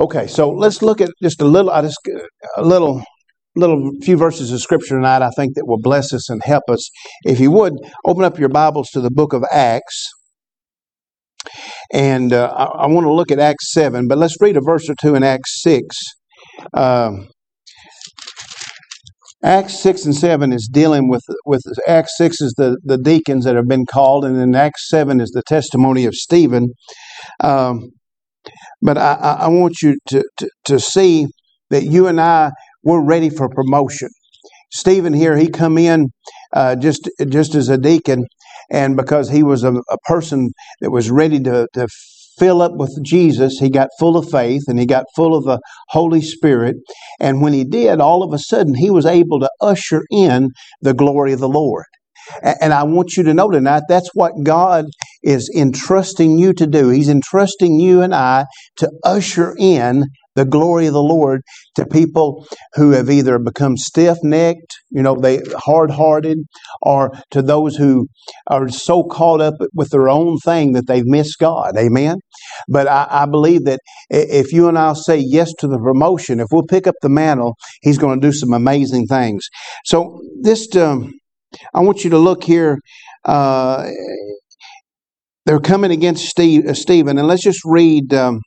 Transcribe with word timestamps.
Okay, 0.00 0.26
so 0.26 0.50
let's 0.50 0.82
look 0.82 1.00
at 1.00 1.10
just 1.22 1.40
a 1.40 1.44
little, 1.44 1.70
I 1.70 1.82
just 1.82 1.98
a 2.56 2.62
little, 2.62 3.00
little 3.54 3.92
few 4.02 4.16
verses 4.16 4.50
of 4.50 4.60
scripture 4.60 4.96
tonight. 4.96 5.22
I 5.22 5.30
think 5.36 5.54
that 5.54 5.66
will 5.66 5.78
bless 5.80 6.12
us 6.12 6.28
and 6.28 6.42
help 6.42 6.64
us. 6.68 6.90
If 7.24 7.38
you 7.38 7.52
would 7.52 7.74
open 8.04 8.24
up 8.24 8.36
your 8.38 8.48
Bibles 8.48 8.90
to 8.90 9.00
the 9.00 9.10
book 9.10 9.32
of 9.32 9.44
Acts, 9.52 10.08
and 11.92 12.32
uh, 12.32 12.52
I, 12.56 12.64
I 12.64 12.86
want 12.88 13.04
to 13.04 13.12
look 13.12 13.30
at 13.30 13.38
Acts 13.38 13.72
seven, 13.72 14.08
but 14.08 14.18
let's 14.18 14.36
read 14.40 14.56
a 14.56 14.60
verse 14.60 14.88
or 14.90 14.96
two 15.00 15.14
in 15.14 15.22
Acts 15.22 15.62
six. 15.62 15.96
Um, 16.72 17.28
Acts 19.44 19.78
six 19.78 20.04
and 20.04 20.16
seven 20.16 20.52
is 20.52 20.68
dealing 20.72 21.08
with 21.08 21.22
with 21.46 21.62
Acts 21.86 22.16
six 22.16 22.40
is 22.40 22.52
the 22.56 22.78
the 22.82 22.98
deacons 22.98 23.44
that 23.44 23.54
have 23.54 23.68
been 23.68 23.86
called, 23.86 24.24
and 24.24 24.36
then 24.36 24.56
Acts 24.56 24.88
seven 24.88 25.20
is 25.20 25.30
the 25.30 25.42
testimony 25.46 26.04
of 26.04 26.14
Stephen. 26.14 26.70
Um, 27.40 27.90
but 28.82 28.98
I, 28.98 29.14
I 29.40 29.48
want 29.48 29.82
you 29.82 29.98
to, 30.08 30.24
to, 30.38 30.50
to 30.66 30.80
see 30.80 31.26
that 31.70 31.84
you 31.84 32.06
and 32.06 32.20
I 32.20 32.52
we're 32.82 33.04
ready 33.04 33.30
for 33.30 33.48
promotion. 33.48 34.08
Stephen 34.72 35.12
here, 35.14 35.36
he 35.36 35.48
come 35.48 35.78
in 35.78 36.08
uh, 36.52 36.76
just 36.76 37.08
just 37.28 37.54
as 37.54 37.68
a 37.68 37.78
deacon, 37.78 38.24
and 38.70 38.96
because 38.96 39.30
he 39.30 39.42
was 39.42 39.64
a, 39.64 39.72
a 39.72 39.98
person 40.06 40.50
that 40.80 40.90
was 40.90 41.10
ready 41.10 41.40
to, 41.40 41.66
to 41.74 41.88
fill 42.38 42.60
up 42.62 42.72
with 42.76 42.92
Jesus, 43.04 43.58
he 43.60 43.70
got 43.70 43.88
full 43.98 44.16
of 44.16 44.28
faith 44.30 44.62
and 44.66 44.78
he 44.78 44.86
got 44.86 45.04
full 45.14 45.36
of 45.36 45.44
the 45.44 45.60
Holy 45.90 46.22
Spirit. 46.22 46.76
And 47.20 47.40
when 47.40 47.52
he 47.52 47.64
did, 47.64 48.00
all 48.00 48.22
of 48.22 48.32
a 48.32 48.38
sudden 48.38 48.74
he 48.74 48.90
was 48.90 49.06
able 49.06 49.40
to 49.40 49.50
usher 49.60 50.04
in 50.10 50.50
the 50.82 50.94
glory 50.94 51.32
of 51.32 51.40
the 51.40 51.48
Lord. 51.48 51.84
And 52.42 52.72
I 52.72 52.84
want 52.84 53.16
you 53.16 53.22
to 53.24 53.34
know 53.34 53.50
tonight 53.50 53.82
that's 53.88 54.10
what 54.14 54.32
God 54.44 54.86
is 55.24 55.50
entrusting 55.56 56.38
you 56.38 56.52
to 56.52 56.66
do. 56.66 56.90
He's 56.90 57.08
entrusting 57.08 57.80
you 57.80 58.02
and 58.02 58.14
I 58.14 58.44
to 58.76 58.90
usher 59.04 59.54
in 59.58 60.04
the 60.34 60.44
glory 60.44 60.86
of 60.86 60.92
the 60.92 61.02
Lord 61.02 61.42
to 61.76 61.86
people 61.86 62.46
who 62.74 62.90
have 62.90 63.08
either 63.08 63.38
become 63.38 63.76
stiff 63.76 64.18
necked, 64.22 64.74
you 64.90 65.02
know, 65.02 65.14
they 65.14 65.40
hard 65.56 65.90
hearted, 65.90 66.38
or 66.82 67.12
to 67.30 67.40
those 67.40 67.76
who 67.76 68.08
are 68.48 68.68
so 68.68 69.04
caught 69.04 69.40
up 69.40 69.54
with 69.74 69.90
their 69.90 70.08
own 70.08 70.38
thing 70.38 70.72
that 70.72 70.86
they've 70.86 71.06
missed 71.06 71.38
God. 71.38 71.76
Amen. 71.78 72.16
But 72.68 72.88
I, 72.88 73.06
I 73.08 73.26
believe 73.26 73.64
that 73.64 73.80
if 74.10 74.52
you 74.52 74.68
and 74.68 74.78
I'll 74.78 74.94
say 74.94 75.18
yes 75.18 75.52
to 75.60 75.68
the 75.68 75.78
promotion, 75.78 76.40
if 76.40 76.48
we'll 76.50 76.66
pick 76.66 76.86
up 76.86 76.96
the 77.00 77.08
mantle, 77.08 77.54
He's 77.82 77.98
going 77.98 78.20
to 78.20 78.26
do 78.26 78.32
some 78.32 78.52
amazing 78.52 79.06
things. 79.06 79.46
So 79.84 80.20
this. 80.42 80.74
Um, 80.76 81.12
I 81.72 81.80
want 81.80 82.02
you 82.02 82.10
to 82.10 82.18
look 82.18 82.42
here. 82.42 82.78
Uh, 83.24 83.88
they're 85.46 85.60
coming 85.60 85.90
against 85.90 86.26
Steve, 86.26 86.66
uh, 86.66 86.74
Stephen, 86.74 87.18
and 87.18 87.28
let's 87.28 87.42
just 87.42 87.60
read 87.64 88.12
um, 88.14 88.40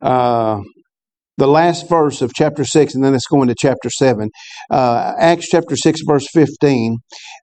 uh, 0.00 0.60
the 1.38 1.46
last 1.46 1.88
verse 1.88 2.20
of 2.22 2.32
chapter 2.34 2.64
6, 2.64 2.94
and 2.94 3.02
then 3.02 3.12
let's 3.12 3.26
go 3.26 3.42
into 3.42 3.54
chapter 3.58 3.88
7. 3.90 4.28
Uh, 4.70 5.14
Acts 5.18 5.48
chapter 5.48 5.76
6, 5.76 6.00
verse 6.06 6.26
15. 6.32 6.98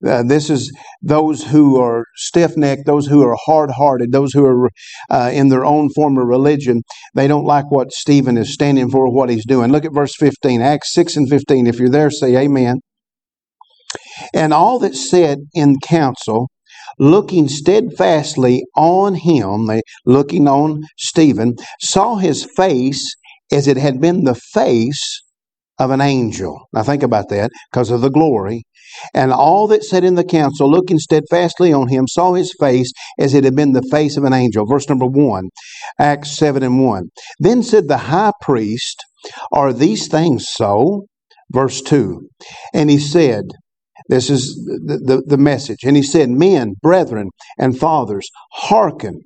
Uh, 0.05 0.23
this 0.23 0.49
is 0.49 0.71
those 1.01 1.43
who 1.43 1.79
are 1.81 2.05
stiff 2.15 2.55
necked, 2.55 2.85
those 2.85 3.07
who 3.07 3.23
are 3.23 3.35
hard 3.45 3.71
hearted, 3.71 4.11
those 4.11 4.31
who 4.33 4.45
are 4.45 4.69
uh, 5.09 5.31
in 5.33 5.49
their 5.49 5.65
own 5.65 5.89
form 5.95 6.17
of 6.17 6.27
religion. 6.27 6.81
They 7.15 7.27
don't 7.27 7.45
like 7.45 7.71
what 7.71 7.91
Stephen 7.91 8.37
is 8.37 8.53
standing 8.53 8.89
for, 8.89 9.11
what 9.11 9.29
he's 9.29 9.45
doing. 9.45 9.71
Look 9.71 9.85
at 9.85 9.93
verse 9.93 10.15
15, 10.17 10.61
Acts 10.61 10.93
6 10.93 11.17
and 11.17 11.29
15. 11.29 11.67
If 11.67 11.79
you're 11.79 11.89
there, 11.89 12.11
say 12.11 12.35
amen. 12.35 12.77
And 14.33 14.53
all 14.53 14.79
that 14.79 14.95
said 14.95 15.39
in 15.53 15.75
council, 15.83 16.49
looking 17.00 17.47
steadfastly 17.47 18.64
on 18.75 19.16
him, 19.16 19.67
they 19.67 19.81
looking 20.05 20.47
on 20.47 20.83
Stephen, 20.97 21.55
saw 21.81 22.17
his 22.17 22.47
face 22.55 23.16
as 23.52 23.67
it 23.67 23.78
had 23.78 24.00
been 24.00 24.25
the 24.25 24.36
face 24.36 25.22
of 25.80 25.92
an 25.92 26.02
angel. 26.02 26.67
Now 26.73 26.83
think 26.83 27.03
about 27.03 27.30
that, 27.30 27.52
because 27.72 27.89
of 27.89 28.02
the 28.02 28.11
glory. 28.11 28.64
And 29.14 29.31
all 29.31 29.67
that 29.67 29.83
sat 29.83 30.04
in 30.04 30.15
the 30.15 30.23
council, 30.23 30.70
looking 30.70 30.99
steadfastly 30.99 31.71
on 31.71 31.88
him, 31.88 32.08
saw 32.08 32.33
his 32.33 32.54
face 32.59 32.92
as 33.17 33.33
it 33.33 33.43
had 33.43 33.55
been 33.55 33.71
the 33.71 33.88
face 33.89 34.17
of 34.17 34.23
an 34.23 34.33
angel. 34.33 34.65
Verse 34.65 34.89
number 34.89 35.05
one, 35.05 35.49
Acts 35.99 36.36
7 36.36 36.64
and 36.64 36.83
1. 36.83 37.04
Then 37.39 37.64
said 37.64 37.88
the 37.88 37.98
high 37.98 38.33
priest, 38.42 39.04
Are 39.52 39.71
these 39.71 40.08
things 40.08 40.48
so? 40.49 41.05
Verse 41.52 41.82
2. 41.82 42.27
And 42.73 42.89
he 42.89 42.99
said, 42.99 43.45
this 44.09 44.30
is 44.30 44.55
the, 44.65 44.97
the, 44.97 45.23
the 45.25 45.37
message. 45.37 45.83
And 45.83 45.95
he 45.95 46.03
said, 46.03 46.30
Men, 46.30 46.73
brethren, 46.81 47.30
and 47.58 47.77
fathers, 47.77 48.30
hearken. 48.52 49.21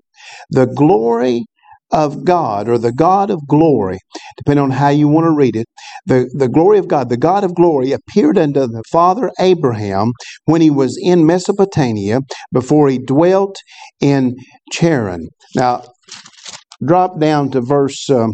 The 0.51 0.67
glory 0.67 1.45
of 1.91 2.25
God, 2.25 2.67
or 2.67 2.77
the 2.77 2.91
God 2.91 3.29
of 3.29 3.39
glory, 3.47 3.99
depending 4.37 4.63
on 4.63 4.71
how 4.71 4.89
you 4.89 5.07
want 5.07 5.25
to 5.25 5.31
read 5.31 5.55
it, 5.55 5.67
the, 6.05 6.29
the 6.33 6.49
glory 6.49 6.79
of 6.79 6.87
God, 6.87 7.09
the 7.09 7.17
God 7.17 7.43
of 7.43 7.55
glory 7.55 7.91
appeared 7.91 8.37
unto 8.37 8.61
the 8.61 8.83
father 8.91 9.31
Abraham 9.39 10.11
when 10.45 10.59
he 10.59 10.71
was 10.71 10.99
in 11.01 11.25
Mesopotamia 11.25 12.19
before 12.51 12.89
he 12.89 12.97
dwelt 12.97 13.55
in 14.01 14.35
Charan. 14.71 15.29
Now, 15.55 15.83
drop 16.85 17.19
down 17.19 17.51
to 17.51 17.61
verse 17.61 18.09
um, 18.09 18.31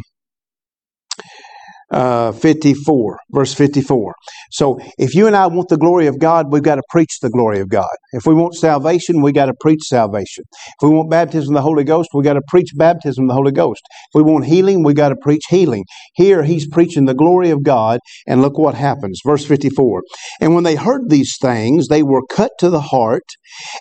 uh, 1.92 2.32
54, 2.32 3.20
verse 3.32 3.54
54. 3.54 4.16
So 4.52 4.80
if 4.98 5.16
you 5.16 5.28
and 5.28 5.36
I 5.36 5.48
want 5.48 5.70
the 5.70 5.78
glory 5.78 6.08
of 6.08 6.20
God, 6.20 6.52
we've 6.52 6.64
got 6.64 6.76
to 6.76 6.84
preach 6.90 7.20
the 7.22 7.30
glory 7.30 7.60
of 7.60 7.70
God. 7.70 7.90
If 8.14 8.26
we 8.26 8.34
want 8.34 8.56
salvation, 8.56 9.22
we 9.22 9.32
got 9.32 9.46
to 9.46 9.54
preach 9.60 9.84
salvation. 9.84 10.44
If 10.82 10.90
we 10.90 10.90
want 10.90 11.10
baptism 11.10 11.56
of 11.56 11.60
the 11.60 11.64
Holy 11.64 11.84
Ghost, 11.84 12.10
we 12.14 12.24
got 12.24 12.34
to 12.34 12.42
preach 12.48 12.72
baptism 12.76 13.26
of 13.26 13.30
the 13.30 13.34
Holy 13.36 13.52
Ghost. 13.52 13.82
If 14.14 14.16
we 14.16 14.24
want 14.24 14.46
healing, 14.46 14.84
we 14.84 14.94
got 14.94 15.10
to 15.10 15.16
preach 15.16 15.44
healing. 15.50 15.86
Here 16.16 16.44
he's 16.44 16.68
preaching 16.68 17.06
the 17.06 17.14
glory 17.14 17.50
of 17.50 17.64
God, 17.64 18.00
and 18.28 18.42
look 18.42 18.58
what 18.58 18.76
happens. 18.76 19.22
Verse 19.26 19.46
54. 19.46 20.04
And 20.42 20.56
when 20.56 20.64
they 20.64 20.76
heard 20.76 21.10
these 21.10 21.38
things, 21.42 21.88
they 21.88 22.04
were 22.04 22.26
cut 22.26 22.52
to 22.60 22.70
the 22.70 22.82
heart, 22.82 23.26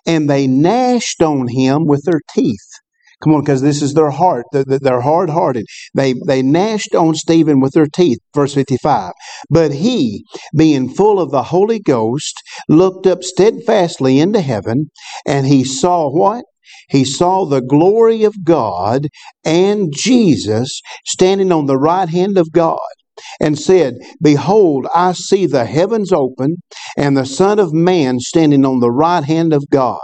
and 0.07 0.29
they 0.29 0.47
gnashed 0.47 1.23
on 1.23 1.49
him 1.49 1.87
with 1.87 2.03
their 2.05 2.21
teeth. 2.35 2.57
Come 3.23 3.35
on, 3.35 3.41
because 3.41 3.63
this 3.63 3.83
is 3.83 3.95
their 3.95 4.11
heart. 4.11 4.47
They're 4.53 5.01
hard 5.01 5.31
hearted. 5.31 5.67
They, 5.95 6.15
they 6.27 6.43
gnashed 6.43 6.95
on 6.95 7.15
Stephen 7.15 7.61
with 7.61 7.73
their 7.73 7.87
teeth. 7.87 8.19
Verse 8.35 8.55
55. 8.55 9.13
But 9.51 9.73
he, 9.73 10.25
being 10.57 10.89
full 10.89 11.21
of 11.21 11.31
the 11.31 11.45
Holy 11.45 11.81
Ghost, 11.81 12.35
looked 12.69 13.07
up 13.07 13.25
steadfastly 13.25 14.21
into 14.21 14.41
heaven, 14.41 14.91
and 15.27 15.47
he 15.47 15.65
saw 15.65 16.09
what? 16.11 16.45
He 16.91 17.05
saw 17.05 17.45
the 17.45 17.61
glory 17.61 18.25
of 18.25 18.45
God 18.45 19.09
and 19.45 19.93
Jesus 19.95 20.81
standing 21.07 21.53
on 21.53 21.67
the 21.67 21.79
right 21.79 22.09
hand 22.09 22.39
of 22.39 22.53
God 22.53 22.79
and 23.41 23.59
said, 23.59 23.95
Behold, 24.23 24.87
I 24.95 25.13
see 25.13 25.47
the 25.47 25.65
heavens 25.65 26.13
open 26.13 26.57
and 26.97 27.17
the 27.17 27.27
Son 27.27 27.59
of 27.59 27.73
Man 27.73 28.21
standing 28.21 28.65
on 28.65 28.81
the 28.81 28.91
right 28.91 29.25
hand 29.25 29.53
of 29.53 29.65
God. 29.71 30.01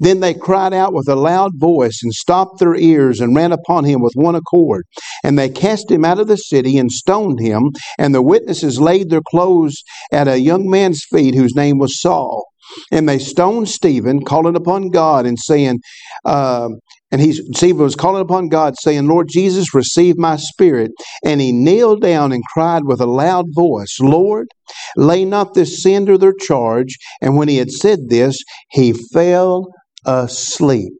Then 0.00 0.20
they 0.20 0.34
cried 0.34 0.72
out 0.72 0.92
with 0.92 1.08
a 1.08 1.16
loud 1.16 1.52
voice 1.56 2.00
and 2.02 2.12
stopped 2.12 2.58
their 2.58 2.74
ears 2.74 3.20
and 3.20 3.34
ran 3.34 3.52
upon 3.52 3.84
him 3.84 4.00
with 4.00 4.12
one 4.14 4.34
accord. 4.34 4.84
And 5.24 5.38
they 5.38 5.48
cast 5.48 5.90
him 5.90 6.04
out 6.04 6.18
of 6.18 6.28
the 6.28 6.36
city 6.36 6.78
and 6.78 6.90
stoned 6.90 7.40
him. 7.40 7.70
And 7.98 8.14
the 8.14 8.22
witnesses 8.22 8.80
laid 8.80 9.10
their 9.10 9.22
clothes 9.28 9.82
at 10.12 10.28
a 10.28 10.40
young 10.40 10.68
man's 10.68 11.02
feet 11.10 11.34
whose 11.34 11.54
name 11.54 11.78
was 11.78 12.00
Saul. 12.00 12.46
And 12.90 13.08
they 13.08 13.18
stoned 13.18 13.68
Stephen, 13.68 14.24
calling 14.24 14.56
upon 14.56 14.90
God 14.90 15.24
and 15.24 15.38
saying, 15.38 15.78
uh, 16.24 16.68
and 17.12 17.20
he 17.20 17.72
was 17.72 17.94
calling 17.94 18.22
upon 18.22 18.48
God, 18.48 18.74
saying, 18.80 19.06
Lord 19.06 19.28
Jesus, 19.28 19.74
receive 19.74 20.18
my 20.18 20.36
spirit. 20.36 20.90
And 21.24 21.40
he 21.40 21.52
kneeled 21.52 22.02
down 22.02 22.32
and 22.32 22.42
cried 22.52 22.82
with 22.84 23.00
a 23.00 23.06
loud 23.06 23.46
voice, 23.54 23.96
Lord, 24.00 24.48
lay 24.96 25.24
not 25.24 25.54
this 25.54 25.82
sin 25.82 26.06
to 26.06 26.18
their 26.18 26.34
charge. 26.34 26.96
And 27.20 27.36
when 27.36 27.48
he 27.48 27.58
had 27.58 27.70
said 27.70 28.08
this, 28.08 28.36
he 28.70 28.92
fell 28.92 29.66
asleep. 30.04 30.94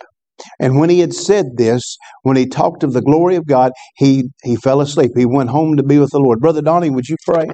And 0.60 0.78
when 0.78 0.90
he 0.90 1.00
had 1.00 1.14
said 1.14 1.56
this, 1.56 1.96
when 2.22 2.36
he 2.36 2.46
talked 2.46 2.82
of 2.84 2.92
the 2.92 3.02
glory 3.02 3.36
of 3.36 3.46
God, 3.46 3.72
he, 3.96 4.30
he 4.44 4.56
fell 4.56 4.80
asleep. 4.80 5.12
He 5.16 5.26
went 5.26 5.50
home 5.50 5.76
to 5.76 5.82
be 5.82 5.98
with 5.98 6.10
the 6.10 6.20
Lord. 6.20 6.40
Brother 6.40 6.62
Donnie, 6.62 6.90
would 6.90 7.08
you 7.08 7.16
pray? 7.26 7.46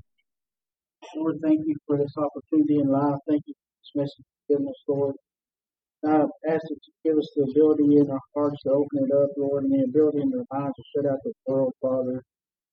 Lord, 1.16 1.36
thank 1.42 1.60
you 1.64 1.76
for 1.86 1.96
this 1.96 2.12
opportunity 2.16 2.80
in 2.80 2.88
life. 2.88 3.16
Thank 3.28 3.42
you 3.46 3.54
for 3.54 3.70
this 3.80 3.92
message 3.94 4.26
given 4.48 4.66
us, 4.68 4.74
I 6.04 6.22
ask 6.50 6.62
that 6.62 6.78
you 6.86 6.92
give 7.04 7.18
us 7.18 7.30
the 7.36 7.44
ability 7.44 7.96
in 7.96 8.10
our 8.10 8.20
hearts 8.34 8.56
to 8.64 8.70
open 8.70 9.06
it 9.08 9.14
up, 9.14 9.30
Lord, 9.36 9.64
and 9.64 9.72
the 9.72 9.84
ability 9.88 10.20
in 10.22 10.32
our 10.34 10.60
minds 10.60 10.74
to 10.76 10.82
shut 10.96 11.10
out 11.10 11.18
the 11.24 11.32
world, 11.46 11.72
Father. 11.80 12.22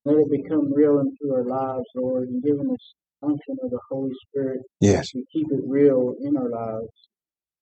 Let 0.06 0.18
it 0.18 0.31
become 0.31 0.74
real 0.74 1.00
into 1.00 1.34
our 1.36 1.44
lives, 1.44 1.86
Lord, 1.96 2.30
and 2.30 2.42
give 2.42 2.60
us 2.60 2.94
function 3.22 3.58
of 3.64 3.70
the 3.70 3.80
Holy 3.90 4.12
Spirit. 4.28 4.62
Yes. 4.81 5.10
To 5.12 5.24
keep 5.31 5.48
it 5.52 5.62
real 5.68 6.16
in 6.22 6.38
our 6.38 6.50
lives. 6.50 6.90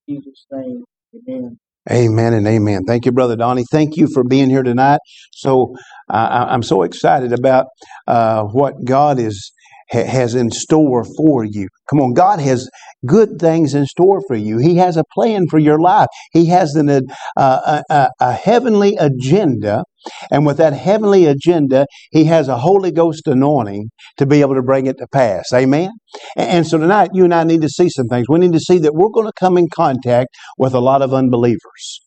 In 0.07 0.21
Jesus' 0.21 0.45
name, 0.51 0.83
amen. 1.15 1.57
Amen 1.89 2.33
and 2.33 2.47
amen. 2.47 2.81
Thank 2.85 3.05
you, 3.05 3.11
Brother 3.13 3.35
Donnie. 3.37 3.63
Thank 3.71 3.95
you 3.95 4.07
for 4.13 4.23
being 4.23 4.49
here 4.49 4.63
tonight. 4.63 4.99
So 5.33 5.75
uh, 6.09 6.45
I'm 6.49 6.63
so 6.63 6.83
excited 6.83 7.31
about 7.31 7.67
uh, 8.07 8.43
what 8.43 8.73
God 8.83 9.19
is 9.19 9.51
ha- 9.91 10.05
has 10.05 10.35
in 10.35 10.51
store 10.51 11.05
for 11.17 11.43
you. 11.45 11.67
Come 11.89 12.01
on, 12.01 12.13
God 12.13 12.39
has 12.39 12.69
good 13.05 13.39
things 13.39 13.73
in 13.75 13.85
store 13.85 14.21
for 14.27 14.35
you. 14.35 14.57
He 14.59 14.77
has 14.77 14.97
a 14.97 15.03
plan 15.13 15.47
for 15.49 15.59
your 15.59 15.79
life. 15.79 16.07
He 16.33 16.47
has 16.47 16.75
an, 16.75 16.89
uh, 16.89 17.01
a, 17.37 17.83
a, 17.89 18.09
a 18.21 18.33
heavenly 18.33 18.95
agenda 18.97 19.83
And 20.31 20.45
with 20.45 20.57
that 20.57 20.73
heavenly 20.73 21.25
agenda, 21.25 21.87
he 22.11 22.25
has 22.25 22.47
a 22.47 22.57
Holy 22.59 22.91
Ghost 22.91 23.27
anointing 23.27 23.89
to 24.17 24.25
be 24.25 24.41
able 24.41 24.55
to 24.55 24.63
bring 24.63 24.87
it 24.87 24.97
to 24.99 25.07
pass. 25.07 25.45
Amen? 25.53 25.91
And 26.35 26.67
so 26.67 26.77
tonight, 26.77 27.11
you 27.13 27.23
and 27.25 27.33
I 27.33 27.43
need 27.43 27.61
to 27.61 27.69
see 27.69 27.89
some 27.89 28.07
things. 28.07 28.27
We 28.29 28.39
need 28.39 28.53
to 28.53 28.59
see 28.59 28.79
that 28.79 28.93
we're 28.95 29.09
going 29.09 29.27
to 29.27 29.33
come 29.39 29.57
in 29.57 29.67
contact 29.73 30.29
with 30.57 30.73
a 30.73 30.79
lot 30.79 31.01
of 31.01 31.13
unbelievers. 31.13 32.01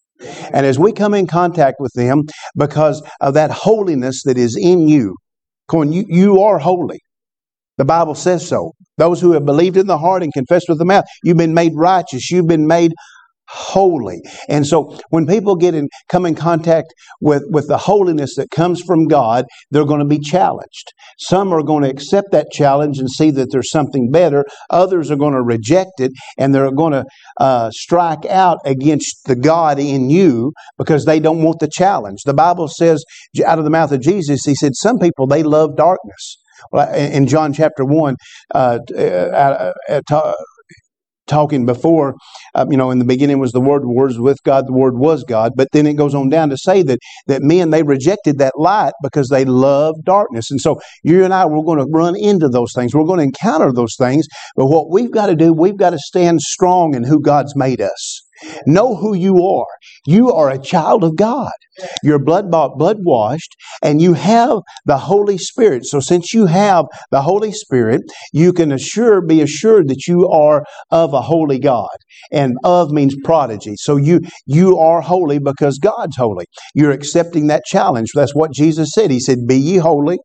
And 0.52 0.66
as 0.66 0.78
we 0.78 0.92
come 0.92 1.14
in 1.14 1.26
contact 1.26 1.76
with 1.80 1.92
them, 1.94 2.22
because 2.56 3.02
of 3.20 3.34
that 3.34 3.50
holiness 3.50 4.22
that 4.24 4.38
is 4.38 4.58
in 4.60 4.88
you, 4.88 5.16
you, 5.92 6.04
you 6.08 6.40
are 6.42 6.58
holy. 6.58 7.00
The 7.80 7.86
Bible 7.86 8.14
says 8.14 8.46
so. 8.46 8.72
Those 8.98 9.22
who 9.22 9.32
have 9.32 9.46
believed 9.46 9.78
in 9.78 9.86
the 9.86 9.96
heart 9.96 10.22
and 10.22 10.30
confessed 10.34 10.66
with 10.68 10.76
the 10.76 10.84
mouth, 10.84 11.06
you've 11.24 11.38
been 11.38 11.54
made 11.54 11.72
righteous. 11.74 12.30
You've 12.30 12.46
been 12.46 12.66
made 12.66 12.92
holy. 13.48 14.20
And 14.50 14.66
so 14.66 14.98
when 15.08 15.26
people 15.26 15.56
get 15.56 15.74
in 15.74 15.88
come 16.10 16.26
in 16.26 16.34
contact 16.34 16.92
with, 17.22 17.42
with 17.48 17.68
the 17.68 17.78
holiness 17.78 18.34
that 18.36 18.50
comes 18.50 18.82
from 18.82 19.06
God, 19.06 19.46
they're 19.70 19.86
going 19.86 20.00
to 20.00 20.04
be 20.04 20.18
challenged. 20.18 20.92
Some 21.18 21.54
are 21.54 21.62
going 21.62 21.82
to 21.82 21.88
accept 21.88 22.32
that 22.32 22.50
challenge 22.52 22.98
and 22.98 23.08
see 23.08 23.30
that 23.30 23.48
there's 23.50 23.70
something 23.70 24.10
better. 24.10 24.44
Others 24.68 25.10
are 25.10 25.16
going 25.16 25.32
to 25.32 25.42
reject 25.42 26.00
it 26.00 26.12
and 26.36 26.54
they're 26.54 26.70
going 26.70 26.92
to 26.92 27.06
uh, 27.40 27.70
strike 27.70 28.26
out 28.26 28.58
against 28.66 29.24
the 29.24 29.36
God 29.36 29.78
in 29.78 30.10
you 30.10 30.52
because 30.76 31.06
they 31.06 31.18
don't 31.18 31.42
want 31.42 31.60
the 31.60 31.70
challenge. 31.72 32.24
The 32.26 32.34
Bible 32.34 32.68
says 32.68 33.02
out 33.46 33.58
of 33.58 33.64
the 33.64 33.70
mouth 33.70 33.90
of 33.90 34.02
Jesus, 34.02 34.44
he 34.44 34.54
said, 34.54 34.72
some 34.74 34.98
people, 34.98 35.26
they 35.26 35.42
love 35.42 35.78
darkness. 35.78 36.39
In 36.94 37.26
John 37.26 37.52
chapter 37.52 37.84
1, 37.84 38.16
uh, 38.54 38.78
uh, 38.96 39.72
uh, 40.10 40.32
talking 41.30 41.64
before, 41.64 42.14
uh, 42.54 42.66
you 42.68 42.76
know, 42.76 42.90
in 42.90 42.98
the 42.98 43.04
beginning 43.04 43.38
was 43.38 43.52
the 43.52 43.60
Word, 43.60 43.82
the 43.82 43.88
Word 43.88 44.08
was 44.08 44.18
with 44.18 44.38
God, 44.44 44.66
the 44.66 44.72
Word 44.72 44.98
was 44.98 45.24
God. 45.24 45.52
But 45.56 45.68
then 45.72 45.86
it 45.86 45.94
goes 45.94 46.14
on 46.14 46.28
down 46.28 46.50
to 46.50 46.56
say 46.58 46.82
that 46.82 46.98
that 47.28 47.42
men 47.42 47.70
they 47.70 47.82
rejected 47.82 48.38
that 48.38 48.54
light 48.56 48.92
because 49.02 49.28
they 49.28 49.44
love 49.44 49.94
darkness. 50.04 50.50
And 50.50 50.60
so 50.60 50.80
you 51.04 51.24
and 51.24 51.32
I 51.32 51.46
we're 51.46 51.64
going 51.64 51.78
to 51.78 51.90
run 51.92 52.16
into 52.16 52.48
those 52.48 52.72
things. 52.74 52.94
We're 52.94 53.04
going 53.04 53.18
to 53.18 53.24
encounter 53.24 53.72
those 53.72 53.94
things. 53.96 54.26
But 54.56 54.66
what 54.66 54.90
we've 54.90 55.12
got 55.12 55.26
to 55.26 55.36
do, 55.36 55.52
we've 55.52 55.78
got 55.78 55.90
to 55.90 55.98
stand 55.98 56.40
strong 56.40 56.94
in 56.94 57.04
who 57.04 57.20
God's 57.20 57.54
made 57.56 57.80
us. 57.80 58.22
Know 58.66 58.96
who 58.96 59.14
you 59.14 59.44
are. 59.44 59.66
You 60.06 60.32
are 60.32 60.50
a 60.50 60.58
child 60.58 61.04
of 61.04 61.16
God. 61.16 61.50
You're 62.02 62.22
blood 62.22 62.50
bought, 62.50 62.78
blood 62.78 62.98
washed, 63.00 63.54
and 63.82 64.00
you 64.00 64.14
have 64.14 64.58
the 64.84 64.98
Holy 64.98 65.38
Spirit. 65.38 65.86
So 65.86 66.00
since 66.00 66.34
you 66.34 66.46
have 66.46 66.84
the 67.10 67.22
Holy 67.22 67.52
Spirit, 67.52 68.02
you 68.32 68.52
can 68.52 68.72
assure, 68.72 69.24
be 69.24 69.40
assured 69.40 69.88
that 69.88 70.06
you 70.06 70.28
are 70.28 70.64
of 70.90 71.14
a 71.14 71.22
holy 71.22 71.58
God. 71.58 71.88
And 72.32 72.56
of 72.64 72.90
means 72.90 73.14
prodigy. 73.24 73.74
So 73.76 73.96
you, 73.96 74.20
you 74.46 74.78
are 74.78 75.00
holy 75.00 75.38
because 75.38 75.78
God's 75.78 76.16
holy. 76.16 76.46
You're 76.74 76.90
accepting 76.90 77.46
that 77.48 77.64
challenge. 77.66 78.10
That's 78.14 78.34
what 78.34 78.52
Jesus 78.52 78.90
said. 78.92 79.10
He 79.10 79.20
said, 79.20 79.46
be 79.46 79.56
ye 79.56 79.76
holy 79.76 80.18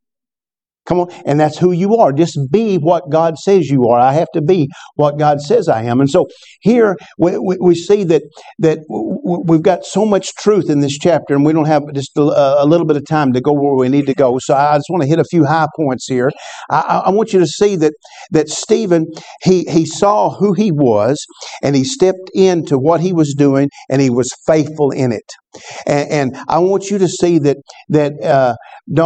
Come 0.85 0.99
on. 0.99 1.07
And 1.25 1.39
that's 1.39 1.57
who 1.57 1.71
you 1.71 1.95
are. 1.95 2.11
Just 2.11 2.37
be 2.51 2.77
what 2.77 3.09
God 3.09 3.37
says 3.37 3.67
you 3.69 3.87
are. 3.87 3.99
I 3.99 4.13
have 4.13 4.27
to 4.33 4.41
be 4.41 4.69
what 4.95 5.17
God 5.17 5.41
says 5.41 5.67
I 5.67 5.83
am. 5.83 5.99
And 5.99 6.09
so 6.09 6.27
here 6.61 6.95
we, 7.17 7.37
we, 7.37 7.57
we 7.59 7.75
see 7.75 8.03
that, 8.05 8.23
that 8.59 8.79
we've 8.89 9.61
got 9.61 9.85
so 9.85 10.05
much 10.05 10.33
truth 10.35 10.69
in 10.69 10.81
this 10.81 10.97
chapter, 10.97 11.33
and 11.33 11.43
we 11.45 11.53
don't 11.53 11.65
have 11.65 11.83
just 11.93 12.15
a, 12.17 12.21
a, 12.21 12.65
little 12.65 12.85
bit 12.85 12.97
of 12.97 13.05
time 13.07 13.33
to 13.33 13.41
go 13.41 13.51
where 13.53 13.73
we 13.73 13.89
need 13.89 14.05
to 14.07 14.13
go. 14.13 14.37
So 14.39 14.53
I 14.53 14.77
just 14.77 14.87
want 14.89 15.03
to 15.03 15.09
hit 15.09 15.19
a 15.19 15.25
few 15.25 15.45
high 15.45 15.67
points 15.75 16.05
here. 16.07 16.31
I, 16.69 17.03
I 17.05 17.09
want 17.09 17.33
you 17.33 17.39
to 17.39 17.47
see 17.47 17.75
that, 17.77 17.93
that 18.31 18.49
Stephen, 18.49 19.07
he, 19.43 19.63
he 19.63 19.85
saw 19.85 20.29
who 20.29 20.53
he 20.53 20.71
was, 20.71 21.17
and 21.63 21.75
he 21.75 21.83
stepped 21.83 22.29
into 22.33 22.77
what 22.77 23.01
he 23.01 23.13
was 23.13 23.33
doing, 23.37 23.69
and 23.89 24.01
he 24.01 24.09
was 24.09 24.29
faithful 24.45 24.91
in 24.91 25.11
it. 25.11 25.25
And, 25.85 26.11
and 26.11 26.37
I 26.47 26.59
want 26.59 26.89
you 26.89 26.97
to 26.97 27.07
see 27.07 27.39
that 27.39 27.57
that 27.89 28.13
uh, 28.23 28.55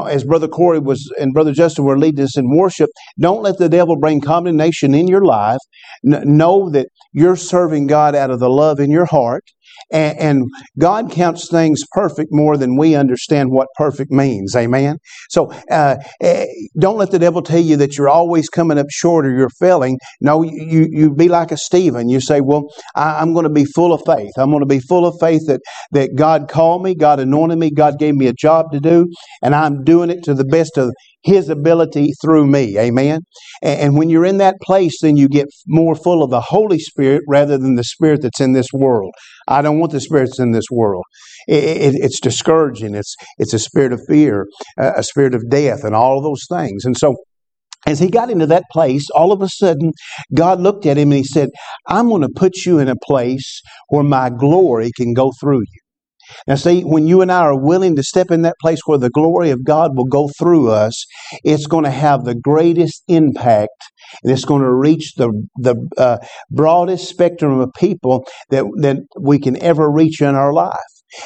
as 0.07 0.24
Brother 0.24 0.48
Corey 0.48 0.80
was 0.80 1.12
and 1.19 1.34
Brother 1.34 1.54
Justin 1.54 1.86
were 1.86 1.98
leading 1.98 2.24
us 2.24 2.38
in 2.38 2.50
worship, 2.56 2.90
don't 3.19 3.44
let 3.44 3.57
the 3.57 3.69
devil 3.69 3.98
bring 3.98 4.22
condemnation 4.22 4.94
in 4.94 5.07
your 5.07 5.24
life. 5.24 5.60
N- 6.06 6.38
know 6.38 6.69
that 6.72 6.88
you're 7.13 7.36
serving 7.36 7.88
God 7.88 8.16
out 8.16 8.31
of 8.31 8.40
the 8.40 8.50
love 8.50 8.80
in 8.80 8.92
your 8.92 9.06
heart. 9.06 9.44
And, 9.92 10.20
and, 10.20 10.44
God 10.80 11.12
counts 11.12 11.50
things 11.50 11.84
perfect 11.92 12.30
more 12.31 12.58
than 12.58 12.78
we 12.78 12.96
understand 12.96 13.52
what 13.52 13.68
perfect 13.78 14.12
means. 14.12 14.56
Amen. 14.56 14.98
So 15.30 15.52
uh, 15.72 15.98
eh, 16.22 16.46
don't 16.80 16.98
let 16.98 17.12
the 17.12 17.20
devil 17.20 17.42
tell 17.42 17.60
you 17.62 17.78
that 17.78 17.98
you're 17.98 18.10
always 18.10 18.50
coming 18.50 18.78
up 18.80 18.88
short 18.90 19.26
or 19.26 19.36
you're 19.36 19.50
failing. 19.60 20.00
No, 20.22 20.44
you 20.44 20.88
you 20.92 21.14
be 21.14 21.30
like 21.30 21.52
a 21.52 21.58
Stephen. 21.58 22.10
You 22.10 22.22
say, 22.22 22.42
"Well, 22.42 22.64
I, 22.96 23.22
am 23.22 23.34
going 23.34 23.44
to 23.46 23.50
be 23.52 23.66
full 23.66 23.94
of 23.94 24.02
faith. 24.06 24.31
I'm 24.38 24.50
going 24.52 24.62
to 24.62 24.68
be 24.68 24.80
full 24.80 25.06
of 25.06 25.16
faith 25.20 25.44
that 25.48 25.62
that 25.92 26.16
God 26.16 26.50
called 26.50 26.84
me, 26.84 26.96
God 26.96 27.20
anointed 27.20 27.60
me, 27.60 27.72
God 27.72 28.00
gave 28.00 28.16
me 28.16 28.28
a 28.28 28.34
job 28.34 28.72
to 28.74 28.80
do, 28.80 29.08
and 29.44 29.56
I'm 29.56 29.84
doing 29.84 30.10
it 30.10 30.24
to 30.26 30.34
the 30.34 30.46
best 30.46 30.78
of 30.78 30.94
his 31.24 31.50
ability 31.50 32.13
through 32.21 32.48
me. 32.48 32.77
Amen. 32.77 33.21
And 33.62 33.98
when 33.98 34.10
you're 34.10 34.25
in 34.25 34.38
that 34.38 34.56
place, 34.63 35.01
then 35.01 35.18
you 35.18 35.27
get 35.27 35.48
more 35.68 35.95
full 35.95 36.24
of 36.24 36.30
the 36.30 36.42
Holy 36.42 36.80
Spirit 36.80 37.24
rather 37.27 37.57
than 37.57 37.75
the 37.75 37.83
spirit 37.83 38.21
that's 38.21 38.39
in 38.39 38.54
this 38.54 38.68
world. 38.74 39.13
I 39.48 39.62
don't 39.62 39.80
want 39.80 39.92
the 39.92 40.01
spirits 40.01 40.39
in 40.39 40.51
this 40.51 40.66
world. 40.71 41.04
It, 41.48 41.63
it, 41.63 41.95
it's 41.95 42.19
discouraging. 42.19 42.95
It's 42.95 43.16
it's 43.38 43.54
a 43.54 43.60
spirit 43.60 43.94
of 43.94 44.01
fear, 44.07 44.45
a 44.77 45.04
spirit 45.04 45.36
of 45.36 45.50
death, 45.50 45.83
and 45.83 45.95
all 45.95 46.18
of 46.18 46.24
those 46.24 46.45
things. 46.50 46.86
And 46.86 46.98
so. 46.98 47.16
As 47.88 48.00
he 48.00 48.10
got 48.10 48.30
into 48.30 48.45
that 48.48 48.63
place, 48.71 49.10
all 49.16 49.31
of 49.31 49.42
a 49.42 49.48
sudden, 49.48 49.94
God 50.36 50.60
looked 50.60 50.86
at 50.86 50.98
him 50.98 51.12
and 51.12 51.19
he 51.19 51.24
said, 51.24 51.50
I'm 51.88 52.10
going 52.10 52.21
to 52.21 52.30
put 52.36 52.66
you 52.66 52.77
in 52.77 52.89
a 52.89 52.95
place 52.95 53.62
where 53.88 54.04
my 54.04 54.30
glory 54.30 54.92
can 54.95 55.13
go 55.13 55.31
through 55.39 55.62
you. 55.62 55.79
Now, 56.48 56.56
see, 56.56 56.81
when 56.81 57.08
you 57.08 57.22
and 57.22 57.31
I 57.31 57.40
are 57.40 57.60
willing 57.60 57.96
to 57.96 58.04
step 58.04 58.31
in 58.31 58.42
that 58.44 58.56
place 58.62 58.80
where 58.86 58.98
the 58.98 59.10
glory 59.10 59.50
of 59.52 59.64
God 59.64 59.96
will 59.96 60.06
go 60.06 60.30
through 60.40 60.70
us, 60.70 61.06
it's 61.44 61.68
going 61.68 61.84
to 61.84 61.92
have 61.92 62.24
the 62.24 62.36
greatest 62.36 63.04
impact 63.08 63.70
and 64.24 64.31
it's 64.31 64.46
going 64.46 64.62
to 64.62 64.74
reach 64.74 65.14
the 65.18 65.31
the 65.58 65.76
uh, 65.98 66.18
broadest 66.52 67.10
spectrum 67.10 67.60
of 67.60 67.70
people 67.78 68.26
that 68.50 68.66
that 68.78 68.98
we 69.20 69.40
can 69.40 69.62
ever 69.62 69.90
reach 69.92 70.22
in 70.22 70.36
our 70.36 70.54
life. 70.54 70.76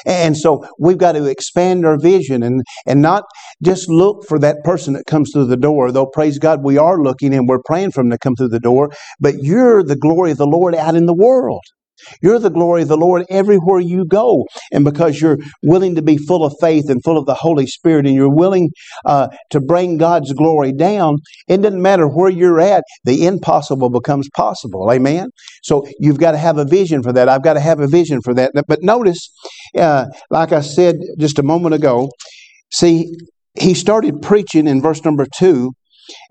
And 0.05 0.37
so 0.37 0.65
we've 0.79 0.97
got 0.97 1.11
to 1.13 1.25
expand 1.25 1.85
our 1.85 1.99
vision 1.99 2.41
and, 2.41 2.61
and 2.85 3.01
not 3.01 3.23
just 3.61 3.89
look 3.89 4.23
for 4.27 4.39
that 4.39 4.63
person 4.63 4.93
that 4.93 5.05
comes 5.05 5.31
through 5.33 5.47
the 5.47 5.57
door, 5.57 5.91
though 5.91 6.05
praise 6.05 6.39
God, 6.39 6.63
we 6.63 6.77
are 6.77 7.01
looking 7.01 7.33
and 7.33 7.49
we're 7.49 7.61
praying 7.65 7.91
for 7.91 8.01
them 8.01 8.11
to 8.11 8.17
come 8.17 8.35
through 8.35 8.47
the 8.49 8.61
door, 8.61 8.91
but 9.19 9.35
you're 9.41 9.83
the 9.83 9.97
glory 9.97 10.31
of 10.31 10.37
the 10.37 10.47
Lord 10.47 10.73
out 10.73 10.95
in 10.95 11.05
the 11.05 11.13
world. 11.13 11.63
You're 12.21 12.39
the 12.39 12.49
glory 12.49 12.83
of 12.83 12.87
the 12.87 12.97
Lord 12.97 13.25
everywhere 13.29 13.79
you 13.79 14.05
go. 14.05 14.45
And 14.71 14.83
because 14.83 15.21
you're 15.21 15.37
willing 15.63 15.95
to 15.95 16.01
be 16.01 16.17
full 16.17 16.45
of 16.45 16.53
faith 16.59 16.89
and 16.89 17.03
full 17.03 17.17
of 17.17 17.25
the 17.25 17.33
Holy 17.33 17.67
Spirit 17.67 18.05
and 18.05 18.15
you're 18.15 18.33
willing 18.33 18.71
uh, 19.05 19.27
to 19.51 19.59
bring 19.59 19.97
God's 19.97 20.33
glory 20.33 20.73
down, 20.73 21.17
it 21.47 21.61
doesn't 21.61 21.81
matter 21.81 22.07
where 22.07 22.29
you're 22.29 22.59
at, 22.59 22.83
the 23.03 23.25
impossible 23.25 23.89
becomes 23.89 24.29
possible. 24.35 24.91
Amen? 24.91 25.29
So 25.63 25.85
you've 25.99 26.19
got 26.19 26.31
to 26.31 26.37
have 26.37 26.57
a 26.57 26.65
vision 26.65 27.03
for 27.03 27.13
that. 27.13 27.29
I've 27.29 27.43
got 27.43 27.53
to 27.53 27.59
have 27.59 27.79
a 27.79 27.87
vision 27.87 28.19
for 28.23 28.33
that. 28.33 28.51
But 28.67 28.79
notice, 28.81 29.31
uh, 29.77 30.05
like 30.29 30.51
I 30.51 30.61
said 30.61 30.95
just 31.19 31.39
a 31.39 31.43
moment 31.43 31.75
ago, 31.75 32.09
see, 32.71 33.11
he 33.55 33.73
started 33.73 34.21
preaching 34.21 34.67
in 34.67 34.81
verse 34.81 35.03
number 35.05 35.27
two, 35.37 35.71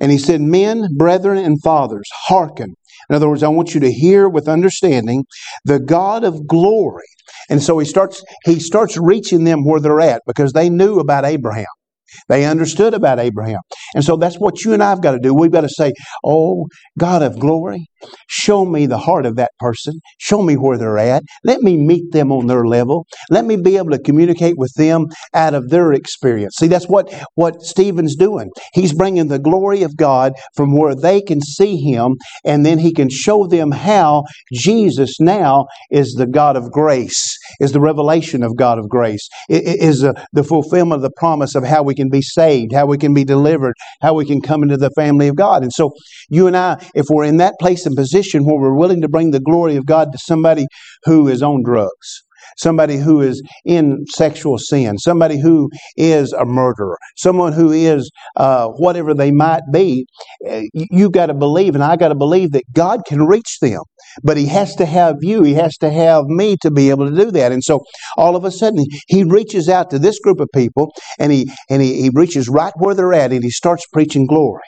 and 0.01 0.11
he 0.11 0.19
said, 0.19 0.41
Men, 0.41 0.89
brethren, 0.97 1.39
and 1.39 1.63
fathers, 1.63 2.09
hearken. 2.27 2.75
In 3.13 3.17
other 3.17 3.29
words, 3.29 3.43
I 3.43 3.49
want 3.49 3.75
you 3.75 3.81
to 3.81 3.93
hear 3.93 4.27
with 4.27 4.49
understanding 4.49 5.27
the 5.67 5.79
God 5.79 6.25
of 6.25 6.47
glory. 6.47 7.05
And 7.51 7.63
so 7.63 7.79
he 7.79 7.85
starts 7.85 8.25
he 8.47 8.59
starts 8.59 8.97
reaching 8.97 9.45
them 9.45 9.67
where 9.67 9.81
they're 9.81 10.01
at 10.01 10.23
because 10.27 10.55
they 10.55 10.71
knew 10.71 10.99
about 10.99 11.27
Abraham. 11.27 11.67
They 12.31 12.47
understood 12.47 12.95
about 12.95 13.19
Abraham. 13.19 13.61
And 13.95 14.03
so 14.03 14.17
that's 14.17 14.37
what 14.37 14.65
you 14.65 14.73
and 14.73 14.83
I 14.83 14.89
have 14.89 15.03
got 15.03 15.13
to 15.13 15.19
do. 15.19 15.35
We've 15.35 15.53
got 15.53 15.61
to 15.61 15.69
say, 15.69 15.93
Oh, 16.25 16.69
God 16.99 17.21
of 17.21 17.39
glory, 17.39 17.85
show 18.29 18.65
me 18.65 18.87
the 18.87 18.99
heart 18.99 19.27
of 19.27 19.37
that 19.37 19.53
person. 19.59 20.01
Show 20.19 20.43
me 20.43 20.55
where 20.55 20.79
they're 20.79 20.99
at. 20.99 21.23
Let 21.45 21.61
me 21.61 21.77
meet 21.77 22.13
them 22.13 22.33
on 22.33 22.47
their 22.47 22.65
level. 22.65 23.07
Let 23.31 23.45
me 23.45 23.57
be 23.57 23.77
able 23.77 23.91
to 23.91 23.99
communicate 23.99 24.57
with 24.57 24.73
them 24.77 25.07
out 25.35 25.55
of 25.55 25.69
their 25.71 25.93
experience. 25.93 26.55
See, 26.59 26.67
that's 26.67 26.89
what, 26.89 27.13
what 27.35 27.63
Stephen's 27.63 28.17
doing. 28.17 28.51
He's 28.73 28.93
bringing 28.93 29.29
the 29.29 29.39
glory 29.39 29.83
of 29.83 29.97
God 29.97 30.33
from 30.57 30.77
where 30.77 30.95
they 30.95 31.21
can 31.21 31.41
see 31.41 31.77
him, 31.77 32.17
and 32.45 32.65
then 32.65 32.79
he 32.79 32.93
can 32.93 33.09
show 33.11 33.47
them 33.47 33.71
how 33.71 34.25
Jesus 34.53 35.21
now 35.21 35.67
is 35.91 36.15
the 36.15 36.27
God 36.27 36.57
of 36.57 36.71
grace, 36.71 37.39
is 37.61 37.73
the 37.73 37.81
revelation 37.81 38.43
of 38.43 38.57
God 38.57 38.79
of 38.79 38.89
grace, 38.89 39.29
is 39.49 40.01
the 40.01 40.45
fulfillment 40.45 40.99
of 40.99 41.03
the 41.03 41.13
promise 41.17 41.55
of 41.55 41.65
how 41.65 41.83
we 41.83 41.95
can 41.95 42.09
be 42.09 42.23
saved, 42.23 42.73
how 42.73 42.87
we 42.87 42.99
can 42.99 43.15
be 43.15 43.25
delivered, 43.25 43.75
how 44.01 44.15
we 44.15 44.25
can 44.25 44.41
come 44.41 44.63
into 44.63 44.77
the 44.77 44.91
family 44.91 45.29
of 45.29 45.37
God. 45.37 45.63
And 45.63 45.73
so 45.73 45.93
you 46.29 46.47
and 46.47 46.57
I, 46.57 46.85
if 46.95 47.07
we're 47.09 47.25
in 47.25 47.39
that 47.39 47.55
place 47.61 47.87
position 47.97 48.45
where 48.45 48.59
we're 48.59 48.75
willing 48.75 49.01
to 49.03 49.09
bring 49.09 49.31
the 49.31 49.41
glory 49.41 49.77
of 49.77 49.87
God 49.87 50.09
to 50.13 50.19
somebody 50.19 50.67
who 51.05 51.29
is 51.29 51.43
on 51.43 51.63
drugs, 51.63 52.23
somebody 52.57 52.97
who 52.97 53.21
is 53.21 53.43
in 53.65 54.05
sexual 54.15 54.59
sin, 54.59 54.99
somebody 54.99 55.41
who 55.41 55.71
is 55.97 56.33
a 56.33 56.45
murderer, 56.45 56.99
someone 57.17 57.53
who 57.53 57.73
is 57.73 58.11
uh, 58.37 58.69
whatever 58.69 59.15
they 59.15 59.31
might 59.31 59.63
be, 59.73 60.07
eh, 60.47 60.63
you 60.73 61.11
got 61.11 61.27
to 61.27 61.35
believe, 61.35 61.75
and 61.75 61.85
I 61.85 61.97
got 61.97 62.09
to 62.09 62.15
believe 62.15 62.53
that 62.53 62.65
God 62.73 63.01
can 63.07 63.27
reach 63.27 63.59
them. 63.61 63.81
But 64.23 64.37
He 64.37 64.47
has 64.47 64.75
to 64.77 64.87
have 64.87 65.17
you, 65.21 65.43
He 65.43 65.55
has 65.55 65.77
to 65.79 65.91
have 65.91 66.25
me 66.27 66.57
to 66.63 66.71
be 66.71 66.91
able 66.91 67.09
to 67.09 67.17
do 67.17 67.31
that. 67.33 67.53
And 67.53 67.63
so 67.63 67.81
all 68.17 68.37
of 68.37 68.45
a 68.45 68.51
sudden, 68.51 68.85
He 69.09 69.25
reaches 69.25 69.69
out 69.69 69.91
to 69.91 69.99
this 69.99 70.19
group 70.21 70.41
of 70.41 70.49
people, 70.55 70.93
and 71.19 71.33
He 71.33 71.51
and 71.71 71.83
He, 71.83 72.03
he 72.03 72.11
reaches 72.13 72.49
right 72.49 72.73
where 72.77 72.95
they're 72.95 73.15
at, 73.15 73.33
and 73.33 73.43
He 73.43 73.51
starts 73.51 73.87
preaching 73.93 74.27
glory. 74.27 74.63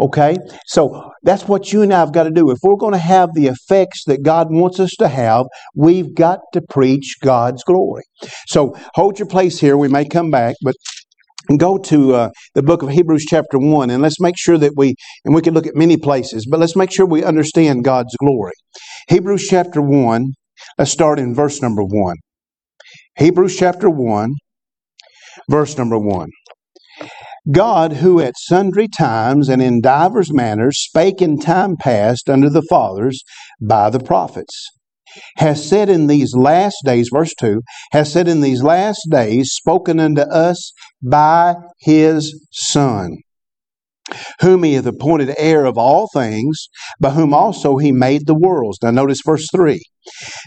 Okay? 0.00 0.36
So 0.66 1.10
that's 1.22 1.48
what 1.48 1.72
you 1.72 1.82
and 1.82 1.92
I 1.92 2.00
have 2.00 2.12
got 2.12 2.24
to 2.24 2.30
do. 2.30 2.50
If 2.50 2.58
we're 2.62 2.76
going 2.76 2.92
to 2.92 2.98
have 2.98 3.30
the 3.34 3.46
effects 3.46 4.04
that 4.06 4.22
God 4.22 4.48
wants 4.50 4.80
us 4.80 4.90
to 4.98 5.08
have, 5.08 5.46
we've 5.74 6.14
got 6.14 6.40
to 6.52 6.62
preach 6.68 7.16
God's 7.22 7.62
glory. 7.64 8.04
So 8.48 8.74
hold 8.94 9.18
your 9.18 9.28
place 9.28 9.60
here. 9.60 9.76
We 9.76 9.88
may 9.88 10.04
come 10.04 10.30
back, 10.30 10.56
but 10.62 10.74
go 11.56 11.78
to 11.78 12.14
uh, 12.14 12.30
the 12.54 12.62
book 12.62 12.82
of 12.82 12.90
Hebrews 12.90 13.24
chapter 13.28 13.58
1 13.58 13.90
and 13.90 14.02
let's 14.02 14.20
make 14.20 14.36
sure 14.36 14.58
that 14.58 14.72
we, 14.76 14.94
and 15.24 15.34
we 15.34 15.42
can 15.42 15.54
look 15.54 15.66
at 15.66 15.76
many 15.76 15.96
places, 15.96 16.46
but 16.50 16.58
let's 16.58 16.74
make 16.74 16.90
sure 16.90 17.06
we 17.06 17.22
understand 17.22 17.84
God's 17.84 18.14
glory. 18.16 18.52
Hebrews 19.08 19.46
chapter 19.48 19.80
1, 19.80 20.24
let's 20.78 20.90
start 20.90 21.20
in 21.20 21.34
verse 21.34 21.62
number 21.62 21.82
1. 21.84 22.16
Hebrews 23.18 23.56
chapter 23.56 23.88
1, 23.88 24.30
verse 25.48 25.78
number 25.78 25.98
1. 25.98 26.28
God, 27.50 27.94
who 27.94 28.20
at 28.20 28.34
sundry 28.36 28.88
times 28.88 29.48
and 29.48 29.62
in 29.62 29.80
divers 29.80 30.32
manners 30.32 30.82
spake 30.82 31.22
in 31.22 31.38
time 31.38 31.76
past 31.76 32.28
unto 32.28 32.48
the 32.48 32.66
fathers 32.68 33.22
by 33.60 33.88
the 33.90 34.00
prophets, 34.00 34.68
has 35.36 35.66
said 35.66 35.88
in 35.88 36.08
these 36.08 36.34
last 36.34 36.76
days, 36.84 37.08
verse 37.12 37.34
2, 37.38 37.60
has 37.92 38.12
said 38.12 38.26
in 38.26 38.40
these 38.40 38.62
last 38.62 39.00
days, 39.10 39.50
spoken 39.52 40.00
unto 40.00 40.22
us 40.22 40.72
by 41.02 41.54
his 41.80 42.46
Son, 42.50 43.16
whom 44.40 44.64
he 44.64 44.74
hath 44.74 44.86
appointed 44.86 45.34
heir 45.38 45.66
of 45.66 45.78
all 45.78 46.08
things, 46.12 46.68
by 47.00 47.10
whom 47.10 47.32
also 47.32 47.76
he 47.76 47.92
made 47.92 48.26
the 48.26 48.34
worlds. 48.34 48.78
Now 48.82 48.90
notice 48.90 49.20
verse 49.24 49.46
3. 49.54 49.80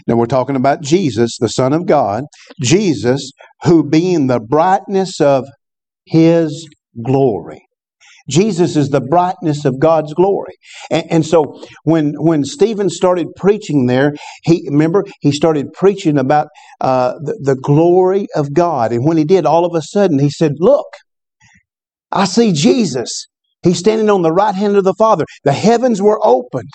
Now 0.06 0.16
we're 0.16 0.26
talking 0.26 0.56
about 0.56 0.82
Jesus, 0.82 1.36
the 1.38 1.48
Son 1.48 1.72
of 1.72 1.86
God, 1.86 2.24
Jesus, 2.60 3.32
who 3.64 3.88
being 3.88 4.26
the 4.26 4.40
brightness 4.40 5.20
of 5.20 5.46
his 6.06 6.68
glory. 7.02 7.62
Jesus 8.28 8.76
is 8.76 8.90
the 8.90 9.00
brightness 9.00 9.64
of 9.64 9.80
God's 9.80 10.14
glory. 10.14 10.54
And, 10.90 11.06
and, 11.10 11.26
so 11.26 11.62
when 11.84 12.14
when 12.18 12.44
Stephen 12.44 12.88
started 12.88 13.28
preaching 13.36 13.86
there, 13.86 14.14
he 14.44 14.68
remember 14.70 15.04
he 15.20 15.32
started 15.32 15.72
preaching 15.72 16.18
about 16.18 16.48
uh, 16.80 17.14
the, 17.22 17.38
the 17.42 17.56
glory 17.56 18.26
of 18.36 18.52
God. 18.52 18.92
And 18.92 19.04
when 19.04 19.16
he 19.16 19.24
did, 19.24 19.46
all 19.46 19.64
of 19.64 19.74
a 19.74 19.82
sudden 19.82 20.18
he 20.18 20.30
said, 20.30 20.52
"Look, 20.58 20.86
I 22.12 22.24
see 22.24 22.52
Jesus. 22.52 23.26
He's 23.62 23.78
standing 23.78 24.08
on 24.08 24.22
the 24.22 24.32
right 24.32 24.54
hand 24.54 24.76
of 24.76 24.84
the 24.84 24.94
Father. 24.94 25.24
The 25.44 25.52
heavens 25.52 26.00
were 26.00 26.20
opened." 26.22 26.70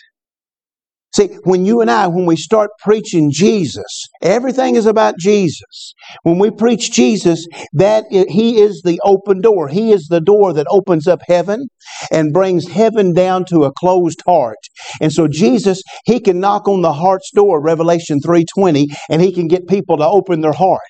See, 1.16 1.28
when 1.46 1.66
you 1.66 1.80
and 1.80 1.90
I, 1.90 2.08
when 2.08 2.26
we 2.26 2.36
start 2.36 2.72
preaching 2.84 3.32
Jesus, 3.32 4.08
everything 4.22 4.76
is 4.76 4.86
about 4.86 5.16
Jesus. 5.18 5.94
When 6.24 6.40
we 6.40 6.52
preach 6.52 6.92
Jesus, 6.92 7.48
that 7.72 8.04
He 8.10 8.60
is 8.60 8.82
the 8.84 9.00
open 9.06 9.40
door. 9.40 9.70
He 9.70 9.94
is 9.94 10.08
the 10.10 10.20
door 10.20 10.52
that 10.52 10.68
opens 10.70 11.08
up 11.08 11.22
heaven 11.26 11.68
and 12.12 12.34
brings 12.34 12.68
heaven 12.68 13.14
down 13.14 13.46
to 13.46 13.64
a 13.64 13.72
closed 13.72 14.22
heart. 14.26 14.58
And 15.00 15.14
so 15.14 15.30
Jesus, 15.30 15.82
He 16.06 16.20
can 16.20 16.42
knock 16.42 16.68
on 16.68 16.82
the 16.82 16.92
heart's 16.92 17.32
door, 17.32 17.62
Revelation 17.62 18.20
3.20, 18.20 18.88
and 19.10 19.22
He 19.22 19.32
can 19.32 19.48
get 19.48 19.70
people 19.70 19.96
to 19.98 20.06
open 20.06 20.42
their 20.42 20.52
heart. 20.52 20.82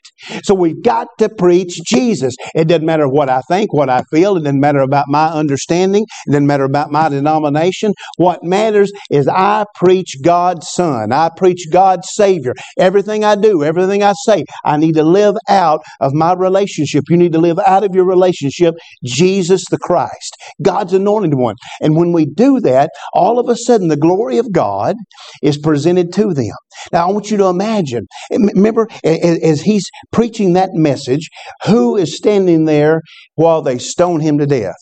So 0.44 0.56
we've 0.56 0.82
got 0.82 1.08
to 1.20 1.30
preach 1.30 1.80
Jesus. 1.86 2.36
It 2.56 2.68
doesn't 2.68 2.86
matter 2.86 3.08
what 3.08 3.30
I 3.30 3.42
think, 3.42 3.74
what 3.74 3.90
I 3.90 4.02
feel. 4.12 4.38
It 4.38 4.44
doesn't 4.44 4.60
matter 4.60 4.80
about 4.80 5.06
my 5.08 5.28
understanding. 5.28 6.06
It 6.28 6.32
doesn't 6.32 6.48
matter 6.48 6.64
about 6.64 6.92
my 6.92 7.10
denomination. 7.10 7.94
What 8.18 8.44
matters 8.44 8.92
is 9.12 9.28
I 9.28 9.66
preach 9.76 10.15
God's 10.24 10.68
Son. 10.70 11.12
I 11.12 11.30
preach 11.36 11.68
God's 11.72 12.08
Savior. 12.14 12.54
Everything 12.78 13.24
I 13.24 13.36
do, 13.36 13.64
everything 13.64 14.04
I 14.04 14.14
say, 14.26 14.44
I 14.64 14.78
need 14.78 14.96
to 14.96 15.04
live 15.04 15.36
out 15.50 15.82
of 16.00 16.14
my 16.14 16.34
relationship. 16.34 17.04
You 17.10 17.18
need 17.18 17.34
to 17.34 17.40
live 17.40 17.60
out 17.66 17.84
of 17.84 17.94
your 17.94 18.06
relationship, 18.06 18.76
Jesus 19.04 19.64
the 19.70 19.78
Christ, 19.78 20.36
God's 20.62 20.94
anointed 20.94 21.36
one. 21.36 21.56
And 21.82 21.96
when 21.96 22.12
we 22.12 22.26
do 22.26 22.60
that, 22.62 22.90
all 23.14 23.40
of 23.40 23.50
a 23.50 23.56
sudden 23.56 23.88
the 23.88 23.98
glory 23.98 24.38
of 24.38 24.52
God 24.52 24.96
is 25.42 25.58
presented 25.58 26.14
to 26.14 26.34
them. 26.34 26.54
Now 26.92 27.08
I 27.08 27.12
want 27.12 27.32
you 27.32 27.38
to 27.38 27.46
imagine, 27.46 28.06
remember, 28.32 28.88
as 29.04 29.62
he's 29.62 29.90
preaching 30.12 30.54
that 30.54 30.70
message, 30.74 31.30
who 31.66 31.96
is 31.98 32.16
standing 32.16 32.66
there 32.66 33.02
while 33.36 33.62
they 33.62 33.78
stone 33.78 34.20
him 34.20 34.38
to 34.38 34.46
death? 34.46 34.76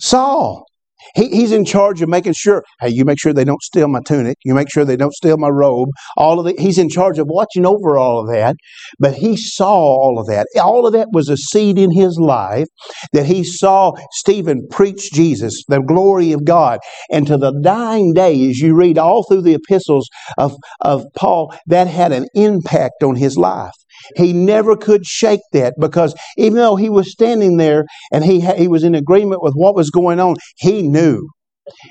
Saul. 0.00 0.67
He, 1.14 1.28
he's 1.28 1.52
in 1.52 1.64
charge 1.64 2.02
of 2.02 2.08
making 2.08 2.34
sure, 2.36 2.64
hey, 2.80 2.90
you 2.90 3.04
make 3.04 3.20
sure 3.20 3.32
they 3.32 3.44
don't 3.44 3.62
steal 3.62 3.88
my 3.88 4.00
tunic. 4.06 4.36
You 4.44 4.54
make 4.54 4.70
sure 4.72 4.84
they 4.84 4.96
don't 4.96 5.12
steal 5.12 5.36
my 5.36 5.48
robe. 5.48 5.90
All 6.16 6.40
of 6.40 6.46
it. 6.46 6.58
He's 6.58 6.78
in 6.78 6.88
charge 6.88 7.18
of 7.18 7.26
watching 7.28 7.66
over 7.66 7.96
all 7.96 8.20
of 8.20 8.28
that. 8.34 8.56
But 8.98 9.14
he 9.14 9.36
saw 9.36 9.72
all 9.72 10.18
of 10.18 10.26
that. 10.26 10.46
All 10.62 10.86
of 10.86 10.92
that 10.92 11.08
was 11.12 11.28
a 11.28 11.36
seed 11.36 11.78
in 11.78 11.90
his 11.90 12.18
life 12.20 12.66
that 13.12 13.26
he 13.26 13.44
saw 13.44 13.92
Stephen 14.12 14.66
preach 14.70 15.12
Jesus, 15.12 15.62
the 15.68 15.80
glory 15.80 16.32
of 16.32 16.44
God. 16.44 16.80
And 17.10 17.26
to 17.26 17.36
the 17.36 17.52
dying 17.62 18.12
day, 18.12 18.48
as 18.48 18.58
you 18.58 18.74
read 18.74 18.98
all 18.98 19.24
through 19.24 19.42
the 19.42 19.54
epistles 19.54 20.08
of, 20.36 20.56
of 20.80 21.04
Paul, 21.16 21.54
that 21.66 21.86
had 21.86 22.12
an 22.12 22.26
impact 22.34 23.02
on 23.02 23.16
his 23.16 23.36
life. 23.36 23.72
He 24.16 24.32
never 24.32 24.76
could 24.76 25.06
shake 25.06 25.40
that 25.52 25.74
because 25.78 26.14
even 26.36 26.56
though 26.56 26.76
he 26.76 26.88
was 26.88 27.10
standing 27.10 27.56
there 27.56 27.84
and 28.12 28.24
he, 28.24 28.40
he 28.40 28.68
was 28.68 28.84
in 28.84 28.94
agreement 28.94 29.42
with 29.42 29.54
what 29.54 29.74
was 29.74 29.90
going 29.90 30.20
on, 30.20 30.36
he 30.56 30.82
knew 30.82 31.28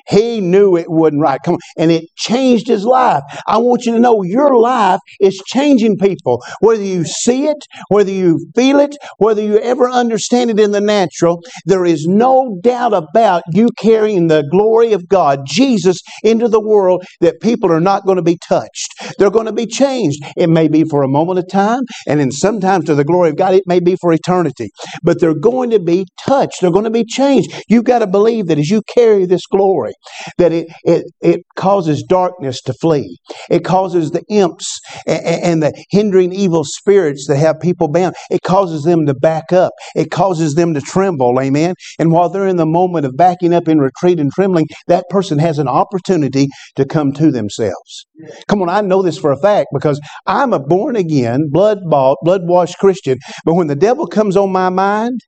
he 0.08 0.42
knew 0.42 0.78
it 0.78 0.90
wasn't 0.90 1.22
right. 1.22 1.40
Come 1.44 1.56
on. 1.56 1.60
And 1.78 1.92
it 1.92 2.06
changed 2.18 2.68
his 2.68 2.86
life. 2.86 3.24
I 3.48 3.58
want 3.58 3.86
you 3.86 3.94
to 3.94 4.00
know 4.00 4.24
your 4.24 4.58
life 4.60 5.00
is 5.20 5.42
changing 5.48 5.98
people. 5.98 6.44
Whether 6.62 6.84
you 6.84 7.04
see 7.06 7.48
it, 7.48 7.58
whether 7.90 8.12
you 8.12 8.40
feel 8.56 8.80
it, 8.80 8.96
whether 9.18 9.42
you 9.42 9.60
ever 9.60 9.90
understand 9.90 10.50
it 10.50 10.60
in 10.60 10.72
the 10.72 10.82
natural, 10.82 11.42
there 11.66 11.86
is 11.86 12.06
no 12.08 12.60
doubt 12.62 12.94
about 12.94 13.44
you 13.54 13.70
carrying 13.78 14.28
the 14.28 14.44
glory 14.52 14.94
of 14.94 15.08
God, 15.08 15.42
Jesus, 15.48 16.00
into 16.24 16.48
the 16.48 16.62
world 16.62 17.04
that 17.22 17.42
people 17.42 17.72
are 17.72 17.80
not 17.80 18.06
going 18.06 18.18
to 18.18 18.22
be 18.22 18.38
touched. 18.48 18.94
They're 19.18 19.30
going 19.30 19.46
to 19.46 19.54
be 19.54 19.66
changed. 19.66 20.24
It 20.36 20.50
may 20.50 20.68
be 20.68 20.84
for 20.84 21.04
a 21.04 21.08
moment 21.08 21.40
of 21.40 21.50
time, 21.50 21.82
and 22.08 22.20
then 22.20 22.32
sometimes 22.32 22.86
to 22.86 22.96
the 22.96 23.04
glory 23.04 23.30
of 23.30 23.38
God, 23.38 23.54
it 23.54 23.64
may 23.68 23.80
be 23.80 23.96
for 24.00 24.14
eternity. 24.14 24.70
But 25.04 25.20
they're 25.20 25.34
going 25.36 25.70
to 25.72 25.80
be 25.80 26.06
touched. 26.26 26.62
They're 26.62 26.72
going 26.72 26.86
to 26.86 26.90
be 26.90 27.06
changed. 27.06 27.52
You've 27.68 27.84
got 27.84 28.00
to 28.00 28.08
believe 28.08 28.48
that 28.48 28.60
as 28.60 28.70
you 28.70 28.82
carry 28.94 29.26
this 29.26 29.46
glory, 29.46 29.67
glory, 29.68 29.94
that 30.38 30.52
it, 30.52 30.68
it, 30.84 31.06
it 31.22 31.42
causes 31.56 32.04
darkness 32.04 32.62
to 32.62 32.74
flee. 32.74 33.18
It 33.50 33.66
causes 33.66 34.12
the 34.12 34.24
imps 34.30 34.80
and, 35.06 35.44
and 35.44 35.64
the 35.64 35.86
hindering 35.90 36.34
evil 36.34 36.64
spirits 36.64 37.28
that 37.28 37.38
have 37.38 37.60
people 37.60 37.90
bound, 37.90 38.16
it 38.30 38.42
causes 38.44 38.84
them 38.84 39.06
to 39.06 39.14
back 39.14 39.52
up. 39.52 39.74
It 39.96 40.12
causes 40.12 40.56
them 40.56 40.74
to 40.74 40.82
tremble, 40.82 41.40
amen? 41.40 41.76
And 42.00 42.12
while 42.12 42.30
they're 42.30 42.48
in 42.48 42.58
the 42.58 42.66
moment 42.66 43.06
of 43.06 43.18
backing 43.18 43.54
up 43.54 43.68
in 43.68 43.80
retreat 43.80 44.20
and 44.20 44.32
trembling, 44.32 44.68
that 44.88 45.06
person 45.10 45.40
has 45.40 45.60
an 45.60 45.68
opportunity 45.68 46.48
to 46.76 46.86
come 46.86 47.12
to 47.14 47.32
themselves. 47.32 48.06
Come 48.48 48.62
on, 48.62 48.70
I 48.70 48.82
know 48.82 49.02
this 49.02 49.18
for 49.18 49.32
a 49.32 49.40
fact 49.40 49.68
because 49.74 50.00
I'm 50.26 50.54
a 50.54 50.60
born 50.60 50.96
again, 50.96 51.50
blood 51.50 51.80
bought, 51.90 52.18
blood 52.22 52.42
washed 52.46 52.78
Christian. 52.78 53.18
But 53.46 53.56
when 53.56 53.68
the 53.68 53.76
devil 53.76 54.08
comes 54.08 54.38
on 54.38 54.52
my 54.52 54.70
mind, 54.70 55.20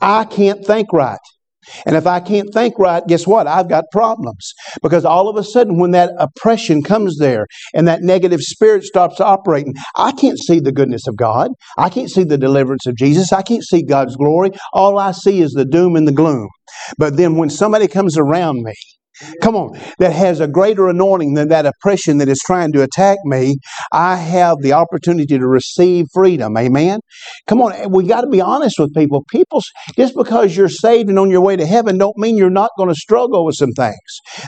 I 0.00 0.24
can't 0.24 0.64
think 0.64 0.92
right. 0.92 1.18
And 1.86 1.96
if 1.96 2.06
I 2.06 2.20
can't 2.20 2.52
think 2.52 2.78
right, 2.78 3.06
guess 3.06 3.26
what? 3.26 3.46
I've 3.46 3.68
got 3.68 3.84
problems. 3.92 4.52
Because 4.82 5.04
all 5.04 5.28
of 5.28 5.36
a 5.36 5.44
sudden, 5.44 5.78
when 5.78 5.92
that 5.92 6.10
oppression 6.18 6.82
comes 6.82 7.18
there 7.18 7.46
and 7.74 7.86
that 7.88 8.02
negative 8.02 8.40
spirit 8.40 8.84
stops 8.84 9.20
operating, 9.20 9.74
I 9.96 10.12
can't 10.12 10.38
see 10.38 10.60
the 10.60 10.72
goodness 10.72 11.06
of 11.06 11.16
God. 11.16 11.50
I 11.76 11.88
can't 11.88 12.10
see 12.10 12.24
the 12.24 12.38
deliverance 12.38 12.86
of 12.86 12.96
Jesus. 12.96 13.32
I 13.32 13.42
can't 13.42 13.64
see 13.64 13.82
God's 13.82 14.16
glory. 14.16 14.50
All 14.72 14.98
I 14.98 15.12
see 15.12 15.40
is 15.40 15.52
the 15.52 15.64
doom 15.64 15.96
and 15.96 16.06
the 16.06 16.12
gloom. 16.12 16.48
But 16.96 17.16
then 17.16 17.36
when 17.36 17.50
somebody 17.50 17.88
comes 17.88 18.16
around 18.18 18.62
me 18.62 18.74
Come 19.42 19.56
on, 19.56 19.78
that 19.98 20.12
has 20.12 20.40
a 20.40 20.48
greater 20.48 20.88
anointing 20.88 21.34
than 21.34 21.48
that 21.48 21.66
oppression 21.66 22.18
that 22.18 22.28
is 22.28 22.38
trying 22.44 22.72
to 22.72 22.82
attack 22.82 23.18
me. 23.24 23.56
I 23.92 24.16
have 24.16 24.58
the 24.60 24.72
opportunity 24.72 25.38
to 25.38 25.46
receive 25.46 26.06
freedom. 26.12 26.56
Amen. 26.56 27.00
Come 27.46 27.60
on, 27.60 27.90
we 27.90 28.04
got 28.04 28.22
to 28.22 28.28
be 28.28 28.40
honest 28.40 28.76
with 28.78 28.94
people. 28.94 29.24
People, 29.30 29.62
just 29.96 30.14
because 30.14 30.56
you're 30.56 30.68
saved 30.68 31.08
and 31.08 31.18
on 31.18 31.30
your 31.30 31.40
way 31.40 31.56
to 31.56 31.66
heaven, 31.66 31.98
don't 31.98 32.16
mean 32.16 32.36
you're 32.36 32.50
not 32.50 32.70
going 32.76 32.88
to 32.88 32.94
struggle 32.94 33.44
with 33.44 33.56
some 33.56 33.72
things. 33.72 33.96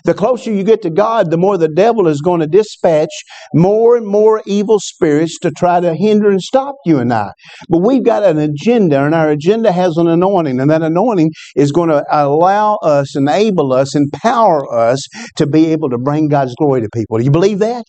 The 0.04 0.14
closer 0.14 0.52
you 0.52 0.62
get 0.62 0.82
to 0.82 0.90
God, 0.90 1.30
the 1.30 1.36
more 1.36 1.58
the 1.58 1.68
devil 1.68 2.06
is 2.06 2.20
going 2.20 2.40
to 2.40 2.46
dispatch 2.46 3.10
more 3.54 3.96
and 3.96 4.06
more 4.06 4.42
evil 4.46 4.78
spirits 4.80 5.38
to 5.40 5.50
try 5.50 5.80
to 5.80 5.94
hinder 5.94 6.30
and 6.30 6.40
stop 6.40 6.76
you 6.84 6.98
and 6.98 7.12
I. 7.12 7.32
But 7.68 7.78
we've 7.78 8.04
got 8.04 8.24
an 8.24 8.38
agenda, 8.38 9.04
and 9.04 9.14
our 9.14 9.30
agenda 9.30 9.72
has 9.72 9.96
an 9.96 10.08
anointing, 10.08 10.60
and 10.60 10.70
that 10.70 10.82
anointing 10.82 11.30
is 11.56 11.72
going 11.72 11.88
to 11.90 12.04
allow 12.10 12.76
us, 12.82 13.16
enable 13.16 13.72
us, 13.72 13.94
empower 13.94 14.59
us 14.74 15.06
to 15.36 15.46
be 15.46 15.66
able 15.66 15.90
to 15.90 15.98
bring 15.98 16.28
God's 16.28 16.54
glory 16.56 16.82
to 16.82 16.88
people. 16.94 17.18
Do 17.18 17.24
you 17.24 17.30
believe 17.30 17.60
that? 17.60 17.84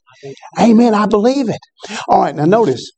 Amen. 0.60 0.94
I 0.94 1.06
believe 1.06 1.50
it. 1.50 1.60
All 2.08 2.22
right, 2.22 2.36
now 2.36 2.46
notice 2.46 2.92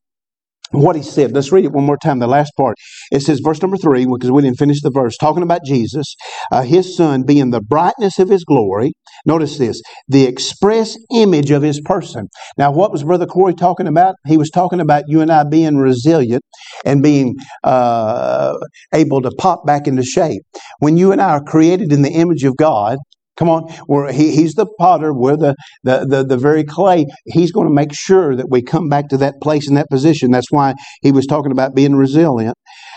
what 0.74 0.96
he 0.96 1.04
said. 1.04 1.32
Let's 1.34 1.52
read 1.52 1.66
it 1.66 1.72
one 1.72 1.86
more 1.86 1.98
time, 1.98 2.20
the 2.20 2.28
last 2.28 2.52
part. 2.58 2.76
It 3.12 3.22
says, 3.22 3.40
verse 3.44 3.62
number 3.62 3.78
three, 3.78 4.06
because 4.06 4.32
we 4.32 4.42
didn't 4.42 4.58
finish 4.58 4.82
the 4.82 4.92
verse, 4.94 5.16
talking 5.18 5.44
about 5.44 5.62
Jesus, 5.66 6.16
uh, 6.52 6.64
his 6.64 6.96
son 6.96 7.24
being 7.24 7.52
the 7.52 7.62
brightness 7.62 8.20
of 8.20 8.30
his 8.30 8.44
glory. 8.44 8.94
Notice 9.26 9.58
this, 9.58 9.82
the 10.08 10.26
express 10.26 10.98
image 11.14 11.52
of 11.52 11.62
his 11.62 11.80
person. 11.82 12.28
Now, 12.58 12.72
what 12.72 12.92
was 12.92 13.04
Brother 13.04 13.26
Corey 13.26 13.54
talking 13.54 13.88
about? 13.88 14.16
He 14.26 14.38
was 14.38 14.50
talking 14.50 14.80
about 14.80 15.04
you 15.08 15.22
and 15.22 15.32
I 15.32 15.44
being 15.44 15.78
resilient 15.78 16.42
and 16.86 17.04
being 17.04 17.36
uh, 17.64 18.54
able 18.94 19.22
to 19.22 19.32
pop 19.38 19.66
back 19.66 19.88
into 19.88 20.04
shape. 20.04 20.42
When 20.80 20.98
you 20.98 21.12
and 21.12 21.22
I 21.22 21.30
are 21.32 21.44
created 21.44 21.94
in 21.94 22.02
the 22.02 22.12
image 22.12 22.44
of 22.44 22.58
God, 22.58 22.98
Come 23.36 23.50
on, 23.50 23.74
we're, 23.88 24.12
he, 24.12 24.36
he's 24.36 24.54
the 24.54 24.68
potter. 24.80 25.12
We're 25.14 25.38
the, 25.38 25.56
the, 25.84 26.06
the, 26.08 26.24
the 26.24 26.38
very 26.38 26.64
clay. 26.64 27.08
He's 27.26 27.52
going 27.52 27.68
to 27.68 27.74
make 27.74 27.94
sure 27.94 28.36
that 28.36 28.50
we 28.50 28.62
come 28.62 28.90
back 28.90 29.10
to 29.10 29.18
that 29.18 29.36
place 29.42 29.68
and 29.68 29.76
that 29.76 29.90
position. 29.90 30.32
That's 30.32 30.52
why 30.52 30.76
he 31.02 31.12
was 31.12 31.26
talking 31.26 31.52
about 31.52 31.74
being 31.74 31.96
resilient. 31.96 32.56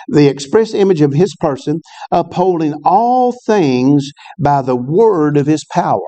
The 0.08 0.28
express 0.28 0.74
image 0.74 1.00
of 1.00 1.14
his 1.14 1.34
person, 1.40 1.80
upholding 2.10 2.74
all 2.84 3.34
things 3.46 4.10
by 4.38 4.60
the 4.62 4.76
word 4.76 5.38
of 5.38 5.46
his 5.46 5.64
power. 5.72 6.00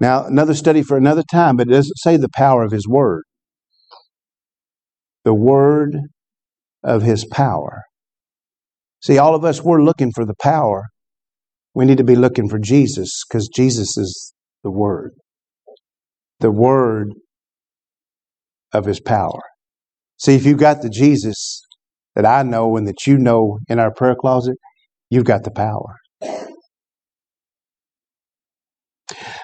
Now, 0.00 0.26
another 0.26 0.54
study 0.54 0.82
for 0.82 0.96
another 0.96 1.22
time, 1.30 1.56
but 1.56 1.68
it 1.68 1.70
doesn't 1.70 1.98
say 1.98 2.16
the 2.16 2.28
power 2.28 2.64
of 2.64 2.72
his 2.72 2.88
word. 2.88 3.22
The 5.24 5.34
word 5.34 5.96
of 6.82 7.02
his 7.02 7.24
power. 7.24 7.82
See, 9.00 9.18
all 9.18 9.34
of 9.34 9.44
us, 9.44 9.62
we're 9.62 9.82
looking 9.82 10.10
for 10.12 10.24
the 10.24 10.34
power 10.42 10.86
we 11.74 11.84
need 11.84 11.98
to 11.98 12.04
be 12.04 12.16
looking 12.16 12.48
for 12.48 12.58
Jesus 12.58 13.22
because 13.28 13.48
Jesus 13.48 13.96
is 13.96 14.32
the 14.62 14.70
Word, 14.70 15.12
the 16.40 16.50
Word 16.50 17.12
of 18.72 18.86
His 18.86 19.00
power. 19.00 19.40
See, 20.18 20.34
if 20.34 20.46
you've 20.46 20.58
got 20.58 20.82
the 20.82 20.88
Jesus 20.88 21.60
that 22.14 22.24
I 22.24 22.42
know 22.42 22.76
and 22.76 22.86
that 22.86 23.06
you 23.06 23.18
know 23.18 23.58
in 23.68 23.78
our 23.78 23.92
prayer 23.92 24.14
closet, 24.14 24.56
you've 25.10 25.24
got 25.24 25.42
the 25.42 25.50
power. 25.50 25.96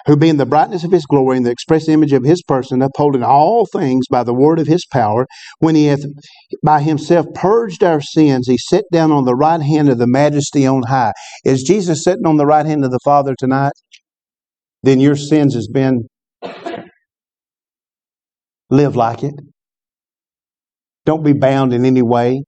Who 0.05 0.15
being 0.15 0.37
the 0.37 0.45
brightness 0.45 0.83
of 0.83 0.91
his 0.91 1.05
glory 1.05 1.37
and 1.37 1.45
the 1.45 1.51
express 1.51 1.87
image 1.87 2.13
of 2.13 2.23
his 2.23 2.41
person, 2.43 2.81
upholding 2.81 3.23
all 3.23 3.65
things 3.65 4.05
by 4.09 4.23
the 4.23 4.33
word 4.33 4.59
of 4.59 4.67
his 4.67 4.85
power, 4.85 5.25
when 5.59 5.75
he 5.75 5.85
hath 5.85 6.03
by 6.63 6.81
himself 6.81 7.25
purged 7.35 7.83
our 7.83 8.01
sins, 8.01 8.47
he 8.47 8.57
sat 8.57 8.85
down 8.91 9.11
on 9.11 9.25
the 9.25 9.35
right 9.35 9.61
hand 9.61 9.89
of 9.89 9.97
the 9.97 10.07
majesty 10.07 10.65
on 10.65 10.83
high. 10.83 11.13
Is 11.45 11.63
Jesus 11.63 12.03
sitting 12.03 12.25
on 12.25 12.37
the 12.37 12.45
right 12.45 12.65
hand 12.65 12.83
of 12.83 12.91
the 12.91 12.99
Father 13.03 13.35
tonight? 13.37 13.73
Then 14.83 14.99
your 14.99 15.15
sins 15.15 15.53
has 15.53 15.67
been 15.67 16.07
live 18.69 18.95
like 18.95 19.23
it. 19.23 19.35
Don't 21.05 21.23
be 21.23 21.33
bound 21.33 21.73
in 21.73 21.85
any 21.85 22.01
way. 22.01 22.43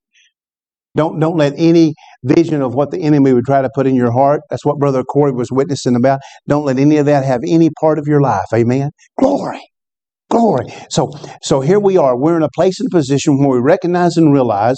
Don't 0.96 1.20
don't 1.20 1.38
let 1.38 1.54
any 1.58 1.94
vision 2.24 2.62
of 2.62 2.76
what 2.76 2.92
the 2.92 3.00
enemy 3.02 3.34
would 3.34 3.46
try 3.46 3.62
to 3.62 3.70
put 3.74 3.88
in 3.88 3.96
your 3.96 4.12
heart. 4.12 4.42
That's 4.50 4.66
what 4.66 4.80
Brother 4.80 5.04
Corey 5.04 5.32
was 5.32 5.52
witnessing 5.52 5.96
about. 5.96 6.22
Don't 6.48 6.66
let 6.66 6.78
any 6.80 6.98
of 6.98 7.06
that 7.08 7.26
have 7.26 7.42
any 7.48 7.70
part 7.80 8.00
of 8.00 8.08
your 8.08 8.22
life. 8.22 8.46
Amen. 8.54 8.92
Glory. 9.20 9.62
Glory. 10.30 10.66
So 10.90 11.12
so 11.44 11.62
here 11.62 11.80
we 11.80 11.98
are. 11.98 12.18
We're 12.18 12.38
in 12.38 12.44
a 12.44 12.50
place 12.56 12.80
and 12.80 12.90
position 12.92 13.38
where 13.40 13.50
we 13.52 13.60
recognize 13.60 14.18
and 14.18 14.34
realize 14.34 14.78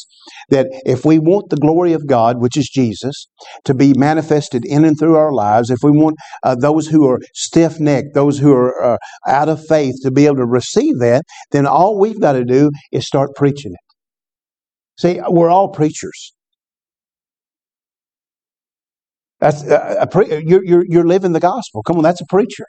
that 0.49 0.67
if 0.85 1.05
we 1.05 1.19
want 1.19 1.49
the 1.49 1.57
glory 1.57 1.93
of 1.93 2.07
God, 2.07 2.41
which 2.41 2.57
is 2.57 2.69
Jesus, 2.69 3.27
to 3.63 3.73
be 3.73 3.93
manifested 3.95 4.65
in 4.65 4.85
and 4.85 4.99
through 4.99 5.15
our 5.15 5.31
lives, 5.33 5.69
if 5.69 5.79
we 5.83 5.91
want 5.91 6.17
uh, 6.43 6.55
those 6.55 6.87
who 6.87 7.09
are 7.09 7.19
stiff 7.33 7.79
necked, 7.79 8.13
those 8.13 8.39
who 8.39 8.53
are 8.53 8.83
uh, 8.83 8.97
out 9.27 9.49
of 9.49 9.65
faith 9.65 9.95
to 10.03 10.11
be 10.11 10.25
able 10.25 10.37
to 10.37 10.45
receive 10.45 10.99
that, 10.99 11.23
then 11.51 11.65
all 11.65 11.99
we've 11.99 12.21
got 12.21 12.33
to 12.33 12.45
do 12.45 12.69
is 12.91 13.07
start 13.07 13.31
preaching 13.35 13.73
it. 13.73 13.84
See, 14.99 15.19
we're 15.29 15.49
all 15.49 15.69
preachers. 15.69 16.33
That's 19.41 19.63
a, 19.63 19.97
a 20.01 20.07
pre- 20.07 20.43
you're, 20.47 20.65
you're, 20.65 20.85
you're 20.87 21.07
living 21.07 21.33
the 21.33 21.39
gospel. 21.41 21.83
Come 21.83 21.97
on, 21.97 22.03
that's 22.03 22.21
a 22.21 22.25
preacher. 22.29 22.65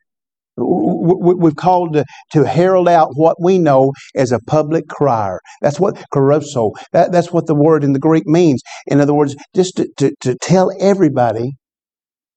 We've 0.56 1.56
called 1.56 1.95
to, 1.95 2.04
to 2.33 2.45
herald 2.45 2.88
out 2.88 3.11
what 3.14 3.38
we 3.42 3.59
know 3.59 3.92
as 4.16 4.33
a 4.33 4.40
public 4.40 4.88
crier. 4.88 5.40
That's 5.62 5.80
what 5.80 5.97
kerusso. 6.14 6.73
That, 6.92 7.12
that's 7.12 7.33
what 7.33 7.47
the 7.47 7.54
word 7.56 7.85
in 7.85 7.92
the 7.95 8.00
Greek 8.00 8.26
means. 8.26 8.62
In 8.87 9.00
other 9.00 9.14
words, 9.14 9.37
just 9.54 9.76
to, 9.78 9.88
to, 9.99 10.12
to 10.23 10.37
tell 10.42 10.73
everybody 10.80 11.52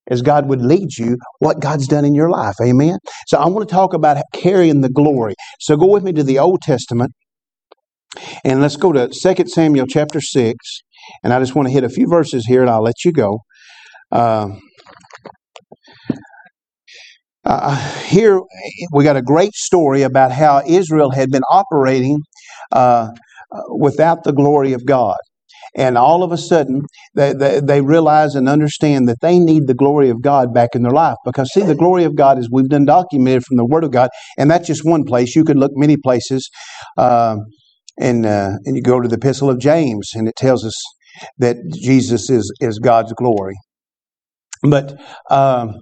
as 0.10 0.22
God 0.22 0.50
would 0.50 0.62
lead 0.62 0.98
you 0.98 1.18
what 1.40 1.62
God's 1.62 1.88
done 1.88 2.06
in 2.06 2.16
your 2.16 2.30
life. 2.30 2.56
Amen. 2.62 2.98
So 3.28 3.40
I 3.40 3.48
want 3.48 3.68
to 3.68 3.74
talk 3.74 3.94
about 3.94 4.18
carrying 4.34 4.82
the 4.82 4.90
glory. 4.90 5.36
So 5.60 5.78
go 5.78 5.88
with 5.88 6.04
me 6.04 6.14
to 6.14 6.24
the 6.24 6.40
Old 6.40 6.62
Testament 6.62 7.12
and 8.44 8.62
let's 8.62 8.76
go 8.76 8.92
to 8.92 9.10
2 9.10 9.48
Samuel 9.48 9.86
chapter 9.88 10.22
6. 10.22 10.58
And 11.24 11.34
I 11.34 11.40
just 11.40 11.56
want 11.56 11.68
to 11.68 11.74
hit 11.74 11.84
a 11.84 11.90
few 11.90 12.08
verses 12.08 12.46
here 12.46 12.62
and 12.62 12.70
I'll 12.70 12.84
let 12.84 13.06
you 13.06 13.12
go. 13.12 13.40
Uh, 14.12 14.50
uh, 17.46 17.76
here 18.04 18.42
we 18.94 19.04
got 19.04 19.16
a 19.18 19.22
great 19.22 19.54
story 19.54 20.04
about 20.04 20.32
how 20.32 20.62
Israel 20.68 21.12
had 21.12 21.32
been 21.32 21.44
operating 21.50 22.20
uh, 22.72 23.10
without 23.70 24.24
the 24.24 24.34
glory 24.34 24.74
of 24.74 24.86
God. 24.86 25.18
And 25.76 25.98
all 25.98 26.24
of 26.24 26.32
a 26.32 26.38
sudden, 26.38 26.82
they, 27.16 27.34
they, 27.34 27.60
they, 27.60 27.82
realize 27.82 28.36
and 28.36 28.50
understand 28.50 29.08
that 29.08 29.22
they 29.22 29.38
need 29.40 29.68
the 29.68 29.76
glory 29.76 30.10
of 30.10 30.22
God 30.22 30.54
back 30.54 30.70
in 30.74 30.82
their 30.82 30.92
life. 30.92 31.18
Because, 31.24 31.50
see, 31.54 31.62
the 31.62 31.76
glory 31.76 32.04
of 32.04 32.16
God 32.16 32.40
is 32.40 32.50
we've 32.52 32.70
done 32.70 32.86
documented 32.86 33.44
from 33.46 33.58
the 33.58 33.66
Word 33.66 33.84
of 33.84 33.92
God, 33.92 34.10
and 34.38 34.50
that's 34.50 34.68
just 34.68 34.84
one 34.84 35.04
place. 35.04 35.36
You 35.36 35.44
could 35.44 35.58
look 35.58 35.72
many 35.76 35.96
places. 35.96 36.50
Uh, 36.98 37.38
and 38.00 38.26
uh, 38.26 38.52
and 38.66 38.76
you 38.76 38.82
go 38.82 39.00
to 39.00 39.08
the 39.08 39.18
Epistle 39.18 39.50
of 39.50 39.60
James, 39.60 40.12
and 40.14 40.28
it 40.28 40.36
tells 40.36 40.66
us 40.66 40.76
that 41.38 41.58
Jesus 41.74 42.30
is 42.30 42.52
is 42.62 42.80
God's 42.80 43.14
glory. 43.14 43.56
But 44.64 45.00
um, 45.30 45.76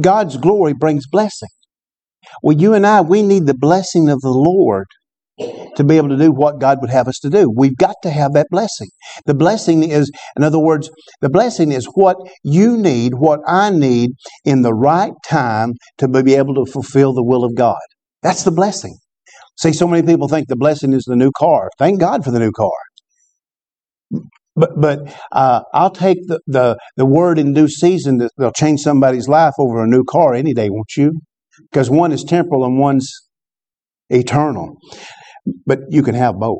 God's 0.00 0.36
glory 0.36 0.72
brings 0.74 1.06
blessing. 1.06 1.48
Well, 2.42 2.56
you 2.56 2.74
and 2.74 2.86
I, 2.86 3.00
we 3.00 3.22
need 3.22 3.46
the 3.46 3.54
blessing 3.54 4.08
of 4.08 4.20
the 4.20 4.30
Lord 4.30 4.86
to 5.76 5.84
be 5.84 5.96
able 5.96 6.10
to 6.10 6.16
do 6.16 6.30
what 6.30 6.60
God 6.60 6.78
would 6.80 6.90
have 6.90 7.08
us 7.08 7.18
to 7.20 7.30
do. 7.30 7.50
We've 7.54 7.76
got 7.76 7.96
to 8.02 8.10
have 8.10 8.34
that 8.34 8.46
blessing. 8.50 8.88
The 9.24 9.34
blessing 9.34 9.82
is, 9.82 10.10
in 10.36 10.44
other 10.44 10.58
words, 10.58 10.90
the 11.20 11.30
blessing 11.30 11.72
is 11.72 11.86
what 11.94 12.16
you 12.42 12.76
need, 12.76 13.14
what 13.14 13.40
I 13.46 13.70
need 13.70 14.10
in 14.44 14.62
the 14.62 14.74
right 14.74 15.12
time 15.26 15.72
to 15.98 16.08
be 16.08 16.34
able 16.34 16.54
to 16.54 16.70
fulfill 16.70 17.14
the 17.14 17.24
will 17.24 17.44
of 17.44 17.54
God. 17.54 17.78
That's 18.22 18.44
the 18.44 18.50
blessing. 18.50 18.96
See, 19.60 19.74
so 19.74 19.86
many 19.86 20.06
people 20.06 20.26
think 20.26 20.48
the 20.48 20.56
blessing 20.56 20.94
is 20.94 21.04
the 21.06 21.16
new 21.16 21.30
car. 21.36 21.68
Thank 21.78 22.00
God 22.00 22.24
for 22.24 22.30
the 22.30 22.38
new 22.38 22.50
car. 22.50 22.72
But 24.56 24.80
but 24.80 25.14
uh, 25.32 25.62
I'll 25.74 25.90
take 25.90 26.26
the, 26.26 26.40
the, 26.46 26.78
the 26.96 27.04
word 27.04 27.38
in 27.38 27.52
due 27.52 27.68
season 27.68 28.18
that 28.18 28.30
they'll 28.38 28.52
change 28.52 28.80
somebody's 28.80 29.28
life 29.28 29.52
over 29.58 29.84
a 29.84 29.86
new 29.86 30.02
car 30.02 30.34
any 30.34 30.54
day, 30.54 30.70
won't 30.70 30.96
you? 30.96 31.20
Because 31.70 31.90
one 31.90 32.10
is 32.10 32.24
temporal 32.24 32.64
and 32.64 32.78
one's 32.78 33.12
eternal. 34.08 34.78
But 35.66 35.80
you 35.90 36.02
can 36.02 36.14
have 36.14 36.36
both. 36.36 36.58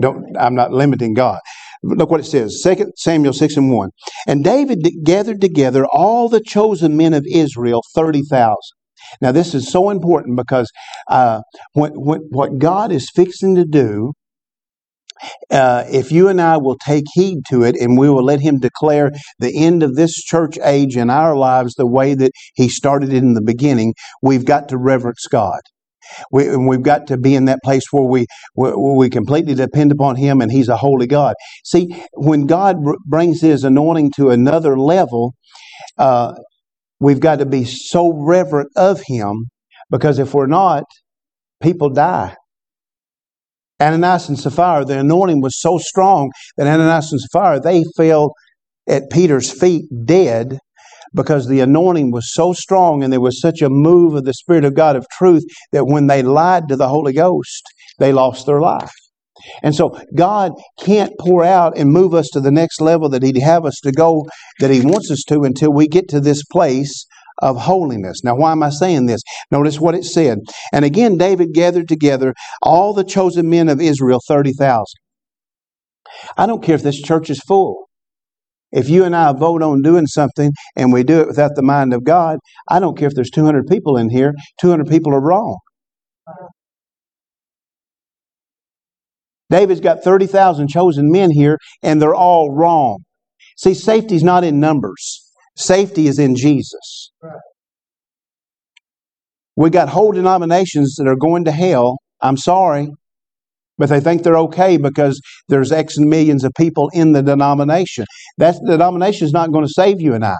Don't 0.00 0.36
I'm 0.38 0.54
not 0.54 0.72
limiting 0.72 1.14
God. 1.14 1.40
Look 1.82 2.10
what 2.10 2.20
it 2.20 2.24
says, 2.24 2.60
2 2.62 2.92
Samuel 2.96 3.32
6 3.32 3.56
and 3.56 3.72
1. 3.72 3.90
And 4.28 4.44
David 4.44 4.86
gathered 5.04 5.40
together 5.40 5.86
all 5.92 6.28
the 6.28 6.40
chosen 6.40 6.96
men 6.96 7.14
of 7.14 7.24
Israel, 7.32 7.82
30,000. 7.94 8.54
Now, 9.20 9.32
this 9.32 9.54
is 9.54 9.70
so 9.70 9.90
important 9.90 10.36
because 10.36 10.70
uh, 11.10 11.42
what, 11.74 11.92
what, 11.94 12.20
what 12.30 12.58
God 12.58 12.92
is 12.92 13.10
fixing 13.14 13.56
to 13.56 13.64
do, 13.64 14.12
uh, 15.50 15.84
if 15.90 16.12
you 16.12 16.28
and 16.28 16.40
I 16.40 16.58
will 16.58 16.76
take 16.78 17.04
heed 17.14 17.40
to 17.50 17.62
it 17.64 17.76
and 17.80 17.98
we 17.98 18.10
will 18.10 18.24
let 18.24 18.40
Him 18.40 18.58
declare 18.58 19.12
the 19.38 19.56
end 19.58 19.82
of 19.82 19.96
this 19.96 20.14
church 20.14 20.58
age 20.64 20.96
in 20.96 21.10
our 21.10 21.36
lives 21.36 21.74
the 21.74 21.86
way 21.86 22.14
that 22.14 22.32
He 22.54 22.68
started 22.68 23.12
it 23.12 23.18
in 23.22 23.34
the 23.34 23.42
beginning, 23.42 23.94
we've 24.22 24.44
got 24.46 24.68
to 24.70 24.78
reverence 24.78 25.26
God. 25.30 25.60
We, 26.32 26.48
and 26.48 26.68
we've 26.68 26.82
got 26.82 27.06
to 27.08 27.18
be 27.18 27.34
in 27.34 27.46
that 27.46 27.60
place 27.64 27.84
where 27.90 28.04
we 28.04 28.26
where 28.54 28.76
we 28.78 29.10
completely 29.10 29.54
depend 29.54 29.92
upon 29.92 30.16
Him, 30.16 30.40
and 30.40 30.52
He's 30.52 30.68
a 30.68 30.76
holy 30.76 31.06
God. 31.06 31.34
See, 31.64 31.88
when 32.14 32.46
God 32.46 32.76
brings 33.06 33.40
His 33.40 33.64
anointing 33.64 34.12
to 34.16 34.30
another 34.30 34.78
level, 34.78 35.34
uh, 35.98 36.34
we've 37.00 37.20
got 37.20 37.38
to 37.40 37.46
be 37.46 37.64
so 37.64 38.12
reverent 38.12 38.70
of 38.76 39.00
him 39.06 39.46
because 39.90 40.18
if 40.18 40.34
we're 40.34 40.46
not, 40.46 40.84
people 41.62 41.90
die. 41.90 42.36
Ananias 43.80 44.28
and 44.28 44.38
Sapphira, 44.38 44.84
the 44.84 44.98
anointing 44.98 45.40
was 45.40 45.58
so 45.60 45.78
strong 45.78 46.30
that 46.56 46.66
Ananias 46.66 47.12
and 47.12 47.20
Sapphira, 47.20 47.60
they 47.60 47.82
fell 47.96 48.34
at 48.88 49.10
Peter's 49.10 49.50
feet 49.50 49.86
dead 50.04 50.58
because 51.14 51.48
the 51.48 51.60
anointing 51.60 52.10
was 52.10 52.32
so 52.32 52.52
strong 52.52 53.02
and 53.02 53.12
there 53.12 53.20
was 53.20 53.40
such 53.40 53.62
a 53.62 53.70
move 53.70 54.14
of 54.14 54.24
the 54.24 54.34
Spirit 54.34 54.64
of 54.64 54.74
God 54.74 54.96
of 54.96 55.06
truth 55.16 55.44
that 55.72 55.86
when 55.86 56.06
they 56.06 56.22
lied 56.22 56.68
to 56.68 56.76
the 56.76 56.88
Holy 56.88 57.12
Ghost, 57.12 57.62
they 57.98 58.12
lost 58.12 58.46
their 58.46 58.60
life. 58.60 58.92
And 59.62 59.74
so 59.74 59.98
God 60.14 60.52
can't 60.80 61.12
pour 61.18 61.44
out 61.44 61.76
and 61.76 61.90
move 61.90 62.14
us 62.14 62.28
to 62.32 62.40
the 62.40 62.50
next 62.50 62.80
level 62.80 63.08
that 63.10 63.22
He'd 63.22 63.38
have 63.38 63.64
us 63.64 63.78
to 63.82 63.92
go, 63.92 64.26
that 64.58 64.70
He 64.70 64.80
wants 64.80 65.10
us 65.10 65.22
to, 65.28 65.42
until 65.42 65.72
we 65.72 65.88
get 65.88 66.08
to 66.08 66.20
this 66.20 66.42
place 66.44 67.06
of 67.40 67.56
holiness. 67.56 68.22
Now, 68.22 68.36
why 68.36 68.52
am 68.52 68.62
I 68.62 68.70
saying 68.70 69.06
this? 69.06 69.22
Notice 69.50 69.80
what 69.80 69.94
it 69.94 70.04
said. 70.04 70.38
And 70.72 70.84
again, 70.84 71.16
David 71.16 71.54
gathered 71.54 71.88
together 71.88 72.34
all 72.62 72.92
the 72.92 73.04
chosen 73.04 73.48
men 73.48 73.68
of 73.68 73.80
Israel, 73.80 74.20
30,000. 74.26 74.84
I 76.36 76.46
don't 76.46 76.62
care 76.62 76.74
if 76.74 76.82
this 76.82 77.00
church 77.00 77.30
is 77.30 77.40
full. 77.40 77.86
If 78.72 78.88
you 78.88 79.04
and 79.04 79.16
I 79.16 79.32
vote 79.32 79.62
on 79.62 79.82
doing 79.82 80.06
something 80.06 80.52
and 80.76 80.92
we 80.92 81.02
do 81.02 81.20
it 81.20 81.26
without 81.26 81.56
the 81.56 81.62
mind 81.62 81.92
of 81.92 82.04
God, 82.04 82.38
I 82.68 82.78
don't 82.78 82.96
care 82.96 83.08
if 83.08 83.14
there's 83.14 83.30
200 83.30 83.66
people 83.66 83.96
in 83.96 84.10
here, 84.10 84.32
200 84.60 84.86
people 84.88 85.12
are 85.12 85.20
wrong. 85.20 85.58
David's 89.50 89.80
got 89.80 90.02
30,000 90.02 90.68
chosen 90.68 91.10
men 91.10 91.30
here, 91.30 91.58
and 91.82 92.00
they're 92.00 92.14
all 92.14 92.50
wrong. 92.50 93.00
See, 93.56 93.74
safety's 93.74 94.22
not 94.22 94.44
in 94.44 94.60
numbers, 94.60 95.22
safety 95.56 96.06
is 96.06 96.18
in 96.18 96.36
Jesus. 96.36 97.10
We 99.56 99.68
got 99.68 99.90
whole 99.90 100.12
denominations 100.12 100.94
that 100.96 101.06
are 101.06 101.16
going 101.16 101.44
to 101.44 101.52
hell. 101.52 101.98
I'm 102.22 102.38
sorry, 102.38 102.88
but 103.76 103.88
they 103.88 104.00
think 104.00 104.22
they're 104.22 104.38
okay 104.38 104.76
because 104.76 105.20
there's 105.48 105.72
X 105.72 105.98
millions 105.98 106.44
of 106.44 106.52
people 106.56 106.88
in 106.94 107.12
the 107.12 107.22
denomination. 107.22 108.06
That 108.38 108.56
denomination 108.66 109.26
is 109.26 109.32
not 109.32 109.52
going 109.52 109.66
to 109.66 109.72
save 109.72 110.00
you 110.00 110.14
and 110.14 110.24
I. 110.24 110.36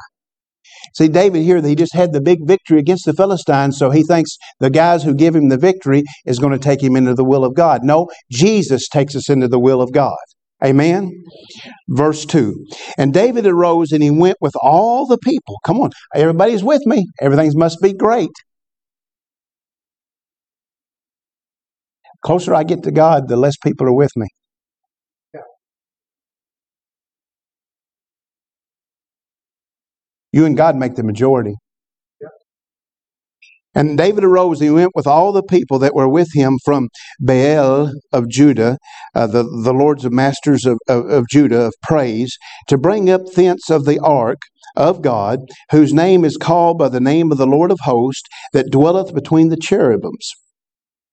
See, 0.94 1.08
David 1.08 1.42
here, 1.42 1.60
he 1.60 1.74
just 1.74 1.94
had 1.94 2.12
the 2.12 2.20
big 2.20 2.46
victory 2.46 2.78
against 2.78 3.06
the 3.06 3.12
Philistines, 3.12 3.78
so 3.78 3.90
he 3.90 4.02
thinks 4.02 4.36
the 4.58 4.70
guys 4.70 5.02
who 5.02 5.14
give 5.14 5.34
him 5.34 5.48
the 5.48 5.58
victory 5.58 6.02
is 6.26 6.38
going 6.38 6.52
to 6.52 6.58
take 6.58 6.82
him 6.82 6.96
into 6.96 7.14
the 7.14 7.24
will 7.24 7.44
of 7.44 7.54
God. 7.54 7.80
No, 7.84 8.08
Jesus 8.30 8.88
takes 8.88 9.14
us 9.14 9.28
into 9.28 9.48
the 9.48 9.58
will 9.58 9.80
of 9.82 9.92
God. 9.92 10.16
Amen. 10.62 11.10
Verse 11.88 12.26
2. 12.26 12.54
And 12.98 13.14
David 13.14 13.46
arose 13.46 13.92
and 13.92 14.02
he 14.02 14.10
went 14.10 14.36
with 14.40 14.54
all 14.62 15.06
the 15.06 15.18
people. 15.18 15.56
Come 15.64 15.80
on, 15.80 15.90
everybody's 16.14 16.62
with 16.62 16.84
me. 16.86 17.06
Everything 17.20 17.50
must 17.54 17.80
be 17.80 17.92
great. 17.94 18.30
Closer 22.22 22.54
I 22.54 22.64
get 22.64 22.82
to 22.82 22.90
God, 22.90 23.28
the 23.28 23.36
less 23.36 23.56
people 23.56 23.86
are 23.86 23.94
with 23.94 24.10
me. 24.16 24.26
You 30.32 30.46
and 30.46 30.56
God 30.56 30.76
make 30.76 30.94
the 30.94 31.02
majority. 31.02 31.54
And 33.74 33.96
David 33.96 34.24
arose 34.24 34.60
and 34.60 34.68
he 34.68 34.74
went 34.74 34.96
with 34.96 35.06
all 35.06 35.30
the 35.30 35.44
people 35.44 35.78
that 35.78 35.94
were 35.94 36.08
with 36.08 36.28
him 36.34 36.58
from 36.64 36.88
Baal 37.20 37.92
of 38.12 38.28
Judah, 38.28 38.78
uh, 39.14 39.28
the, 39.28 39.44
the 39.44 39.72
lords 39.72 40.04
of 40.04 40.12
masters 40.12 40.66
of, 40.66 40.78
of, 40.88 41.08
of 41.08 41.28
Judah 41.28 41.66
of 41.66 41.74
praise, 41.82 42.36
to 42.66 42.76
bring 42.76 43.08
up 43.08 43.22
thence 43.34 43.70
of 43.70 43.84
the 43.84 44.00
ark 44.00 44.40
of 44.76 45.02
God, 45.02 45.38
whose 45.70 45.94
name 45.94 46.24
is 46.24 46.36
called 46.36 46.78
by 46.78 46.88
the 46.88 47.00
name 47.00 47.30
of 47.30 47.38
the 47.38 47.46
Lord 47.46 47.70
of 47.70 47.78
hosts, 47.82 48.28
that 48.52 48.70
dwelleth 48.72 49.14
between 49.14 49.50
the 49.50 49.56
cherubims. 49.56 50.32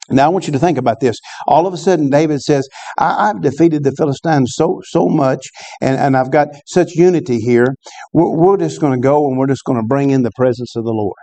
Now 0.09 0.25
I 0.25 0.29
want 0.29 0.47
you 0.47 0.53
to 0.53 0.59
think 0.59 0.77
about 0.77 0.99
this. 0.99 1.17
All 1.47 1.67
of 1.67 1.73
a 1.73 1.77
sudden, 1.77 2.09
David 2.09 2.41
says, 2.41 2.67
I, 2.97 3.27
have 3.27 3.41
defeated 3.41 3.83
the 3.83 3.91
Philistines 3.91 4.53
so 4.55 4.81
so 4.85 5.07
much, 5.07 5.47
and, 5.81 5.97
and 5.97 6.15
I've 6.15 6.31
got 6.31 6.49
such 6.65 6.93
unity 6.93 7.39
here. 7.39 7.75
We're, 8.13 8.35
we're 8.35 8.57
just 8.57 8.79
going 8.79 8.93
to 8.93 9.03
go 9.03 9.27
and 9.27 9.37
we're 9.37 9.47
just 9.47 9.63
going 9.65 9.79
to 9.79 9.85
bring 9.87 10.11
in 10.11 10.23
the 10.23 10.31
presence 10.35 10.75
of 10.75 10.85
the 10.85 10.93
Lord. 10.93 11.15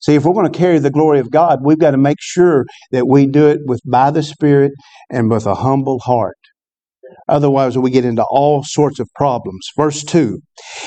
See, 0.00 0.16
if 0.16 0.24
we're 0.24 0.34
going 0.34 0.50
to 0.50 0.58
carry 0.58 0.80
the 0.80 0.90
glory 0.90 1.20
of 1.20 1.30
God, 1.30 1.60
we've 1.62 1.78
got 1.78 1.92
to 1.92 1.96
make 1.96 2.18
sure 2.20 2.64
that 2.90 3.06
we 3.06 3.26
do 3.26 3.48
it 3.48 3.60
with 3.66 3.80
by 3.86 4.10
the 4.10 4.22
Spirit 4.22 4.72
and 5.10 5.30
with 5.30 5.46
a 5.46 5.54
humble 5.54 6.00
heart. 6.00 6.36
Otherwise, 7.28 7.78
we 7.78 7.90
get 7.90 8.04
into 8.04 8.24
all 8.30 8.64
sorts 8.64 8.98
of 8.98 9.08
problems. 9.14 9.68
Verse 9.76 10.02
2 10.02 10.38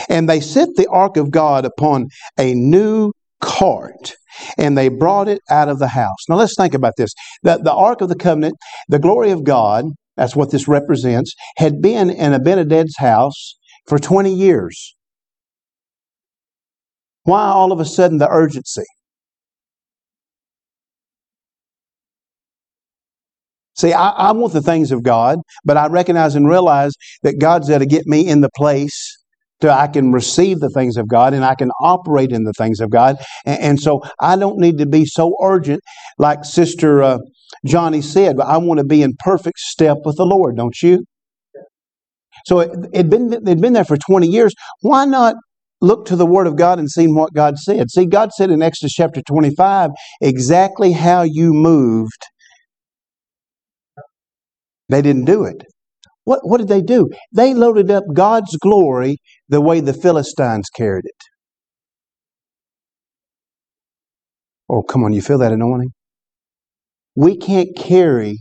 And 0.09 0.27
they 0.27 0.39
set 0.39 0.69
the 0.75 0.87
ark 0.87 1.15
of 1.15 1.31
God 1.31 1.63
upon 1.63 2.07
a 2.37 2.53
new 2.55 3.13
cart 3.41 4.15
and 4.57 4.77
they 4.77 4.89
brought 4.89 5.27
it 5.27 5.39
out 5.49 5.69
of 5.69 5.79
the 5.79 5.87
house. 5.87 6.27
Now 6.29 6.35
let's 6.35 6.55
think 6.55 6.73
about 6.73 6.93
this. 6.97 7.11
The, 7.43 7.57
the 7.57 7.73
Ark 7.73 8.01
of 8.01 8.09
the 8.09 8.15
Covenant, 8.15 8.55
the 8.89 8.99
glory 8.99 9.31
of 9.31 9.43
God, 9.43 9.85
that's 10.17 10.35
what 10.35 10.51
this 10.51 10.67
represents, 10.67 11.33
had 11.57 11.81
been 11.81 12.09
in 12.09 12.33
Abinadab's 12.33 12.97
house 12.97 13.57
for 13.87 13.99
20 13.99 14.33
years. 14.33 14.95
Why 17.23 17.47
all 17.47 17.71
of 17.71 17.79
a 17.79 17.85
sudden 17.85 18.19
the 18.19 18.29
urgency? 18.29 18.83
See, 23.75 23.91
I, 23.91 24.09
I, 24.09 24.31
want 24.31 24.53
the 24.53 24.61
things 24.61 24.93
of 24.93 25.03
God, 25.03 25.39
but 25.65 25.75
I 25.75 25.87
recognize 25.87 26.35
and 26.35 26.47
realize 26.47 26.93
that 27.23 27.39
God's 27.41 27.67
got 27.67 27.79
to 27.79 27.85
get 27.85 28.07
me 28.07 28.25
in 28.25 28.39
the 28.39 28.49
place 28.55 29.17
to 29.61 29.71
I 29.71 29.87
can 29.87 30.11
receive 30.11 30.59
the 30.59 30.69
things 30.69 30.97
of 30.97 31.07
God 31.07 31.33
and 31.33 31.45
I 31.45 31.55
can 31.55 31.71
operate 31.81 32.31
in 32.31 32.43
the 32.43 32.53
things 32.57 32.79
of 32.79 32.89
God. 32.89 33.17
And, 33.45 33.61
and 33.61 33.79
so 33.79 34.01
I 34.19 34.35
don't 34.35 34.57
need 34.59 34.77
to 34.79 34.85
be 34.85 35.05
so 35.05 35.35
urgent, 35.41 35.81
like 36.17 36.43
Sister 36.43 37.01
uh, 37.01 37.19
Johnny 37.65 38.01
said. 38.01 38.37
But 38.37 38.47
I 38.47 38.57
want 38.57 38.79
to 38.79 38.85
be 38.85 39.01
in 39.01 39.13
perfect 39.19 39.59
step 39.59 39.97
with 40.05 40.17
the 40.17 40.25
Lord, 40.25 40.57
don't 40.57 40.75
you? 40.81 41.05
So 42.45 42.59
it, 42.59 42.71
had 42.93 43.09
been 43.09 43.33
it'd 43.33 43.61
been 43.61 43.73
there 43.73 43.85
for 43.85 43.97
twenty 43.97 44.27
years. 44.27 44.53
Why 44.81 45.05
not 45.05 45.35
look 45.81 46.05
to 46.07 46.15
the 46.15 46.25
Word 46.25 46.47
of 46.47 46.57
God 46.57 46.79
and 46.79 46.89
see 46.89 47.07
what 47.07 47.33
God 47.33 47.57
said? 47.57 47.89
See, 47.89 48.05
God 48.05 48.33
said 48.33 48.51
in 48.51 48.61
Exodus 48.61 48.93
chapter 48.93 49.21
twenty-five 49.21 49.91
exactly 50.21 50.91
how 50.91 51.23
you 51.23 51.53
moved. 51.53 52.21
They 54.89 55.01
didn't 55.01 55.25
do 55.25 55.45
it. 55.45 55.63
What, 56.25 56.41
what 56.43 56.57
did 56.57 56.67
they 56.67 56.81
do? 56.81 57.09
They 57.33 57.53
loaded 57.53 57.91
up 57.91 58.03
God's 58.13 58.55
glory 58.57 59.17
the 59.49 59.61
way 59.61 59.79
the 59.79 59.93
Philistines 59.93 60.69
carried 60.69 61.05
it. 61.05 61.21
Oh, 64.69 64.83
come 64.83 65.03
on, 65.03 65.13
you 65.13 65.21
feel 65.21 65.37
that 65.39 65.51
anointing? 65.53 65.91
We 67.15 67.37
can't 67.37 67.69
carry 67.77 68.39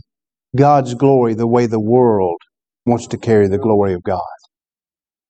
God's 0.55 0.95
glory 0.95 1.33
the 1.33 1.47
way 1.47 1.65
the 1.67 1.79
world 1.79 2.39
wants 2.85 3.07
to 3.07 3.17
carry 3.17 3.47
the 3.47 3.57
glory 3.57 3.93
of 3.93 4.03
God. 4.03 4.21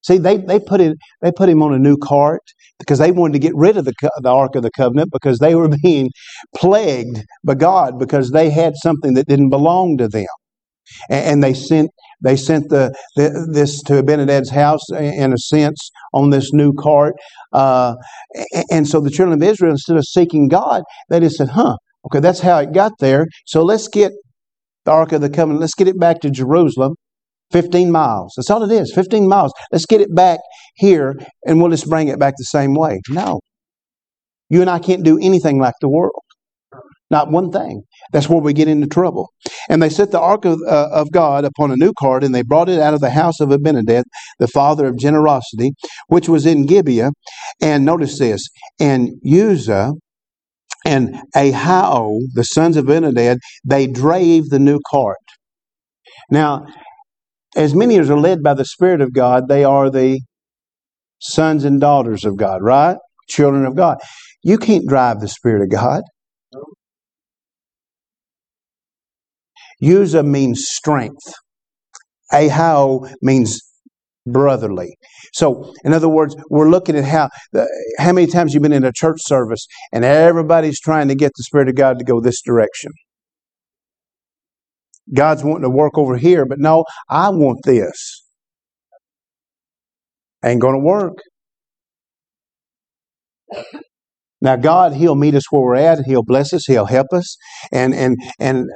See, 0.02 0.18
they, 0.18 0.36
they 0.36 0.60
put 0.60 0.80
it 0.80 0.96
they 1.20 1.32
put 1.32 1.48
him 1.48 1.62
on 1.62 1.74
a 1.74 1.78
new 1.78 1.96
cart 1.96 2.42
because 2.78 2.98
they 2.98 3.10
wanted 3.12 3.34
to 3.34 3.38
get 3.40 3.52
rid 3.56 3.76
of 3.76 3.84
the, 3.84 3.92
the 4.22 4.28
Ark 4.30 4.54
of 4.54 4.62
the 4.62 4.70
Covenant 4.70 5.10
because 5.12 5.38
they 5.38 5.54
were 5.54 5.68
being 5.82 6.10
plagued 6.56 7.24
by 7.44 7.54
God 7.54 7.98
because 7.98 8.30
they 8.30 8.50
had 8.50 8.74
something 8.82 9.14
that 9.14 9.26
didn't 9.26 9.50
belong 9.50 9.98
to 9.98 10.08
them. 10.08 10.26
And, 11.10 11.26
and 11.26 11.44
they 11.44 11.54
sent 11.54 11.90
they 12.22 12.36
sent 12.36 12.68
the, 12.70 12.94
the, 13.16 13.48
this 13.52 13.82
to 13.82 14.02
Abinadab's 14.02 14.50
house 14.50 14.90
in 14.90 15.32
a 15.32 15.38
sense 15.38 15.90
on 16.14 16.30
this 16.30 16.52
new 16.52 16.72
cart. 16.72 17.14
Uh, 17.52 17.94
and 18.70 18.86
so 18.86 19.00
the 19.00 19.10
children 19.10 19.40
of 19.40 19.46
Israel, 19.46 19.72
instead 19.72 19.96
of 19.96 20.04
seeking 20.04 20.48
God, 20.48 20.82
they 21.10 21.20
just 21.20 21.36
said, 21.36 21.50
huh, 21.50 21.76
okay, 22.06 22.20
that's 22.20 22.40
how 22.40 22.58
it 22.58 22.72
got 22.72 22.92
there. 23.00 23.26
So 23.46 23.62
let's 23.62 23.88
get 23.88 24.12
the 24.84 24.92
Ark 24.92 25.12
of 25.12 25.20
the 25.20 25.30
Covenant, 25.30 25.60
let's 25.60 25.74
get 25.74 25.88
it 25.88 25.98
back 25.98 26.20
to 26.20 26.30
Jerusalem. 26.30 26.94
15 27.52 27.92
miles. 27.92 28.34
That's 28.36 28.50
all 28.50 28.68
it 28.68 28.72
is, 28.74 28.92
15 28.92 29.28
miles. 29.28 29.52
Let's 29.70 29.86
get 29.86 30.00
it 30.00 30.12
back 30.12 30.40
here 30.74 31.14
and 31.46 31.60
we'll 31.60 31.70
just 31.70 31.88
bring 31.88 32.08
it 32.08 32.18
back 32.18 32.34
the 32.36 32.44
same 32.44 32.74
way. 32.74 33.00
No. 33.08 33.38
You 34.48 34.62
and 34.62 34.70
I 34.70 34.80
can't 34.80 35.04
do 35.04 35.16
anything 35.20 35.60
like 35.60 35.74
the 35.80 35.88
world. 35.88 36.25
Not 37.10 37.30
one 37.30 37.52
thing. 37.52 37.82
That's 38.12 38.28
where 38.28 38.40
we 38.40 38.52
get 38.52 38.68
into 38.68 38.88
trouble. 38.88 39.30
And 39.68 39.80
they 39.82 39.88
set 39.88 40.10
the 40.10 40.20
ark 40.20 40.44
of, 40.44 40.58
uh, 40.66 40.88
of 40.90 41.12
God 41.12 41.44
upon 41.44 41.70
a 41.70 41.76
new 41.76 41.92
cart, 41.98 42.24
and 42.24 42.34
they 42.34 42.42
brought 42.42 42.68
it 42.68 42.80
out 42.80 42.94
of 42.94 43.00
the 43.00 43.10
house 43.10 43.40
of 43.40 43.50
Abinadab, 43.50 44.04
the 44.38 44.48
father 44.48 44.86
of 44.86 44.98
generosity, 44.98 45.70
which 46.08 46.28
was 46.28 46.46
in 46.46 46.66
Gibeah. 46.66 47.10
And 47.60 47.84
notice 47.84 48.18
this, 48.18 48.42
and 48.80 49.10
Uzzah 49.24 49.92
and 50.84 51.20
Ahio, 51.34 52.18
the 52.34 52.42
sons 52.42 52.76
of 52.76 52.88
Abinadab, 52.88 53.38
they 53.64 53.86
drave 53.86 54.48
the 54.48 54.58
new 54.58 54.80
cart. 54.90 55.16
Now, 56.30 56.66
as 57.56 57.74
many 57.74 57.98
as 57.98 58.10
are 58.10 58.18
led 58.18 58.42
by 58.42 58.54
the 58.54 58.64
Spirit 58.64 59.00
of 59.00 59.12
God, 59.12 59.48
they 59.48 59.64
are 59.64 59.90
the 59.90 60.20
sons 61.20 61.64
and 61.64 61.80
daughters 61.80 62.24
of 62.24 62.36
God, 62.36 62.62
right? 62.62 62.96
Children 63.28 63.64
of 63.64 63.76
God. 63.76 63.98
You 64.42 64.58
can't 64.58 64.86
drive 64.86 65.20
the 65.20 65.28
Spirit 65.28 65.62
of 65.62 65.70
God. 65.70 66.02
Uzzah 69.82 70.22
means 70.22 70.64
strength. 70.66 71.32
Ahio 72.32 73.12
means 73.22 73.60
brotherly. 74.26 74.96
So, 75.32 75.72
in 75.84 75.92
other 75.92 76.08
words, 76.08 76.34
we're 76.50 76.68
looking 76.68 76.96
at 76.96 77.04
how 77.04 77.28
how 77.98 78.12
many 78.12 78.26
times 78.26 78.52
you've 78.52 78.62
been 78.62 78.72
in 78.72 78.84
a 78.84 78.92
church 78.92 79.18
service 79.20 79.66
and 79.92 80.04
everybody's 80.04 80.80
trying 80.80 81.08
to 81.08 81.14
get 81.14 81.32
the 81.36 81.44
Spirit 81.44 81.68
of 81.68 81.76
God 81.76 81.98
to 81.98 82.04
go 82.04 82.20
this 82.20 82.42
direction. 82.42 82.90
God's 85.14 85.44
wanting 85.44 85.62
to 85.62 85.70
work 85.70 85.96
over 85.96 86.16
here, 86.16 86.44
but 86.46 86.58
no, 86.58 86.84
I 87.08 87.28
want 87.28 87.60
this. 87.64 88.24
Ain't 90.44 90.60
going 90.60 90.74
to 90.74 90.84
work. 90.84 91.18
Now, 94.40 94.56
God, 94.56 94.92
He'll 94.92 95.14
meet 95.14 95.34
us 95.34 95.50
where 95.50 95.62
we're 95.62 95.76
at. 95.76 96.00
He'll 96.06 96.22
bless 96.22 96.52
us. 96.52 96.66
He'll 96.66 96.86
help 96.86 97.06
us. 97.12 97.36
And, 97.72 97.94
and, 97.94 98.16
and 98.38 98.66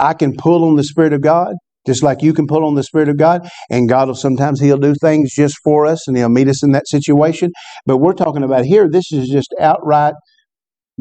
I 0.00 0.14
can 0.14 0.36
pull 0.36 0.64
on 0.64 0.76
the 0.76 0.84
Spirit 0.84 1.12
of 1.12 1.22
God, 1.22 1.54
just 1.86 2.02
like 2.02 2.22
you 2.22 2.34
can 2.34 2.46
pull 2.46 2.64
on 2.64 2.74
the 2.74 2.84
Spirit 2.84 3.08
of 3.08 3.18
God. 3.18 3.48
And 3.70 3.88
God 3.88 4.08
will 4.08 4.14
sometimes 4.16 4.60
He'll 4.60 4.78
do 4.78 4.94
things 5.00 5.32
just 5.34 5.56
for 5.64 5.86
us 5.86 6.08
and 6.08 6.16
He'll 6.16 6.28
meet 6.30 6.48
us 6.48 6.62
in 6.64 6.72
that 6.72 6.88
situation. 6.88 7.52
But 7.86 7.98
we're 7.98 8.14
talking 8.14 8.44
about 8.44 8.64
here, 8.64 8.88
this 8.90 9.12
is 9.12 9.28
just 9.28 9.54
outright 9.60 10.14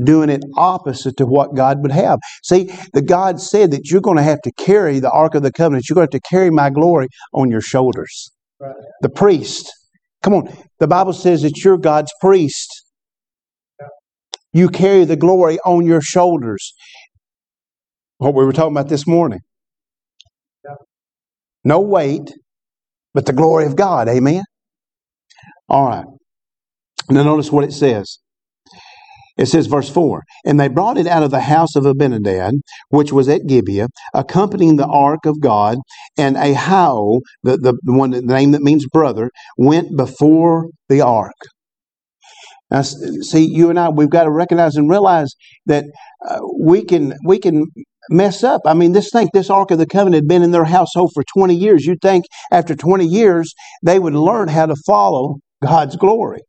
doing 0.04 0.30
it 0.30 0.44
opposite 0.58 1.18
to 1.18 1.26
what 1.26 1.56
God 1.56 1.82
would 1.82 1.92
have. 1.92 2.20
See, 2.44 2.72
the 2.94 3.02
God 3.02 3.42
said 3.42 3.72
that 3.72 3.90
you're 3.92 4.02
going 4.02 4.18
to 4.18 4.24
have 4.24 4.42
to 4.42 4.52
carry 4.54 5.00
the 5.00 5.12
Ark 5.12 5.36
of 5.36 5.44
the 5.44 5.52
Covenant. 5.52 5.86
You're 5.90 5.96
going 5.96 6.08
to 6.08 6.16
have 6.16 6.22
to 6.22 6.30
carry 6.30 6.52
my 6.52 6.70
glory 6.70 7.08
on 7.34 7.52
your 7.52 7.62
shoulders. 7.62 8.32
Right. 8.60 8.76
The 9.02 9.10
priest. 9.10 9.72
Come 10.24 10.34
on. 10.34 10.50
The 10.80 10.88
Bible 10.88 11.14
says 11.14 11.44
that 11.44 11.64
you're 11.64 11.78
God's 11.78 12.12
priest. 12.22 12.86
You 14.54 14.70
carry 14.70 15.06
the 15.06 15.16
glory 15.16 15.60
on 15.66 15.86
your 15.86 16.02
shoulders. 16.02 16.74
What 18.24 18.36
we 18.36 18.46
were 18.46 18.54
talking 18.54 18.72
about 18.72 18.88
this 18.88 19.06
morning. 19.06 19.40
No 21.66 21.82
weight, 21.82 22.32
but 23.14 23.26
the 23.26 23.34
glory 23.34 23.66
of 23.66 23.76
God. 23.76 24.08
Amen. 24.08 24.44
All 25.68 25.88
right. 25.88 26.06
Now 27.10 27.24
notice 27.24 27.52
what 27.52 27.66
it 27.66 27.74
says. 27.74 28.20
It 29.38 29.48
says, 29.48 29.68
verse 29.68 29.90
4 29.90 30.24
And 30.46 30.58
they 30.58 30.70
brought 30.70 30.98
it 30.98 31.06
out 31.06 31.24
of 31.24 31.32
the 31.32 31.42
house 31.42 31.76
of 31.76 31.86
Abinadab, 31.86 32.54
which 32.90 33.12
was 33.12 33.28
at 33.28 33.46
Gibeah, 33.46 33.88
accompanying 34.14 34.78
the 34.78 34.88
ark 34.88 35.26
of 35.26 35.42
God, 35.42 35.80
and 36.18 36.38
Ahio, 36.38 37.20
the, 37.42 37.58
the, 37.58 37.78
one 37.84 38.12
the 38.12 38.22
name 38.22 38.52
that 38.52 38.62
means 38.62 38.86
brother, 38.88 39.32
went 39.58 39.98
before 39.98 40.70
the 40.88 41.02
ark. 41.02 41.36
Now, 42.72 42.84
see, 42.84 43.46
you 43.52 43.70
and 43.70 43.78
I, 43.78 43.90
we've 43.90 44.10
got 44.10 44.24
to 44.24 44.32
recognize 44.32 44.76
and 44.76 44.90
realize 44.90 45.36
that 45.66 45.84
uh, 46.26 46.40
we 46.60 46.86
can 46.86 47.14
we 47.26 47.38
can 47.38 47.68
mess 48.10 48.44
up. 48.44 48.62
I 48.66 48.74
mean, 48.74 48.92
this 48.92 49.10
thing, 49.12 49.30
this 49.34 49.50
Ark 49.50 49.72
of 49.72 49.78
the 49.78 49.86
Covenant 49.86 50.16
had 50.16 50.28
been 50.28 50.44
in 50.44 50.52
their 50.52 50.66
household 50.66 51.12
oh, 51.12 51.14
for 51.14 51.24
20 51.36 51.56
years. 51.56 51.86
You'd 51.86 52.02
think 52.02 52.26
after 52.52 52.76
20 52.76 53.06
years 53.06 53.54
they 53.84 54.00
would 54.00 54.14
learn 54.14 54.48
how 54.48 54.66
to 54.66 54.76
follow 54.86 55.38
God's 55.62 55.96
glory. 55.96 56.42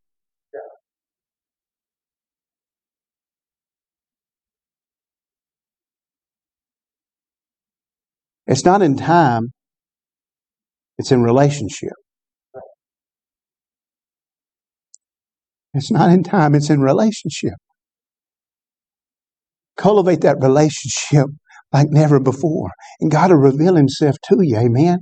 It's 8.46 8.64
not 8.64 8.82
in 8.82 8.96
time, 8.96 9.52
it's 10.98 11.10
in 11.10 11.22
relationship. 11.22 11.94
It's 15.72 15.90
not 15.90 16.10
in 16.10 16.22
time, 16.22 16.54
it's 16.54 16.70
in 16.70 16.80
relationship. 16.80 17.54
Cultivate 19.76 20.20
that 20.20 20.36
relationship 20.40 21.26
like 21.74 21.88
never 21.90 22.20
before. 22.20 22.70
And 23.00 23.10
God 23.10 23.32
will 23.32 23.38
reveal 23.38 23.76
Himself 23.76 24.16
to 24.30 24.38
you. 24.40 24.56
Amen. 24.58 25.00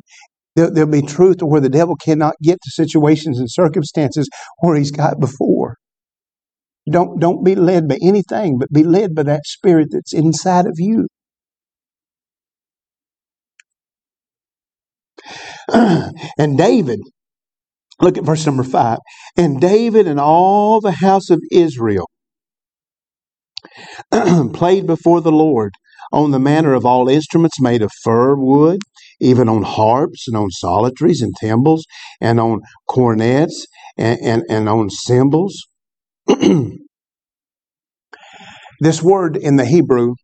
There, 0.56 0.70
will 0.70 0.86
be 0.86 1.02
truth 1.02 1.38
to 1.38 1.46
where 1.46 1.60
the 1.60 1.70
devil 1.70 1.96
cannot 1.96 2.34
get 2.42 2.58
to 2.62 2.70
situations 2.70 3.38
and 3.38 3.50
circumstances 3.50 4.28
where 4.60 4.76
he's 4.76 4.90
got 4.90 5.20
before. 5.20 5.76
Don't, 6.90 7.20
don't 7.20 7.44
be 7.44 7.54
led 7.54 7.88
by 7.88 7.98
anything, 8.02 8.58
but 8.58 8.70
be 8.72 8.82
led 8.82 9.14
by 9.14 9.22
that 9.24 9.46
spirit 9.46 9.88
that's 9.92 10.12
inside 10.12 10.66
of 10.66 10.74
you. 10.78 11.06
and 15.72 16.58
David, 16.58 17.00
look 18.00 18.18
at 18.18 18.24
verse 18.24 18.44
number 18.44 18.64
five. 18.64 18.98
And 19.36 19.60
David 19.60 20.08
and 20.08 20.20
all 20.20 20.80
the 20.80 20.92
house 20.92 21.30
of 21.30 21.40
Israel 21.50 22.08
played 24.52 24.86
before 24.86 25.20
the 25.22 25.32
Lord 25.32 25.72
on 26.12 26.30
the 26.30 26.38
manner 26.38 26.74
of 26.74 26.84
all 26.84 27.08
instruments 27.08 27.60
made 27.60 27.82
of 27.82 27.90
fir 28.02 28.34
wood, 28.36 28.78
even 29.20 29.48
on 29.48 29.62
harps 29.62 30.28
and 30.28 30.36
on 30.36 30.50
psalteries 30.50 31.22
and 31.22 31.34
timbrels 31.40 31.84
and 32.20 32.38
on 32.38 32.60
cornets 32.88 33.66
and, 33.96 34.20
and, 34.20 34.42
and 34.48 34.68
on 34.68 34.90
cymbals. 34.90 35.66
this 38.80 39.02
word 39.02 39.36
in 39.36 39.56
the 39.56 39.64
Hebrew 39.64 40.14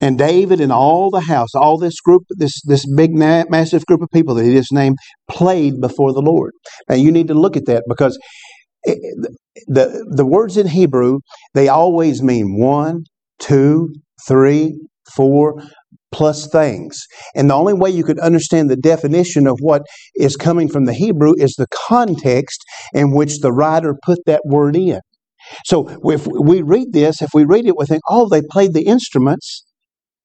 and 0.00 0.16
David 0.16 0.60
and 0.60 0.72
all 0.72 1.10
the 1.10 1.20
house, 1.20 1.54
all 1.54 1.76
this 1.78 2.00
group, 2.00 2.22
this, 2.30 2.60
this 2.64 2.86
big, 2.96 3.14
massive 3.14 3.84
group 3.86 4.02
of 4.02 4.08
people 4.12 4.34
that 4.36 4.44
he 4.44 4.52
just 4.52 4.72
named, 4.72 4.96
played 5.28 5.80
before 5.80 6.12
the 6.12 6.22
Lord. 6.22 6.52
Now 6.88 6.94
you 6.94 7.10
need 7.10 7.28
to 7.28 7.34
look 7.34 7.56
at 7.56 7.66
that 7.66 7.84
because 7.88 8.18
it, 8.84 8.98
the, 9.66 10.06
the 10.08 10.26
words 10.26 10.56
in 10.56 10.68
Hebrew, 10.68 11.18
they 11.54 11.68
always 11.68 12.22
mean 12.22 12.58
one, 12.58 13.04
two, 13.38 13.92
three, 14.26 14.78
four, 15.14 15.62
plus 16.10 16.48
things. 16.48 17.06
And 17.34 17.50
the 17.50 17.54
only 17.54 17.74
way 17.74 17.90
you 17.90 18.04
could 18.04 18.18
understand 18.18 18.70
the 18.70 18.76
definition 18.76 19.46
of 19.46 19.58
what 19.60 19.82
is 20.14 20.36
coming 20.36 20.68
from 20.68 20.86
the 20.86 20.94
Hebrew 20.94 21.34
is 21.36 21.54
the 21.54 21.66
context 21.88 22.62
in 22.94 23.12
which 23.14 23.40
the 23.40 23.52
writer 23.52 23.94
put 24.04 24.18
that 24.26 24.42
word 24.44 24.76
in. 24.76 25.00
So 25.64 25.88
if 26.10 26.26
we 26.26 26.62
read 26.62 26.92
this, 26.92 27.22
if 27.22 27.30
we 27.34 27.44
read 27.44 27.66
it, 27.66 27.76
we 27.76 27.86
think, 27.86 28.02
oh, 28.08 28.28
they 28.28 28.42
played 28.50 28.74
the 28.74 28.86
instruments. 28.86 29.64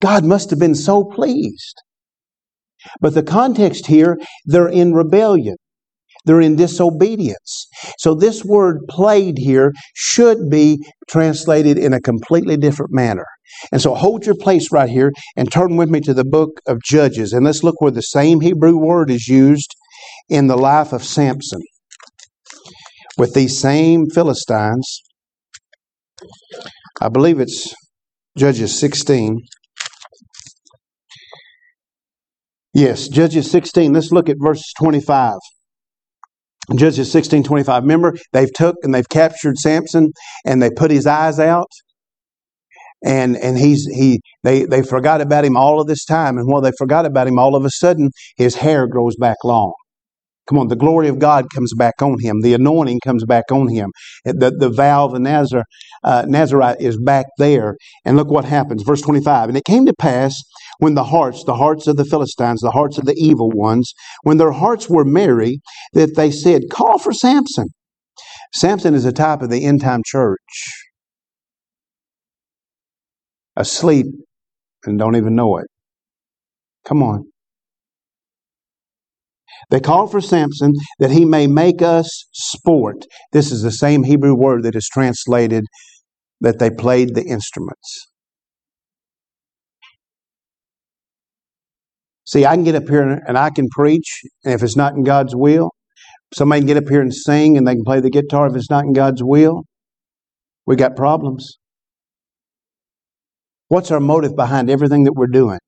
God 0.01 0.25
must 0.25 0.49
have 0.49 0.59
been 0.59 0.75
so 0.75 1.03
pleased. 1.03 1.75
But 2.99 3.13
the 3.13 3.23
context 3.23 3.87
here, 3.87 4.17
they're 4.45 4.67
in 4.67 4.93
rebellion. 4.93 5.55
They're 6.25 6.41
in 6.41 6.55
disobedience. 6.55 7.67
So 7.97 8.15
this 8.15 8.43
word 8.45 8.79
played 8.89 9.37
here 9.37 9.73
should 9.93 10.49
be 10.49 10.79
translated 11.09 11.77
in 11.77 11.93
a 11.93 12.01
completely 12.01 12.57
different 12.57 12.93
manner. 12.93 13.25
And 13.71 13.81
so 13.81 13.95
hold 13.95 14.25
your 14.25 14.35
place 14.35 14.71
right 14.71 14.89
here 14.89 15.11
and 15.35 15.51
turn 15.51 15.77
with 15.77 15.89
me 15.89 15.99
to 16.01 16.13
the 16.13 16.25
book 16.25 16.59
of 16.67 16.81
Judges. 16.83 17.33
And 17.33 17.45
let's 17.45 17.63
look 17.63 17.79
where 17.81 17.91
the 17.91 18.01
same 18.01 18.41
Hebrew 18.41 18.77
word 18.77 19.09
is 19.09 19.27
used 19.27 19.73
in 20.29 20.47
the 20.47 20.57
life 20.57 20.93
of 20.93 21.03
Samson 21.03 21.61
with 23.17 23.33
these 23.33 23.59
same 23.59 24.07
Philistines. 24.09 25.01
I 27.01 27.09
believe 27.09 27.39
it's 27.39 27.73
Judges 28.37 28.79
16. 28.79 29.39
Yes, 32.73 33.07
Judges 33.07 33.51
16. 33.51 33.93
Let's 33.93 34.11
look 34.11 34.29
at 34.29 34.37
verse 34.39 34.73
25. 34.79 35.35
Judges 36.75 37.11
16, 37.11 37.43
25. 37.43 37.83
Remember, 37.83 38.15
they've 38.31 38.53
took 38.53 38.75
and 38.83 38.95
they've 38.95 39.09
captured 39.09 39.57
Samson 39.57 40.11
and 40.45 40.61
they 40.61 40.69
put 40.71 40.91
his 40.91 41.05
eyes 41.05 41.39
out. 41.39 41.69
And 43.05 43.35
and 43.37 43.57
he's 43.57 43.85
he 43.85 44.21
they 44.43 44.65
they 44.65 44.81
forgot 44.81 45.21
about 45.21 45.45
him 45.45 45.57
all 45.57 45.81
of 45.81 45.87
this 45.87 46.05
time. 46.05 46.37
And 46.37 46.47
while 46.47 46.61
they 46.61 46.71
forgot 46.77 47.05
about 47.05 47.27
him, 47.27 47.37
all 47.37 47.55
of 47.55 47.65
a 47.65 47.69
sudden 47.69 48.09
his 48.37 48.55
hair 48.55 48.87
grows 48.87 49.15
back 49.17 49.37
long. 49.43 49.73
Come 50.49 50.59
on, 50.59 50.67
the 50.67 50.75
glory 50.75 51.07
of 51.07 51.19
God 51.19 51.45
comes 51.55 51.73
back 51.73 52.01
on 52.01 52.17
him. 52.19 52.41
The 52.41 52.53
anointing 52.53 52.99
comes 53.03 53.23
back 53.25 53.45
on 53.49 53.69
him. 53.69 53.91
The, 54.25 54.51
the 54.51 54.69
vow 54.69 55.05
of 55.05 55.13
the 55.13 55.19
Nazar, 55.19 55.63
uh, 56.03 56.25
Nazarite 56.27 56.81
is 56.81 56.97
back 57.01 57.27
there. 57.37 57.77
And 58.03 58.17
look 58.17 58.29
what 58.29 58.43
happens. 58.43 58.83
Verse 58.83 59.01
25. 59.01 59.49
And 59.49 59.57
it 59.57 59.63
came 59.63 59.85
to 59.85 59.93
pass 59.93 60.35
when 60.79 60.95
the 60.95 61.05
hearts, 61.05 61.45
the 61.45 61.55
hearts 61.55 61.87
of 61.87 61.95
the 61.95 62.03
Philistines, 62.03 62.59
the 62.59 62.71
hearts 62.71 62.97
of 62.97 63.05
the 63.05 63.15
evil 63.17 63.49
ones, 63.51 63.93
when 64.23 64.37
their 64.37 64.51
hearts 64.51 64.89
were 64.89 65.05
merry, 65.05 65.61
that 65.93 66.17
they 66.17 66.29
said, 66.29 66.63
Call 66.69 66.97
for 66.97 67.13
Samson. 67.13 67.67
Samson 68.53 68.93
is 68.93 69.05
a 69.05 69.13
type 69.13 69.41
of 69.41 69.49
the 69.49 69.65
end 69.65 69.81
time 69.81 70.01
church. 70.05 70.39
Asleep 73.55 74.07
and 74.85 74.97
don't 74.97 75.15
even 75.15 75.35
know 75.35 75.57
it. 75.57 75.67
Come 76.85 77.03
on. 77.03 77.25
They 79.69 79.79
called 79.79 80.11
for 80.11 80.21
Samson 80.21 80.73
that 80.99 81.11
he 81.11 81.25
may 81.25 81.47
make 81.47 81.81
us 81.81 82.25
sport. 82.31 83.05
This 83.31 83.51
is 83.51 83.61
the 83.61 83.71
same 83.71 84.03
Hebrew 84.03 84.35
word 84.35 84.63
that 84.63 84.75
is 84.75 84.89
translated 84.91 85.63
that 86.41 86.59
they 86.59 86.69
played 86.69 87.15
the 87.15 87.23
instruments. 87.23 88.07
See, 92.25 92.45
I 92.45 92.55
can 92.55 92.63
get 92.63 92.75
up 92.75 92.87
here 92.87 93.21
and 93.27 93.37
I 93.37 93.49
can 93.49 93.67
preach, 93.69 94.21
and 94.43 94.53
if 94.53 94.63
it's 94.63 94.77
not 94.77 94.95
in 94.95 95.03
God's 95.03 95.35
will, 95.35 95.71
somebody 96.33 96.61
can 96.61 96.67
get 96.67 96.77
up 96.77 96.89
here 96.89 97.01
and 97.01 97.13
sing 97.13 97.57
and 97.57 97.67
they 97.67 97.75
can 97.75 97.83
play 97.83 97.99
the 97.99 98.09
guitar. 98.09 98.47
If 98.47 98.55
it's 98.55 98.69
not 98.69 98.85
in 98.85 98.93
God's 98.93 99.23
will, 99.23 99.63
we 100.65 100.75
got 100.75 100.95
problems. 100.95 101.57
What's 103.67 103.91
our 103.91 103.99
motive 103.99 104.35
behind 104.35 104.69
everything 104.69 105.05
that 105.05 105.13
we're 105.13 105.27
doing? 105.27 105.59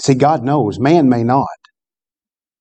See, 0.00 0.14
God 0.14 0.42
knows. 0.44 0.78
Man 0.78 1.08
may 1.08 1.24
not 1.24 1.46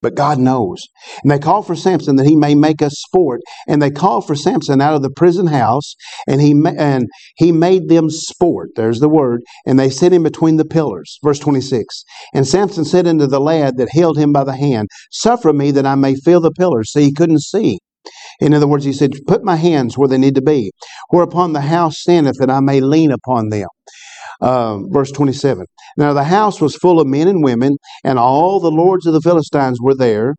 but 0.01 0.15
God 0.15 0.39
knows. 0.39 0.79
And 1.23 1.31
they 1.31 1.39
call 1.39 1.63
for 1.63 1.75
Samson 1.75 2.17
that 2.17 2.27
he 2.27 2.35
may 2.35 2.55
make 2.55 2.81
us 2.81 2.93
sport. 2.93 3.41
And 3.67 3.81
they 3.81 3.89
call 3.89 4.21
for 4.21 4.35
Samson 4.35 4.81
out 4.81 4.93
of 4.93 5.01
the 5.01 5.09
prison 5.09 5.47
house, 5.47 5.95
and 6.27 6.41
he 6.41 6.51
and 6.77 7.07
he 7.37 7.51
made 7.51 7.89
them 7.89 8.09
sport. 8.09 8.69
There's 8.75 8.99
the 8.99 9.09
word. 9.09 9.41
And 9.65 9.79
they 9.79 9.89
set 9.89 10.13
him 10.13 10.23
between 10.23 10.57
the 10.57 10.65
pillars. 10.65 11.17
Verse 11.23 11.39
26. 11.39 12.03
And 12.33 12.47
Samson 12.47 12.85
said 12.85 13.07
unto 13.07 13.27
the 13.27 13.39
lad 13.39 13.77
that 13.77 13.89
held 13.91 14.17
him 14.17 14.31
by 14.31 14.43
the 14.43 14.55
hand, 14.55 14.87
Suffer 15.11 15.53
me 15.53 15.71
that 15.71 15.85
I 15.85 15.95
may 15.95 16.15
feel 16.15 16.41
the 16.41 16.51
pillars. 16.51 16.91
See, 16.91 17.03
he 17.03 17.13
couldn't 17.13 17.41
see. 17.41 17.79
In 18.39 18.53
other 18.53 18.67
words, 18.67 18.85
he 18.85 18.93
said, 18.93 19.13
Put 19.27 19.43
my 19.43 19.55
hands 19.55 19.97
where 19.97 20.07
they 20.07 20.17
need 20.17 20.35
to 20.35 20.41
be, 20.41 20.71
whereupon 21.09 21.53
the 21.53 21.61
house 21.61 21.99
standeth, 21.99 22.37
that 22.39 22.49
I 22.49 22.59
may 22.59 22.81
lean 22.81 23.11
upon 23.11 23.49
them. 23.49 23.67
Uh, 24.39 24.77
verse 24.89 25.11
27. 25.11 25.65
Now 25.97 26.13
the 26.13 26.25
house 26.25 26.61
was 26.61 26.75
full 26.75 26.99
of 26.99 27.07
men 27.07 27.27
and 27.27 27.43
women, 27.43 27.77
and 28.03 28.19
all 28.19 28.59
the 28.59 28.69
lords 28.69 29.07
of 29.07 29.13
the 29.13 29.21
Philistines 29.21 29.79
were 29.81 29.95
there. 29.95 30.35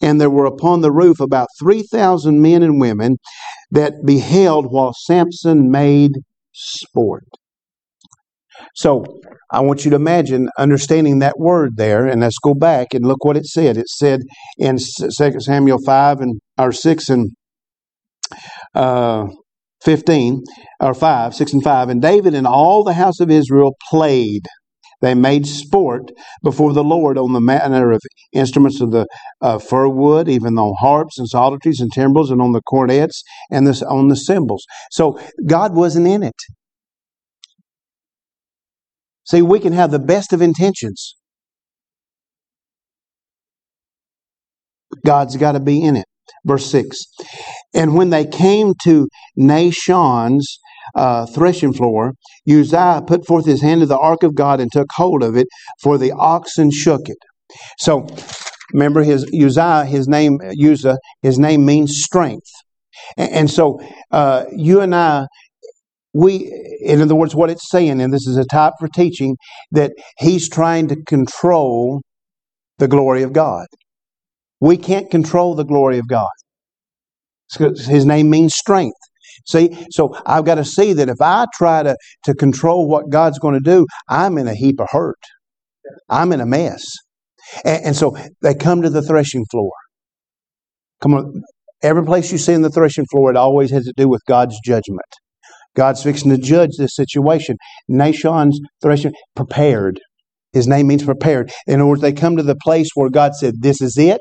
And 0.00 0.20
there 0.20 0.30
were 0.30 0.44
upon 0.44 0.82
the 0.82 0.92
roof 0.92 1.20
about 1.20 1.48
3,000 1.60 2.40
men 2.40 2.62
and 2.62 2.80
women 2.80 3.16
that 3.70 4.04
beheld 4.04 4.66
while 4.70 4.92
Samson 4.92 5.70
made 5.70 6.12
sport. 6.52 7.24
So 8.74 9.04
I 9.50 9.60
want 9.60 9.84
you 9.84 9.90
to 9.90 9.96
imagine 9.96 10.48
understanding 10.58 11.18
that 11.18 11.38
word 11.38 11.76
there, 11.76 12.06
and 12.06 12.20
let's 12.20 12.38
go 12.38 12.54
back 12.54 12.94
and 12.94 13.06
look 13.06 13.24
what 13.24 13.36
it 13.36 13.46
said. 13.46 13.76
It 13.76 13.88
said 13.88 14.20
in 14.58 14.78
2 14.78 15.40
Samuel 15.40 15.78
5 15.84 16.20
and 16.20 16.40
or 16.58 16.72
6 16.72 17.08
and 17.08 17.30
uh, 18.74 19.26
15 19.84 20.42
or 20.80 20.94
5, 20.94 21.34
6 21.34 21.52
and 21.52 21.62
5. 21.64 21.88
And 21.88 22.02
David 22.02 22.34
and 22.34 22.46
all 22.46 22.84
the 22.84 22.92
house 22.94 23.20
of 23.20 23.30
Israel 23.30 23.76
played. 23.90 24.42
They 25.00 25.14
made 25.14 25.46
sport 25.46 26.10
before 26.44 26.74
the 26.74 26.84
Lord 26.84 27.16
on 27.16 27.32
the 27.32 27.40
manner 27.40 27.90
of 27.90 28.02
instruments 28.34 28.82
of 28.82 28.90
the 28.90 29.06
uh, 29.40 29.58
fir 29.58 29.88
wood, 29.88 30.28
even 30.28 30.58
on 30.58 30.74
harps 30.78 31.18
and 31.18 31.26
psalteries 31.26 31.80
and 31.80 31.90
timbrels, 31.92 32.30
and 32.30 32.42
on 32.42 32.52
the 32.52 32.60
cornets 32.62 33.22
and 33.50 33.66
this, 33.66 33.82
on 33.82 34.08
the 34.08 34.16
cymbals. 34.16 34.64
So 34.90 35.18
God 35.46 35.74
wasn't 35.74 36.06
in 36.06 36.22
it. 36.22 36.36
See, 39.24 39.42
we 39.42 39.58
can 39.60 39.72
have 39.72 39.90
the 39.90 39.98
best 39.98 40.32
of 40.34 40.42
intentions. 40.42 41.16
God's 45.04 45.36
got 45.36 45.52
to 45.52 45.60
be 45.60 45.82
in 45.82 45.96
it. 45.96 46.06
Verse 46.44 46.70
6. 46.70 46.98
And 47.74 47.94
when 47.94 48.10
they 48.10 48.26
came 48.26 48.74
to 48.84 49.08
Nashon's 49.36 50.58
uh, 50.94 51.26
threshing 51.26 51.72
floor, 51.72 52.12
Uzziah 52.48 53.02
put 53.06 53.26
forth 53.26 53.46
his 53.46 53.62
hand 53.62 53.80
to 53.80 53.86
the 53.86 53.98
ark 53.98 54.22
of 54.22 54.34
God 54.34 54.60
and 54.60 54.70
took 54.72 54.88
hold 54.94 55.22
of 55.22 55.36
it, 55.36 55.46
for 55.82 55.98
the 55.98 56.12
oxen 56.12 56.70
shook 56.70 57.08
it. 57.08 57.18
So, 57.78 58.06
remember 58.72 59.02
his 59.02 59.24
Uzziah, 59.24 59.84
his 59.84 60.08
name 60.08 60.38
Uzzah, 60.42 60.98
his 61.22 61.38
name 61.38 61.64
means 61.64 62.02
strength. 62.02 62.50
And, 63.16 63.32
and 63.32 63.50
so, 63.50 63.80
uh, 64.10 64.44
you 64.52 64.80
and 64.80 64.94
I, 64.94 65.26
we, 66.12 66.52
in 66.80 67.00
other 67.00 67.14
words, 67.14 67.34
what 67.34 67.50
it's 67.50 67.70
saying, 67.70 68.00
and 68.00 68.12
this 68.12 68.26
is 68.26 68.36
a 68.36 68.44
type 68.44 68.72
for 68.80 68.88
teaching, 68.88 69.36
that 69.70 69.92
he's 70.18 70.48
trying 70.48 70.88
to 70.88 70.96
control 71.04 72.02
the 72.78 72.88
glory 72.88 73.22
of 73.22 73.32
God. 73.32 73.66
We 74.60 74.76
can't 74.76 75.10
control 75.10 75.54
the 75.54 75.64
glory 75.64 75.98
of 75.98 76.08
God. 76.08 76.28
His 77.58 78.06
name 78.06 78.30
means 78.30 78.54
strength. 78.54 78.96
See, 79.46 79.86
so 79.90 80.14
I've 80.26 80.44
got 80.44 80.56
to 80.56 80.64
see 80.64 80.92
that 80.92 81.08
if 81.08 81.20
I 81.20 81.46
try 81.54 81.82
to, 81.82 81.96
to 82.24 82.34
control 82.34 82.88
what 82.88 83.10
God's 83.10 83.38
going 83.38 83.54
to 83.54 83.60
do, 83.60 83.86
I'm 84.08 84.38
in 84.38 84.46
a 84.46 84.54
heap 84.54 84.80
of 84.80 84.88
hurt. 84.90 85.18
I'm 86.08 86.32
in 86.32 86.40
a 86.40 86.46
mess. 86.46 86.84
And, 87.64 87.86
and 87.86 87.96
so 87.96 88.16
they 88.42 88.54
come 88.54 88.82
to 88.82 88.90
the 88.90 89.02
threshing 89.02 89.44
floor. 89.50 89.72
Come 91.00 91.14
on. 91.14 91.42
Every 91.82 92.04
place 92.04 92.30
you 92.30 92.38
see 92.38 92.52
in 92.52 92.62
the 92.62 92.70
threshing 92.70 93.06
floor, 93.10 93.30
it 93.30 93.36
always 93.36 93.70
has 93.70 93.84
to 93.84 93.94
do 93.96 94.06
with 94.06 94.20
God's 94.28 94.58
judgment. 94.64 95.00
God's 95.74 96.02
fixing 96.02 96.30
to 96.30 96.36
judge 96.36 96.72
this 96.76 96.94
situation. 96.94 97.56
Nashon's 97.88 98.60
threshing, 98.82 99.12
prepared. 99.34 99.98
His 100.52 100.66
name 100.66 100.88
means 100.88 101.04
prepared. 101.04 101.52
In 101.66 101.80
other 101.80 101.86
words, 101.86 102.02
they 102.02 102.12
come 102.12 102.36
to 102.36 102.42
the 102.42 102.56
place 102.56 102.88
where 102.94 103.08
God 103.08 103.34
said, 103.34 103.54
This 103.60 103.80
is 103.80 103.96
it. 103.96 104.20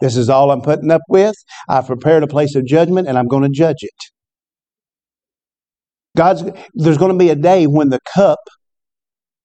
This 0.00 0.16
is 0.16 0.28
all 0.28 0.50
I'm 0.50 0.60
putting 0.60 0.90
up 0.90 1.02
with. 1.08 1.34
I've 1.68 1.86
prepared 1.86 2.22
a 2.22 2.26
place 2.26 2.54
of 2.54 2.66
judgment 2.66 3.08
and 3.08 3.18
I'm 3.18 3.28
going 3.28 3.42
to 3.42 3.48
judge 3.48 3.78
it. 3.80 3.90
God's 6.16 6.44
there's 6.74 6.98
going 6.98 7.12
to 7.12 7.18
be 7.18 7.30
a 7.30 7.36
day 7.36 7.66
when 7.66 7.88
the 7.88 8.00
cup 8.14 8.38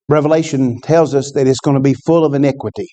Revelation 0.08 0.80
tells 0.80 1.14
us 1.14 1.32
that 1.34 1.46
it's 1.46 1.60
going 1.60 1.76
to 1.76 1.80
be 1.80 1.94
full 1.94 2.24
of 2.24 2.34
iniquity. 2.34 2.88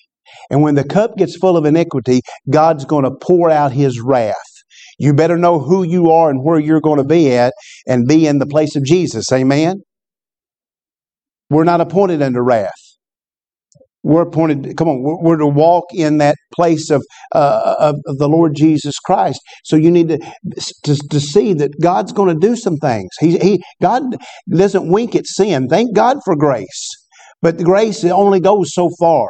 And 0.50 0.62
when 0.62 0.76
the 0.76 0.84
cup 0.84 1.16
gets 1.16 1.36
full 1.36 1.56
of 1.56 1.64
iniquity, 1.64 2.20
God's 2.48 2.84
going 2.84 3.04
to 3.04 3.10
pour 3.10 3.50
out 3.50 3.72
his 3.72 4.00
wrath. 4.00 4.34
You 4.98 5.14
better 5.14 5.36
know 5.36 5.58
who 5.58 5.82
you 5.82 6.10
are 6.10 6.30
and 6.30 6.44
where 6.44 6.60
you're 6.60 6.80
going 6.80 6.98
to 6.98 7.04
be 7.04 7.32
at 7.32 7.54
and 7.86 8.06
be 8.06 8.26
in 8.26 8.38
the 8.38 8.46
place 8.46 8.76
of 8.76 8.84
Jesus. 8.84 9.30
Amen. 9.32 9.82
We're 11.50 11.64
not 11.64 11.80
appointed 11.80 12.22
under 12.22 12.42
wrath 12.42 12.87
we're 14.02 14.22
appointed 14.22 14.76
come 14.76 14.88
on 14.88 15.02
we're, 15.02 15.20
we're, 15.22 15.36
to 15.36 15.46
walk 15.46 15.84
in 15.92 16.18
that 16.18 16.36
place 16.54 16.90
of, 16.90 17.02
uh, 17.34 17.74
of, 17.78 17.96
of 18.06 18.18
the 18.18 18.28
lord 18.28 18.54
jesus 18.54 18.98
christ 18.98 19.40
so 19.64 19.76
you 19.76 19.90
need 19.90 20.08
to 20.08 20.18
to, 20.84 20.96
to 21.10 21.20
see 21.20 21.52
that 21.52 21.70
god's 21.80 22.12
going 22.12 22.28
to 22.28 22.46
do 22.46 22.56
some 22.56 22.76
things 22.76 23.08
he, 23.20 23.38
he 23.38 23.62
god 23.82 24.02
doesn't 24.50 24.90
wink 24.90 25.14
at 25.14 25.26
sin 25.26 25.68
thank 25.68 25.94
god 25.94 26.18
for 26.24 26.36
grace 26.36 26.88
but 27.42 27.58
the 27.58 27.64
grace 27.64 28.04
only 28.04 28.40
goes 28.40 28.72
so 28.72 28.88
far 28.98 29.28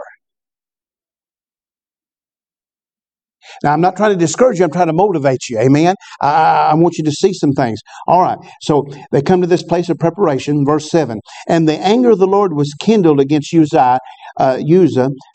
Now, 3.62 3.72
I'm 3.72 3.80
not 3.80 3.96
trying 3.96 4.12
to 4.12 4.16
discourage 4.16 4.58
you, 4.58 4.64
I'm 4.64 4.70
trying 4.70 4.88
to 4.88 4.92
motivate 4.92 5.48
you. 5.48 5.58
Amen. 5.58 5.94
I, 6.22 6.70
I, 6.72 6.74
want 6.74 6.96
you 6.98 7.04
to 7.04 7.10
see 7.10 7.32
some 7.32 7.52
things. 7.52 7.80
All 8.06 8.22
right. 8.22 8.38
So 8.62 8.86
they 9.12 9.22
come 9.22 9.40
to 9.40 9.46
this 9.46 9.62
place 9.62 9.88
of 9.88 9.98
preparation, 9.98 10.64
verse 10.64 10.90
7. 10.90 11.20
And 11.48 11.68
the 11.68 11.78
anger 11.78 12.10
of 12.10 12.18
the 12.18 12.26
Lord 12.26 12.54
was 12.54 12.72
kindled 12.80 13.20
against 13.20 13.54
Uzziah, 13.54 13.98
uh, 14.38 14.58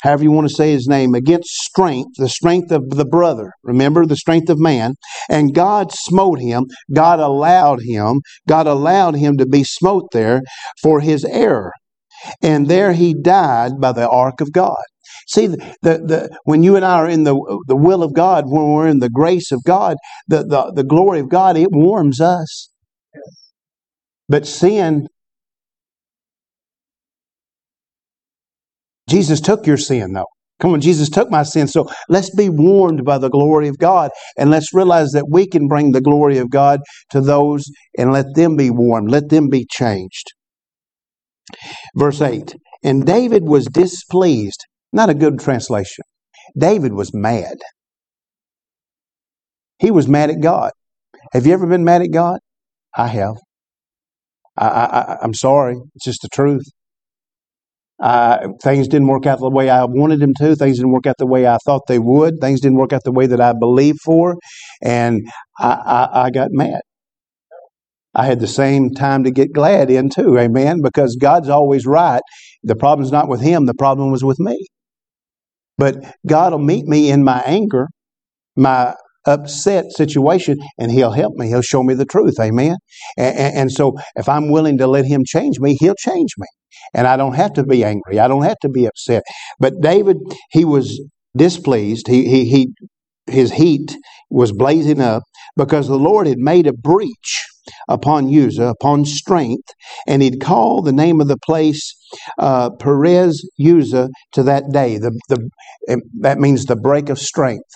however 0.04 0.24
you 0.24 0.32
want 0.32 0.48
to 0.48 0.54
say 0.54 0.72
his 0.72 0.88
name, 0.88 1.14
against 1.14 1.50
strength, 1.50 2.16
the 2.18 2.30
strength 2.30 2.72
of 2.72 2.90
the 2.90 3.06
brother. 3.06 3.52
Remember 3.64 4.06
the 4.06 4.16
strength 4.16 4.50
of 4.50 4.60
man. 4.60 4.96
And 5.30 5.54
God 5.54 5.92
smote 5.92 6.40
him. 6.40 6.66
God 6.94 7.20
allowed 7.20 7.82
him. 7.82 8.22
God 8.48 8.68
allowed 8.68 9.16
him 9.16 9.38
to 9.38 9.46
be 9.46 9.64
smote 9.64 10.10
there 10.12 10.42
for 10.82 11.00
his 11.00 11.26
error. 11.26 11.72
And 12.42 12.68
there 12.68 12.94
he 12.94 13.14
died 13.14 13.80
by 13.80 13.92
the 13.92 14.10
ark 14.10 14.42
of 14.42 14.52
God. 14.52 14.84
See, 15.28 15.48
the, 15.48 15.58
the, 15.82 16.38
when 16.46 16.64
you 16.64 16.76
and 16.76 16.86
I 16.86 17.00
are 17.00 17.10
in 17.10 17.24
the, 17.24 17.34
the 17.68 17.76
will 17.76 18.04
of 18.04 18.14
God, 18.14 18.46
when 18.48 18.72
we're 18.72 18.88
in 18.88 19.00
the 19.00 19.10
grace 19.10 19.52
of 19.52 19.64
God, 19.66 19.98
the, 20.28 20.44
the, 20.44 20.72
the 20.76 20.84
glory 20.84 21.20
of 21.20 21.30
God, 21.30 21.58
it 21.58 21.70
warms 21.72 22.22
us. 22.22 22.70
But 24.30 24.48
sin, 24.48 25.08
Jesus 29.10 29.42
took 29.42 29.68
your 29.68 29.78
sin, 29.78 30.14
though. 30.14 30.26
Come 30.60 30.74
on, 30.74 30.82
Jesus 30.82 31.10
took 31.10 31.30
my 31.30 31.44
sin. 31.44 31.68
So 31.68 31.90
let's 32.10 32.34
be 32.34 32.50
warmed 32.50 33.04
by 33.04 33.18
the 33.18 33.30
glory 33.30 33.68
of 33.68 33.78
God 33.78 34.12
and 34.38 34.50
let's 34.50 34.74
realize 34.74 35.12
that 35.12 35.28
we 35.30 35.48
can 35.48 35.68
bring 35.68 35.92
the 35.92 36.02
glory 36.02 36.38
of 36.38 36.50
God 36.50 36.80
to 37.12 37.20
those 37.20 37.66
and 37.98 38.14
let 38.14 38.28
them 38.36 38.56
be 38.56 38.70
warmed, 38.70 39.12
let 39.12 39.30
them 39.30 39.50
be 39.50 39.66
changed. 39.70 40.28
Verse 41.96 42.22
8 42.22 42.56
And 42.84 43.06
David 43.06 43.44
was 43.46 43.66
displeased 43.66 44.64
not 44.94 45.10
a 45.10 45.16
good 45.16 45.40
translation. 45.40 46.06
David 46.58 46.94
was 46.94 47.14
mad. 47.14 47.58
He 49.80 49.92
was 49.92 50.08
mad 50.08 50.30
at 50.30 50.40
God. 50.40 50.72
Have 51.34 51.48
you 51.48 51.54
ever 51.54 51.68
been 51.68 51.84
mad 51.84 52.04
at 52.04 52.12
God? 52.12 52.40
I 52.96 53.08
have. 53.08 53.36
I, 54.58 54.68
I, 54.68 55.18
I'm 55.24 55.34
sorry. 55.34 55.76
It's 55.96 56.06
just 56.06 56.22
the 56.22 56.30
truth. 56.32 56.64
Things 58.62 58.88
didn't 58.88 59.08
work 59.08 59.26
out 59.26 59.40
the 59.40 59.50
way 59.50 59.70
I 59.70 59.86
wanted 59.86 60.20
them 60.20 60.34
to. 60.40 60.56
Things 60.56 60.78
didn't 60.78 60.92
work 60.92 61.08
out 61.08 61.16
the 61.20 61.28
way 61.28 61.48
I 61.48 61.58
thought 61.66 61.84
they 61.88 62.00
would. 62.00 62.40
Things 62.42 62.60
didn't 62.62 62.78
work 62.78 62.94
out 62.94 63.04
the 63.04 63.12
way 63.12 63.28
that 63.28 63.40
I 63.40 63.54
believed 63.54 64.00
for. 64.04 64.36
And 64.82 65.22
I, 65.60 65.70
I, 65.70 66.24
I 66.24 66.30
got 66.32 66.50
mad. 66.52 66.82
I 68.16 68.26
had 68.26 68.40
the 68.40 68.48
same 68.48 68.92
time 68.92 69.24
to 69.24 69.32
get 69.32 69.54
glad 69.54 69.90
in 69.90 70.10
too. 70.10 70.38
Amen. 70.38 70.82
Because 70.84 71.16
God's 71.16 71.50
always 71.50 71.86
right. 71.86 72.22
The 72.64 72.76
problem's 72.76 73.12
not 73.12 73.28
with 73.28 73.42
him. 73.42 73.66
The 73.66 73.74
problem 73.74 74.12
was 74.12 74.24
with 74.24 74.40
me. 74.40 74.68
But 75.78 75.96
God 76.28 76.52
will 76.52 76.60
meet 76.60 76.86
me 76.86 77.10
in 77.10 77.24
my 77.24 77.42
anger, 77.46 77.88
my 78.56 78.94
upset 79.26 79.86
situation, 79.92 80.58
and 80.78 80.92
He'll 80.92 81.12
help 81.12 81.36
me. 81.36 81.48
He'll 81.48 81.62
show 81.62 81.84
me 81.84 81.94
the 81.94 82.06
truth. 82.06 82.36
Amen. 82.40 82.76
And, 83.18 83.58
and, 83.58 83.72
so 83.72 83.94
if 84.16 84.30
I'm 84.30 84.52
willing 84.52 84.78
to 84.78 84.88
let 84.88 85.06
Him 85.06 85.24
change 85.26 85.60
me, 85.60 85.76
He'll 85.80 85.96
change 85.96 86.32
me. 86.38 86.48
And 86.94 87.08
I 87.08 87.18
don't 87.18 87.36
have 87.36 87.54
to 87.54 87.64
be 87.64 87.84
angry. 87.84 88.20
I 88.20 88.28
don't 88.28 88.44
have 88.44 88.60
to 88.62 88.70
be 88.70 88.86
upset. 88.86 89.24
But 89.60 89.82
David, 89.82 90.18
he 90.52 90.66
was 90.66 91.02
displeased. 91.36 92.08
He, 92.08 92.28
he, 92.28 92.46
he, 92.46 92.74
his 93.28 93.52
heat 93.52 93.96
was 94.30 94.52
blazing 94.52 95.02
up 95.02 95.24
because 95.56 95.88
the 95.88 95.98
Lord 95.98 96.28
had 96.28 96.38
made 96.38 96.68
a 96.68 96.74
breach 96.74 97.46
upon 97.88 98.34
Uzzah, 98.34 98.68
upon 98.80 99.06
strength, 99.06 99.70
and 100.08 100.22
he'd 100.22 100.42
called 100.42 100.86
the 100.86 100.94
name 100.94 101.22
of 101.22 101.28
the 101.28 101.38
place 101.46 101.96
uh, 102.40 102.70
Perez 102.72 103.48
Uzzah 103.60 104.10
to 104.34 104.44
that 104.44 104.72
day. 104.72 104.98
The, 104.98 105.18
the, 105.30 106.02
that 106.20 106.40
means 106.40 106.66
the 106.66 106.76
break 106.76 107.10
of 107.10 107.20
strength. 107.20 107.70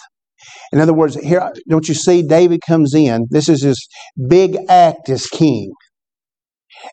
In 0.71 0.79
other 0.79 0.93
words, 0.93 1.15
here, 1.15 1.51
don't 1.69 1.87
you 1.87 1.93
see, 1.93 2.21
David 2.21 2.61
comes 2.67 2.93
in. 2.93 3.25
This 3.29 3.49
is 3.49 3.63
his 3.63 3.87
big 4.27 4.57
act 4.69 5.09
as 5.09 5.25
king. 5.27 5.71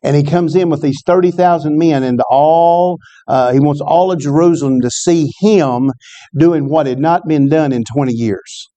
And 0.03 0.15
he 0.15 0.23
comes 0.23 0.55
in 0.55 0.69
with 0.69 0.81
these 0.81 1.01
30,000 1.05 1.77
men 1.77 2.03
and 2.03 2.19
all, 2.29 2.97
uh, 3.27 3.51
he 3.53 3.59
wants 3.59 3.81
all 3.81 4.11
of 4.11 4.19
Jerusalem 4.19 4.81
to 4.81 4.89
see 4.89 5.29
him 5.39 5.91
doing 6.37 6.69
what 6.69 6.87
had 6.87 6.99
not 6.99 7.27
been 7.27 7.47
done 7.49 7.71
in 7.71 7.83
20 7.93 8.13
years. 8.13 8.69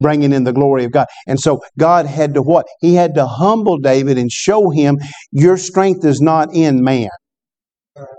bringing 0.00 0.32
in 0.32 0.44
the 0.44 0.52
glory 0.52 0.84
of 0.84 0.92
God. 0.92 1.06
And 1.26 1.40
so 1.40 1.60
God 1.78 2.06
had 2.06 2.34
to 2.34 2.42
what? 2.42 2.66
He 2.80 2.94
had 2.94 3.14
to 3.16 3.26
humble 3.26 3.78
David 3.78 4.16
and 4.16 4.30
show 4.30 4.70
him 4.70 4.98
your 5.32 5.56
strength 5.56 6.04
is 6.04 6.20
not 6.20 6.54
in 6.54 6.84
man. 6.84 7.08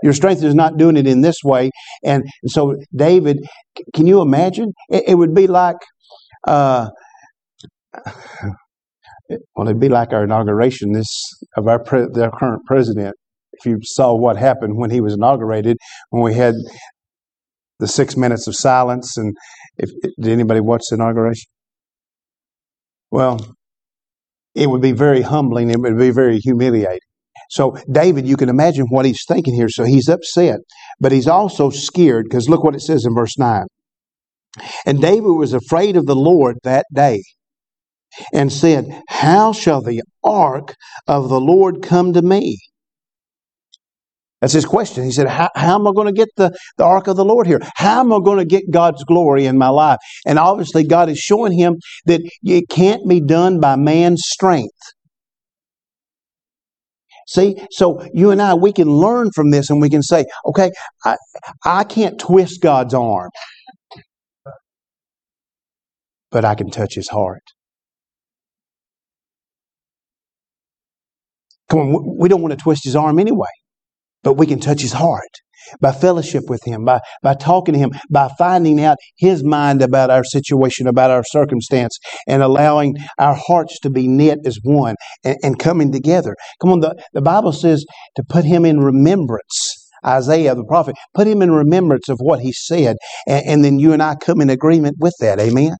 Your 0.02 0.12
strength 0.12 0.42
is 0.42 0.54
not 0.54 0.76
doing 0.76 0.96
it 0.96 1.06
in 1.06 1.22
this 1.22 1.36
way. 1.44 1.70
And 2.04 2.24
so, 2.46 2.76
David, 2.94 3.38
can 3.94 4.06
you 4.06 4.20
imagine? 4.20 4.72
It, 4.90 5.16
would 5.16 5.34
be 5.34 5.46
like, 5.46 5.76
uh, 6.46 6.88
well, 9.54 9.68
it'd 9.68 9.80
be 9.80 9.88
like 9.88 10.12
our 10.12 10.24
inauguration 10.24 10.92
this 10.92 11.08
of 11.56 11.68
our 11.68 11.82
pre- 11.82 12.06
current 12.38 12.64
president. 12.66 13.14
If 13.52 13.66
you 13.66 13.78
saw 13.82 14.14
what 14.14 14.36
happened 14.36 14.76
when 14.76 14.90
he 14.90 15.00
was 15.00 15.14
inaugurated, 15.14 15.76
when 16.10 16.22
we 16.22 16.34
had 16.34 16.54
the 17.78 17.88
six 17.88 18.16
minutes 18.16 18.46
of 18.46 18.54
silence, 18.56 19.16
and 19.16 19.34
if 19.76 19.90
did 20.18 20.32
anybody 20.32 20.60
watch 20.60 20.82
the 20.90 20.96
inauguration? 20.96 21.50
Well, 23.10 23.54
it 24.54 24.68
would 24.68 24.82
be 24.82 24.92
very 24.92 25.22
humbling. 25.22 25.70
It 25.70 25.80
would 25.80 25.98
be 25.98 26.10
very 26.10 26.38
humiliating. 26.38 26.98
So, 27.50 27.76
David, 27.90 28.26
you 28.26 28.36
can 28.36 28.48
imagine 28.48 28.86
what 28.90 29.04
he's 29.04 29.24
thinking 29.26 29.54
here. 29.54 29.68
So, 29.68 29.84
he's 29.84 30.08
upset, 30.08 30.58
but 31.00 31.10
he's 31.10 31.26
also 31.26 31.70
scared 31.70 32.24
because 32.24 32.48
look 32.48 32.62
what 32.62 32.74
it 32.74 32.80
says 32.80 33.04
in 33.04 33.14
verse 33.14 33.36
9. 33.38 33.62
And 34.86 35.00
David 35.00 35.32
was 35.32 35.52
afraid 35.52 35.96
of 35.96 36.06
the 36.06 36.16
Lord 36.16 36.58
that 36.62 36.86
day 36.94 37.22
and 38.32 38.52
said, 38.52 39.02
How 39.08 39.52
shall 39.52 39.82
the 39.82 40.02
ark 40.24 40.74
of 41.06 41.28
the 41.28 41.40
Lord 41.40 41.82
come 41.82 42.12
to 42.12 42.22
me? 42.22 42.58
That's 44.40 44.54
his 44.54 44.64
question. 44.64 45.04
He 45.04 45.10
said, 45.10 45.28
How, 45.28 45.50
am 45.54 45.86
I 45.86 45.92
going 45.92 46.06
to 46.06 46.12
get 46.12 46.28
the, 46.36 46.56
the 46.78 46.84
ark 46.84 47.08
of 47.08 47.16
the 47.16 47.24
Lord 47.24 47.46
here? 47.46 47.60
How 47.76 48.00
am 48.00 48.12
I 48.12 48.20
going 48.20 48.38
to 48.38 48.44
get 48.44 48.70
God's 48.70 49.04
glory 49.04 49.44
in 49.46 49.58
my 49.58 49.68
life? 49.68 49.98
And 50.26 50.38
obviously, 50.38 50.84
God 50.84 51.08
is 51.10 51.18
showing 51.18 51.52
him 51.52 51.76
that 52.06 52.22
it 52.42 52.68
can't 52.70 53.06
be 53.08 53.20
done 53.20 53.60
by 53.60 53.76
man's 53.76 54.22
strength. 54.24 54.78
See, 57.28 57.54
so 57.70 58.04
you 58.12 58.30
and 58.30 58.42
I, 58.42 58.54
we 58.54 58.72
can 58.72 58.88
learn 58.88 59.30
from 59.32 59.50
this 59.50 59.70
and 59.70 59.80
we 59.80 59.88
can 59.88 60.02
say, 60.02 60.24
okay, 60.46 60.70
I, 61.04 61.16
I 61.64 61.84
can't 61.84 62.18
twist 62.18 62.60
God's 62.60 62.92
arm, 62.92 63.30
but 66.32 66.44
I 66.44 66.56
can 66.56 66.70
touch 66.70 66.94
his 66.96 67.08
heart. 67.08 67.42
Come 71.70 71.80
on, 71.80 72.16
we 72.18 72.28
don't 72.28 72.42
want 72.42 72.52
to 72.52 72.62
twist 72.62 72.84
his 72.84 72.96
arm 72.96 73.18
anyway, 73.18 73.48
but 74.22 74.34
we 74.34 74.46
can 74.46 74.58
touch 74.58 74.80
his 74.82 74.92
heart 74.92 75.30
by 75.80 75.92
fellowship 75.92 76.44
with 76.48 76.60
him, 76.64 76.84
by, 76.84 77.00
by 77.22 77.34
talking 77.34 77.74
to 77.74 77.78
him, 77.78 77.90
by 78.10 78.28
finding 78.38 78.82
out 78.82 78.96
his 79.16 79.44
mind 79.44 79.82
about 79.82 80.10
our 80.10 80.24
situation, 80.24 80.86
about 80.86 81.10
our 81.10 81.22
circumstance, 81.24 81.98
and 82.26 82.42
allowing 82.42 82.96
our 83.18 83.34
hearts 83.34 83.78
to 83.80 83.90
be 83.90 84.08
knit 84.08 84.38
as 84.44 84.58
one 84.62 84.96
and, 85.24 85.36
and 85.42 85.58
coming 85.58 85.92
together. 85.92 86.34
Come 86.60 86.72
on, 86.72 86.80
the, 86.80 86.94
the 87.12 87.22
Bible 87.22 87.52
says 87.52 87.84
to 88.16 88.24
put 88.28 88.44
him 88.44 88.64
in 88.64 88.80
remembrance. 88.80 89.76
Isaiah 90.04 90.54
the 90.54 90.64
prophet, 90.64 90.96
put 91.14 91.26
him 91.26 91.42
in 91.42 91.50
remembrance 91.52 92.08
of 92.08 92.16
what 92.20 92.40
he 92.40 92.52
said, 92.52 92.96
and, 93.28 93.46
and 93.46 93.64
then 93.64 93.78
you 93.78 93.92
and 93.92 94.02
I 94.02 94.14
come 94.14 94.40
in 94.40 94.48
agreement 94.48 94.96
with 94.98 95.12
that. 95.20 95.38
Amen. 95.38 95.74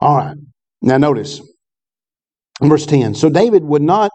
All 0.00 0.16
right. 0.16 0.36
Now 0.80 0.96
notice 0.96 1.42
verse 2.68 2.86
10. 2.86 3.14
So 3.14 3.28
David 3.28 3.64
would 3.64 3.82
not 3.82 4.10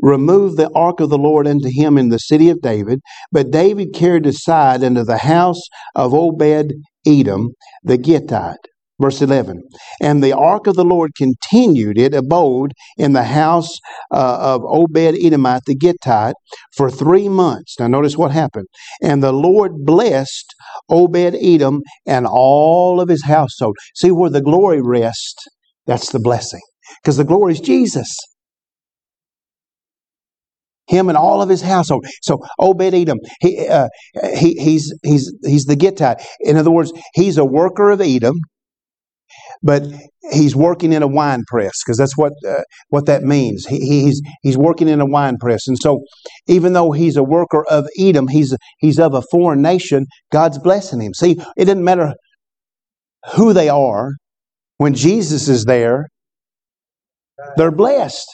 remove 0.00 0.56
the 0.56 0.70
ark 0.74 1.00
of 1.00 1.10
the 1.10 1.18
Lord 1.18 1.46
unto 1.46 1.68
him 1.70 1.96
in 1.96 2.10
the 2.10 2.18
city 2.18 2.50
of 2.50 2.60
David, 2.60 3.00
but 3.32 3.50
David 3.50 3.94
carried 3.94 4.26
aside 4.26 4.82
into 4.82 5.04
the 5.04 5.18
house 5.18 5.60
of 5.94 6.12
Obed 6.12 6.74
Edom 7.06 7.50
the 7.82 7.96
Gittite. 7.96 8.56
Verse 8.98 9.20
11. 9.20 9.60
And 10.00 10.24
the 10.24 10.32
ark 10.32 10.66
of 10.66 10.74
the 10.74 10.84
Lord 10.84 11.10
continued, 11.16 11.98
it 11.98 12.14
abode 12.14 12.72
in 12.96 13.12
the 13.12 13.24
house 13.24 13.76
uh, 14.10 14.38
of 14.40 14.62
Obed 14.64 14.96
Edomite 14.96 15.64
the 15.66 15.74
Gittite 15.76 16.34
for 16.74 16.90
three 16.90 17.28
months. 17.28 17.78
Now, 17.78 17.88
notice 17.88 18.16
what 18.16 18.30
happened. 18.30 18.68
And 19.02 19.22
the 19.22 19.32
Lord 19.32 19.84
blessed 19.84 20.54
Obed 20.88 21.36
Edom 21.38 21.82
and 22.06 22.26
all 22.26 22.98
of 22.98 23.10
his 23.10 23.24
household. 23.24 23.76
See 23.94 24.10
where 24.10 24.30
the 24.30 24.40
glory 24.40 24.80
rests? 24.82 25.44
That's 25.86 26.10
the 26.10 26.18
blessing. 26.18 26.62
Because 27.02 27.16
the 27.16 27.24
glory 27.24 27.52
is 27.52 27.60
Jesus 27.60 28.08
him 30.88 31.08
and 31.08 31.18
all 31.18 31.42
of 31.42 31.48
his 31.48 31.62
household. 31.62 32.06
So 32.22 32.38
Obed 32.60 32.94
Edom, 32.94 33.18
he, 33.40 33.66
uh, 33.66 33.88
he, 34.34 34.54
he's, 34.54 34.94
he's, 35.02 35.32
he's 35.44 35.64
the 35.64 35.74
Gittite. 35.74 36.24
In 36.40 36.56
other 36.56 36.70
words, 36.70 36.92
he's 37.14 37.38
a 37.38 37.44
worker 37.44 37.90
of 37.90 38.00
Edom, 38.00 38.36
but 39.62 39.82
he's 40.32 40.54
working 40.54 40.92
in 40.92 41.02
a 41.02 41.06
wine 41.06 41.42
press 41.48 41.72
because 41.84 41.96
that's 41.96 42.16
what 42.16 42.32
uh, 42.46 42.62
what 42.88 43.06
that 43.06 43.22
means. 43.22 43.66
He, 43.66 43.78
he's 43.78 44.20
he's 44.42 44.56
working 44.56 44.88
in 44.88 45.00
a 45.00 45.06
wine 45.06 45.36
press, 45.40 45.66
and 45.66 45.78
so 45.80 46.00
even 46.46 46.72
though 46.72 46.92
he's 46.92 47.16
a 47.16 47.22
worker 47.22 47.64
of 47.70 47.86
Edom, 47.98 48.28
he's 48.28 48.54
he's 48.78 48.98
of 48.98 49.14
a 49.14 49.22
foreign 49.30 49.62
nation. 49.62 50.06
God's 50.30 50.58
blessing 50.58 51.00
him. 51.00 51.14
See, 51.14 51.40
it 51.56 51.64
doesn't 51.64 51.84
matter 51.84 52.14
who 53.34 53.52
they 53.52 53.68
are. 53.68 54.10
When 54.78 54.94
Jesus 54.94 55.48
is 55.48 55.64
there, 55.64 56.06
they're 57.56 57.70
blessed. 57.70 58.26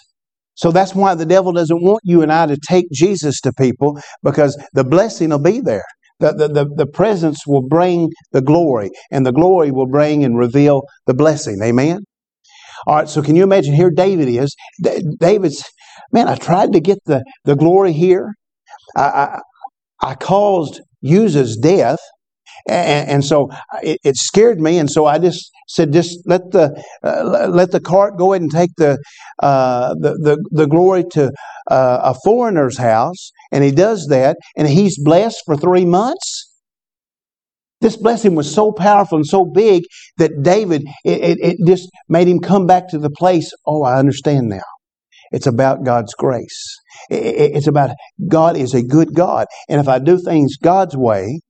So 0.54 0.70
that's 0.70 0.94
why 0.94 1.14
the 1.14 1.26
devil 1.26 1.52
doesn't 1.52 1.82
want 1.82 2.00
you 2.04 2.22
and 2.22 2.32
I 2.32 2.46
to 2.46 2.58
take 2.68 2.90
Jesus 2.92 3.40
to 3.40 3.52
people 3.52 3.98
because 4.22 4.60
the 4.74 4.84
blessing 4.84 5.30
will 5.30 5.40
be 5.40 5.60
there. 5.60 5.84
The, 6.20 6.32
the, 6.32 6.48
the, 6.48 6.66
the, 6.76 6.86
presence 6.86 7.46
will 7.48 7.66
bring 7.66 8.10
the 8.30 8.42
glory, 8.42 8.90
and 9.10 9.26
the 9.26 9.32
glory 9.32 9.72
will 9.72 9.88
bring 9.88 10.22
and 10.22 10.38
reveal 10.38 10.82
the 11.06 11.14
blessing. 11.14 11.58
Amen? 11.64 12.04
All 12.86 12.96
right, 12.96 13.08
so 13.08 13.22
can 13.22 13.34
you 13.34 13.42
imagine 13.42 13.74
here 13.74 13.90
David 13.90 14.28
is? 14.28 14.54
David's, 15.18 15.64
man, 16.12 16.28
I 16.28 16.36
tried 16.36 16.74
to 16.74 16.80
get 16.80 16.98
the, 17.06 17.24
the 17.44 17.56
glory 17.56 17.92
here. 17.92 18.34
I, 18.96 19.02
I, 19.02 19.40
I 20.00 20.14
caused 20.14 20.80
Uzzah's 21.04 21.56
death. 21.56 21.98
And, 22.68 23.08
and 23.08 23.24
so 23.24 23.50
it, 23.82 23.98
it, 24.04 24.16
scared 24.16 24.60
me, 24.60 24.78
and 24.78 24.90
so 24.90 25.06
I 25.06 25.18
just 25.18 25.50
said, 25.68 25.92
"Just 25.92 26.18
let 26.26 26.42
the 26.52 26.82
uh, 27.02 27.48
let 27.48 27.72
the 27.72 27.80
cart 27.80 28.16
go 28.16 28.32
ahead 28.32 28.42
and 28.42 28.50
take 28.50 28.70
the 28.76 28.98
uh, 29.42 29.94
the, 29.94 30.14
the, 30.22 30.48
the 30.50 30.66
glory 30.66 31.04
to 31.12 31.32
uh, 31.70 32.00
a 32.02 32.14
foreigner's 32.24 32.78
house." 32.78 33.32
And 33.50 33.64
he 33.64 33.72
does 33.72 34.06
that, 34.08 34.36
and 34.56 34.68
he's 34.68 35.02
blessed 35.02 35.42
for 35.44 35.56
three 35.56 35.84
months. 35.84 36.48
This 37.80 37.96
blessing 37.96 38.36
was 38.36 38.54
so 38.54 38.70
powerful 38.70 39.18
and 39.18 39.26
so 39.26 39.44
big 39.44 39.82
that 40.18 40.42
David 40.42 40.84
it, 41.04 41.20
it, 41.20 41.38
it 41.40 41.56
just 41.66 41.88
made 42.08 42.28
him 42.28 42.38
come 42.38 42.64
back 42.64 42.88
to 42.90 42.98
the 42.98 43.10
place. 43.10 43.50
Oh, 43.66 43.82
I 43.82 43.98
understand 43.98 44.48
now. 44.48 44.62
It's 45.32 45.46
about 45.46 45.84
God's 45.84 46.14
grace. 46.14 46.76
It's 47.10 47.66
about 47.66 47.90
God 48.28 48.56
is 48.56 48.74
a 48.74 48.82
good 48.82 49.14
God, 49.14 49.46
and 49.68 49.80
if 49.80 49.88
I 49.88 49.98
do 49.98 50.18
things 50.18 50.56
God's 50.56 50.96
way, 50.96 51.40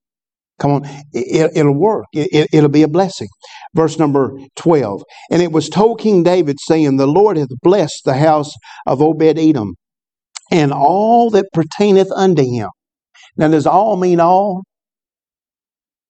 Come 0.59 0.71
on, 0.71 0.83
it, 1.13 1.65
will 1.65 1.75
work. 1.75 2.05
It, 2.13 2.49
it'll 2.53 2.69
be 2.69 2.83
a 2.83 2.89
blessing. 2.89 3.29
Verse 3.75 3.99
number 3.99 4.37
12. 4.57 5.03
And 5.31 5.43
it 5.43 5.53
was 5.53 5.69
told 5.69 6.01
King 6.01 6.23
David, 6.23 6.59
saying, 6.61 6.97
The 6.97 7.07
Lord 7.07 7.37
hath 7.37 7.49
blessed 7.63 8.03
the 8.05 8.15
house 8.15 8.53
of 8.87 9.03
Obed 9.03 9.39
Edom 9.39 9.75
and 10.53 10.73
all 10.73 11.31
that 11.31 11.47
pertaineth 11.53 12.11
unto 12.15 12.43
him. 12.43 12.69
Now, 13.37 13.49
does 13.49 13.67
all 13.67 13.97
mean 13.97 14.21
all? 14.21 14.63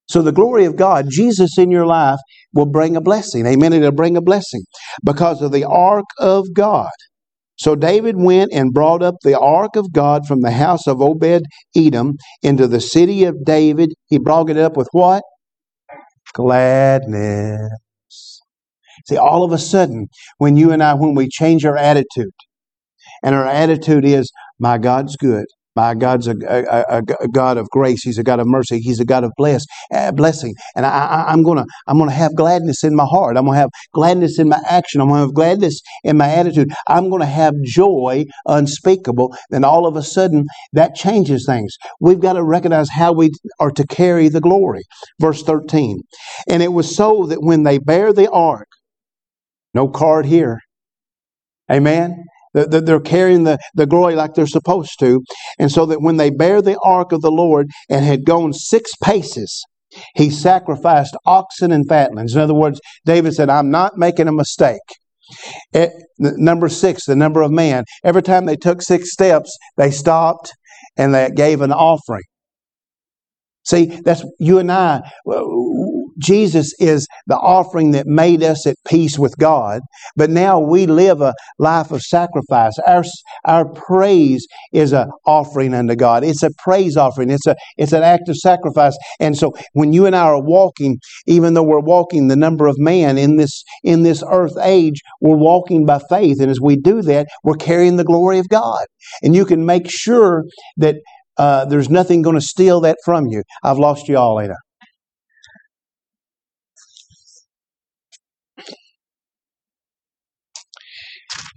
So, 0.08 0.20
the 0.20 0.32
glory 0.32 0.64
of 0.64 0.76
God, 0.76 1.06
Jesus 1.08 1.56
in 1.56 1.70
your 1.70 1.86
life, 1.86 2.18
will 2.52 2.66
bring 2.66 2.96
a 2.96 3.00
blessing. 3.00 3.46
Amen. 3.46 3.72
It'll 3.72 3.92
bring 3.92 4.16
a 4.16 4.20
blessing 4.20 4.62
because 5.04 5.40
of 5.40 5.52
the 5.52 5.64
ark 5.64 6.04
of 6.18 6.52
God. 6.52 6.90
So 7.62 7.76
David 7.76 8.16
went 8.16 8.52
and 8.52 8.72
brought 8.72 9.04
up 9.04 9.14
the 9.22 9.38
ark 9.38 9.76
of 9.76 9.92
God 9.92 10.26
from 10.26 10.40
the 10.40 10.50
house 10.50 10.88
of 10.88 11.00
Obed 11.00 11.44
Edom 11.76 12.16
into 12.42 12.66
the 12.66 12.80
city 12.80 13.22
of 13.22 13.44
David. 13.44 13.94
He 14.08 14.18
brought 14.18 14.50
it 14.50 14.56
up 14.56 14.76
with 14.76 14.88
what? 14.90 15.22
Gladness. 16.34 17.70
See, 19.06 19.16
all 19.16 19.44
of 19.44 19.52
a 19.52 19.58
sudden, 19.58 20.08
when 20.38 20.56
you 20.56 20.72
and 20.72 20.82
I, 20.82 20.94
when 20.94 21.14
we 21.14 21.28
change 21.28 21.64
our 21.64 21.76
attitude, 21.76 22.32
and 23.22 23.32
our 23.32 23.46
attitude 23.46 24.04
is, 24.04 24.28
my 24.58 24.76
God's 24.76 25.16
good, 25.16 25.46
my 25.76 25.94
God's 25.94 26.28
a, 26.28 26.34
a, 26.48 26.98
a, 26.98 27.28
God 27.28 27.56
of 27.56 27.68
grace. 27.70 28.02
He's 28.02 28.18
a 28.18 28.22
God 28.22 28.40
of 28.40 28.46
mercy. 28.46 28.80
He's 28.80 29.00
a 29.00 29.04
God 29.04 29.24
of 29.24 29.32
bless, 29.36 29.64
uh, 29.92 30.12
blessing. 30.12 30.54
And 30.76 30.86
I, 30.86 31.32
am 31.32 31.42
gonna 31.42 31.64
I'm 31.86 31.98
gonna 31.98 32.12
have 32.12 32.34
gladness 32.36 32.84
in 32.84 32.94
my 32.94 33.06
heart. 33.06 33.36
I'm 33.36 33.46
gonna 33.46 33.58
have 33.58 33.70
gladness 33.94 34.38
in 34.38 34.48
my 34.48 34.60
action. 34.68 35.00
I'm 35.00 35.08
gonna 35.08 35.22
have 35.22 35.34
gladness 35.34 35.80
in 36.04 36.16
my 36.16 36.28
attitude. 36.28 36.72
I'm 36.88 37.10
gonna 37.10 37.26
have 37.26 37.54
joy 37.64 38.24
unspeakable. 38.46 39.34
Then 39.50 39.64
all 39.64 39.86
of 39.86 39.96
a 39.96 40.02
sudden 40.02 40.44
that 40.72 40.94
changes 40.94 41.46
things. 41.46 41.76
We've 42.00 42.20
got 42.20 42.34
to 42.34 42.44
recognize 42.44 42.88
how 42.90 43.12
we 43.12 43.30
are 43.60 43.70
to 43.72 43.86
carry 43.86 44.28
the 44.28 44.40
glory. 44.40 44.82
Verse 45.20 45.42
13. 45.42 46.00
And 46.48 46.62
it 46.62 46.72
was 46.72 46.94
so 46.94 47.26
that 47.26 47.42
when 47.42 47.62
they 47.62 47.78
bear 47.78 48.12
the 48.12 48.30
ark, 48.30 48.68
no 49.74 49.88
card 49.88 50.26
here. 50.26 50.60
Amen. 51.70 52.24
They're 52.54 53.00
carrying 53.00 53.44
the, 53.44 53.58
the 53.74 53.86
glory 53.86 54.14
like 54.14 54.34
they're 54.34 54.46
supposed 54.46 54.98
to. 55.00 55.20
And 55.58 55.70
so 55.70 55.86
that 55.86 56.02
when 56.02 56.18
they 56.18 56.30
bear 56.30 56.60
the 56.62 56.78
ark 56.84 57.12
of 57.12 57.22
the 57.22 57.30
Lord 57.30 57.68
and 57.88 58.04
had 58.04 58.24
gone 58.24 58.52
six 58.52 58.92
paces, 59.02 59.64
He 60.14 60.30
sacrificed 60.30 61.16
oxen 61.26 61.72
and 61.72 61.86
fatlings. 61.88 62.34
In 62.34 62.40
other 62.40 62.54
words, 62.54 62.80
David 63.04 63.34
said, 63.34 63.50
I'm 63.50 63.70
not 63.70 63.96
making 63.96 64.28
a 64.28 64.32
mistake. 64.32 64.80
Eh, 65.74 65.84
it, 65.86 65.92
number 66.18 66.68
six, 66.68 67.06
the 67.06 67.16
number 67.16 67.42
of 67.42 67.50
man. 67.50 67.84
Every 68.04 68.22
time 68.22 68.46
they 68.46 68.56
took 68.56 68.82
six 68.82 69.12
steps, 69.12 69.56
they 69.76 69.90
stopped 69.90 70.52
and 70.96 71.14
they 71.14 71.30
gave 71.34 71.60
an 71.60 71.72
offering. 71.72 72.24
See, 73.64 73.86
that's 73.86 74.24
you 74.40 74.58
and 74.58 74.72
I. 74.72 75.02
Jesus 76.22 76.72
is 76.78 77.06
the 77.26 77.36
offering 77.36 77.92
that 77.92 78.06
made 78.06 78.42
us 78.42 78.66
at 78.66 78.76
peace 78.86 79.18
with 79.18 79.34
God, 79.38 79.80
but 80.16 80.30
now 80.30 80.60
we 80.60 80.86
live 80.86 81.20
a 81.20 81.34
life 81.58 81.90
of 81.90 82.00
sacrifice. 82.00 82.72
Our, 82.86 83.04
our 83.44 83.68
praise 83.72 84.46
is 84.72 84.92
an 84.92 85.10
offering 85.26 85.74
unto 85.74 85.94
God. 85.94 86.24
It's 86.24 86.42
a 86.42 86.50
praise 86.58 86.96
offering. 86.96 87.30
It's 87.30 87.46
a 87.46 87.56
it's 87.76 87.92
an 87.92 88.02
act 88.02 88.28
of 88.28 88.36
sacrifice. 88.36 88.96
And 89.20 89.36
so 89.36 89.52
when 89.72 89.92
you 89.92 90.06
and 90.06 90.16
I 90.16 90.22
are 90.22 90.42
walking, 90.42 90.98
even 91.26 91.54
though 91.54 91.62
we're 91.62 91.80
walking 91.80 92.28
the 92.28 92.36
number 92.36 92.66
of 92.66 92.76
man 92.78 93.18
in 93.18 93.36
this 93.36 93.62
in 93.82 94.02
this 94.02 94.22
earth 94.28 94.56
age, 94.62 95.00
we're 95.20 95.36
walking 95.36 95.86
by 95.86 96.00
faith. 96.08 96.40
And 96.40 96.50
as 96.50 96.60
we 96.60 96.76
do 96.76 97.02
that, 97.02 97.26
we're 97.44 97.54
carrying 97.54 97.96
the 97.96 98.04
glory 98.04 98.38
of 98.38 98.48
God. 98.48 98.84
And 99.22 99.34
you 99.34 99.44
can 99.44 99.66
make 99.66 99.90
sure 99.90 100.44
that 100.76 100.96
uh, 101.36 101.64
there's 101.64 101.90
nothing 101.90 102.22
going 102.22 102.36
to 102.36 102.42
steal 102.42 102.80
that 102.82 102.98
from 103.04 103.26
you. 103.26 103.42
I've 103.62 103.78
lost 103.78 104.08
you 104.08 104.16
all, 104.18 104.40
Ada. 104.40 104.54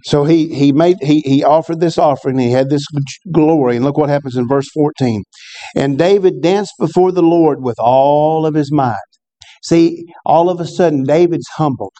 So 0.06 0.22
he 0.22 0.54
he 0.54 0.72
made 0.72 0.98
he 1.02 1.20
he 1.20 1.42
offered 1.42 1.80
this 1.80 1.98
offering. 1.98 2.38
He 2.38 2.52
had 2.52 2.70
this 2.70 2.84
glory, 3.32 3.74
and 3.74 3.84
look 3.84 3.98
what 3.98 4.08
happens 4.08 4.36
in 4.36 4.46
verse 4.46 4.68
fourteen. 4.72 5.24
And 5.74 5.98
David 5.98 6.40
danced 6.40 6.74
before 6.78 7.10
the 7.10 7.22
Lord 7.22 7.62
with 7.62 7.76
all 7.80 8.46
of 8.46 8.54
his 8.54 8.70
might. 8.72 8.94
See, 9.64 10.04
all 10.24 10.48
of 10.48 10.60
a 10.60 10.66
sudden, 10.66 11.02
David's 11.02 11.48
humbled. 11.56 11.92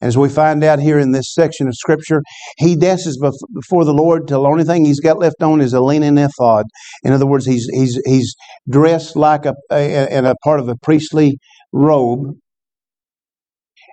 As 0.00 0.16
we 0.16 0.30
find 0.30 0.64
out 0.64 0.78
here 0.78 0.98
in 0.98 1.12
this 1.12 1.34
section 1.34 1.68
of 1.68 1.74
Scripture, 1.74 2.22
he 2.56 2.74
dances 2.74 3.18
before 3.52 3.84
the 3.84 3.92
Lord 3.92 4.26
till 4.26 4.44
the 4.44 4.48
only 4.48 4.64
thing 4.64 4.86
he's 4.86 5.00
got 5.00 5.18
left 5.18 5.42
on 5.42 5.60
is 5.60 5.74
a 5.74 5.80
linen 5.80 6.16
ephod. 6.16 6.64
In 7.02 7.12
other 7.12 7.26
words, 7.26 7.44
he's 7.44 7.68
he's 7.70 8.00
he's 8.06 8.34
dressed 8.66 9.14
like 9.14 9.44
a, 9.44 9.54
a 9.70 10.18
in 10.18 10.24
a 10.24 10.36
part 10.42 10.58
of 10.58 10.68
a 10.68 10.76
priestly 10.82 11.36
robe, 11.70 12.36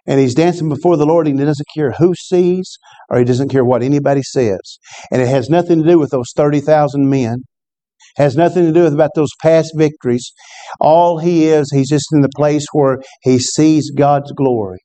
and 0.06 0.20
he's 0.20 0.36
dancing 0.36 0.70
before 0.70 0.98
the 0.98 1.06
Lord, 1.06 1.28
and 1.28 1.40
he 1.40 1.46
doesn't 1.46 1.68
care 1.76 1.92
who 1.92 2.14
sees 2.16 2.78
or 3.10 3.20
he 3.20 3.26
doesn't 3.26 3.50
care 3.50 3.66
what 3.66 3.84
anybody 3.84 4.22
says. 4.24 4.80
And 5.12 5.22
it 5.22 5.28
has 5.28 5.50
nothing 5.50 5.82
to 5.82 5.90
do 5.90 6.00
with 6.00 6.12
those 6.12 6.32
thirty 6.36 6.60
thousand 6.60 7.10
men. 7.10 7.44
Has 8.18 8.38
nothing 8.38 8.66
to 8.66 8.72
do 8.72 8.84
with 8.84 8.94
about 8.94 9.12
those 9.16 9.32
past 9.42 9.74
victories. 9.76 10.32
All 10.80 11.20
he 11.20 11.48
is, 11.48 11.70
he's 11.74 11.90
just 11.90 12.14
in 12.14 12.22
the 12.22 12.30
place 12.36 12.66
where 12.72 13.02
he 13.24 13.40
sees 13.40 13.92
God's 13.92 14.32
glory 14.32 14.80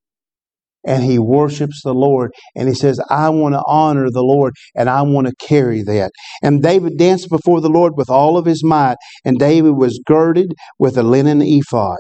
and 0.85 1.05
he 1.05 1.19
worships 1.19 1.83
the 1.85 1.95
Lord 1.95 2.33
and 2.57 2.69
he 2.69 2.75
says, 2.75 3.01
I 3.11 3.29
want 3.29 3.55
to 3.55 3.63
honor 3.67 4.11
the 4.11 4.23
Lord 4.23 4.55
and 4.75 4.89
I 4.89 5.03
want 5.03 5.27
to 5.27 5.47
carry 5.47 5.83
that. 5.83 6.11
And 6.43 6.63
David 6.63 6.97
danced 6.99 7.29
before 7.29 7.61
the 7.61 7.69
Lord 7.69 7.97
with 7.97 8.11
all 8.11 8.37
of 8.37 8.47
his 8.47 8.65
might, 8.65 8.97
and 9.25 9.39
David 9.39 9.73
was 9.73 10.01
girded 10.07 10.53
with 10.79 10.97
a 10.97 11.03
linen 11.03 11.43
ephod. 11.43 11.99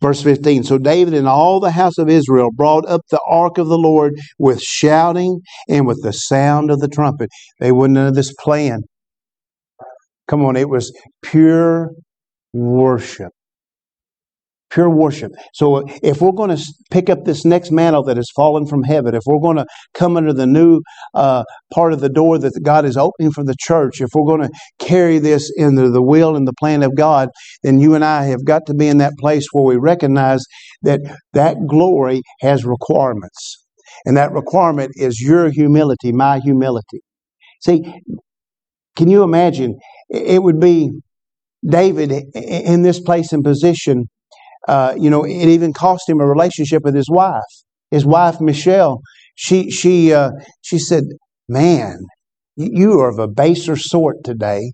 Verse 0.00 0.22
15 0.22 0.64
So 0.64 0.78
David 0.78 1.14
and 1.14 1.28
all 1.28 1.60
the 1.60 1.70
house 1.70 1.98
of 1.98 2.08
Israel 2.08 2.50
brought 2.52 2.86
up 2.88 3.02
the 3.10 3.20
ark 3.28 3.58
of 3.58 3.68
the 3.68 3.78
Lord 3.78 4.14
with 4.38 4.60
shouting 4.60 5.40
and 5.68 5.86
with 5.86 6.02
the 6.02 6.12
sound 6.12 6.70
of 6.70 6.80
the 6.80 6.88
trumpet. 6.88 7.30
They 7.60 7.72
wouldn't 7.72 7.98
have 7.98 8.14
this 8.14 8.32
plan. 8.40 8.80
Come 10.28 10.44
on, 10.44 10.56
it 10.56 10.68
was 10.68 10.92
pure 11.22 11.90
worship 12.52 13.32
pure 14.70 14.90
worship. 14.90 15.32
So 15.54 15.84
if 16.02 16.20
we're 16.20 16.32
going 16.32 16.54
to 16.56 16.62
pick 16.90 17.08
up 17.08 17.24
this 17.24 17.44
next 17.44 17.70
mantle 17.70 18.02
that 18.04 18.16
has 18.16 18.28
fallen 18.34 18.66
from 18.66 18.82
heaven, 18.82 19.14
if 19.14 19.22
we're 19.26 19.40
going 19.40 19.56
to 19.56 19.66
come 19.94 20.16
under 20.16 20.32
the 20.32 20.46
new 20.46 20.80
uh, 21.14 21.44
part 21.72 21.92
of 21.92 22.00
the 22.00 22.08
door 22.08 22.38
that 22.38 22.52
God 22.62 22.84
is 22.84 22.96
opening 22.96 23.32
for 23.32 23.44
the 23.44 23.56
church, 23.58 24.00
if 24.00 24.08
we're 24.14 24.36
going 24.36 24.48
to 24.48 24.58
carry 24.78 25.18
this 25.18 25.50
into 25.56 25.90
the 25.90 26.02
will 26.02 26.36
and 26.36 26.46
the 26.46 26.52
plan 26.58 26.82
of 26.82 26.96
God, 26.96 27.28
then 27.62 27.78
you 27.78 27.94
and 27.94 28.04
I 28.04 28.24
have 28.24 28.44
got 28.44 28.62
to 28.66 28.74
be 28.74 28.88
in 28.88 28.98
that 28.98 29.14
place 29.18 29.46
where 29.52 29.64
we 29.64 29.76
recognize 29.76 30.42
that 30.82 31.00
that 31.32 31.56
glory 31.68 32.22
has 32.40 32.64
requirements. 32.64 33.64
And 34.04 34.16
that 34.16 34.32
requirement 34.32 34.92
is 34.94 35.20
your 35.20 35.50
humility, 35.50 36.12
my 36.12 36.38
humility. 36.40 37.00
See, 37.60 37.82
can 38.96 39.08
you 39.08 39.22
imagine? 39.22 39.78
It 40.08 40.42
would 40.42 40.60
be 40.60 40.90
David 41.66 42.12
in 42.34 42.82
this 42.82 43.00
place 43.00 43.32
and 43.32 43.42
position 43.42 44.06
uh, 44.66 44.94
you 44.96 45.10
know, 45.10 45.24
it 45.24 45.48
even 45.48 45.72
cost 45.72 46.08
him 46.08 46.20
a 46.20 46.26
relationship 46.26 46.82
with 46.84 46.94
his 46.94 47.08
wife. 47.08 47.42
His 47.90 48.04
wife 48.04 48.40
Michelle, 48.40 49.00
she 49.34 49.70
she 49.70 50.12
uh, 50.12 50.30
she 50.62 50.78
said, 50.78 51.04
"Man, 51.48 51.98
you 52.56 53.00
are 53.00 53.08
of 53.08 53.18
a 53.18 53.28
baser 53.28 53.76
sort 53.76 54.16
today. 54.24 54.72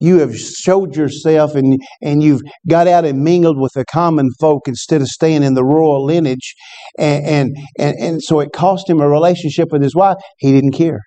You 0.00 0.18
have 0.20 0.36
showed 0.36 0.96
yourself, 0.96 1.54
and 1.54 1.78
and 2.02 2.22
you've 2.22 2.40
got 2.68 2.88
out 2.88 3.04
and 3.04 3.22
mingled 3.22 3.60
with 3.60 3.72
the 3.74 3.84
common 3.84 4.30
folk 4.40 4.66
instead 4.66 5.02
of 5.02 5.08
staying 5.08 5.42
in 5.42 5.54
the 5.54 5.64
royal 5.64 6.04
lineage, 6.04 6.54
and 6.98 7.24
and 7.24 7.56
and, 7.78 7.96
and 7.98 8.22
so 8.22 8.40
it 8.40 8.52
cost 8.52 8.88
him 8.88 9.00
a 9.00 9.08
relationship 9.08 9.68
with 9.70 9.82
his 9.82 9.94
wife. 9.94 10.16
He 10.38 10.52
didn't 10.52 10.72
care 10.72 11.00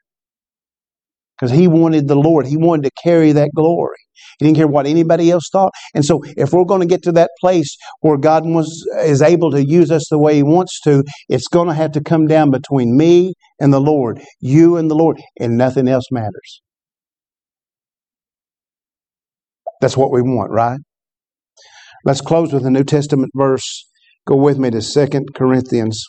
because 1.43 1.57
he 1.57 1.67
wanted 1.67 2.07
the 2.07 2.15
Lord. 2.15 2.47
He 2.47 2.55
wanted 2.55 2.83
to 2.83 2.91
carry 3.03 3.33
that 3.33 3.49
glory. 3.53 3.97
He 4.39 4.45
didn't 4.45 4.55
care 4.55 4.67
what 4.67 4.85
anybody 4.85 5.29
else 5.29 5.49
thought. 5.51 5.73
And 5.93 6.05
so, 6.05 6.21
if 6.37 6.53
we're 6.53 6.63
going 6.63 6.79
to 6.79 6.87
get 6.87 7.03
to 7.03 7.11
that 7.13 7.31
place 7.41 7.75
where 7.99 8.17
God 8.17 8.45
was, 8.45 8.67
is 9.01 9.21
able 9.21 9.51
to 9.51 9.65
use 9.65 9.91
us 9.91 10.07
the 10.09 10.17
way 10.17 10.35
He 10.35 10.43
wants 10.43 10.79
to, 10.81 11.03
it's 11.27 11.49
going 11.49 11.67
to 11.67 11.73
have 11.73 11.91
to 11.93 12.01
come 12.01 12.27
down 12.27 12.49
between 12.49 12.95
me 12.95 13.33
and 13.59 13.73
the 13.73 13.81
Lord, 13.81 14.21
you 14.39 14.77
and 14.77 14.89
the 14.89 14.95
Lord, 14.95 15.19
and 15.37 15.57
nothing 15.57 15.89
else 15.89 16.05
matters. 16.11 16.61
That's 19.81 19.97
what 19.97 20.11
we 20.11 20.21
want, 20.21 20.49
right? 20.51 20.79
Let's 22.05 22.21
close 22.21 22.53
with 22.53 22.65
a 22.65 22.71
New 22.71 22.85
Testament 22.85 23.33
verse. 23.35 23.85
Go 24.25 24.37
with 24.37 24.57
me 24.57 24.69
to 24.69 24.81
Second 24.81 25.35
Corinthians. 25.35 26.01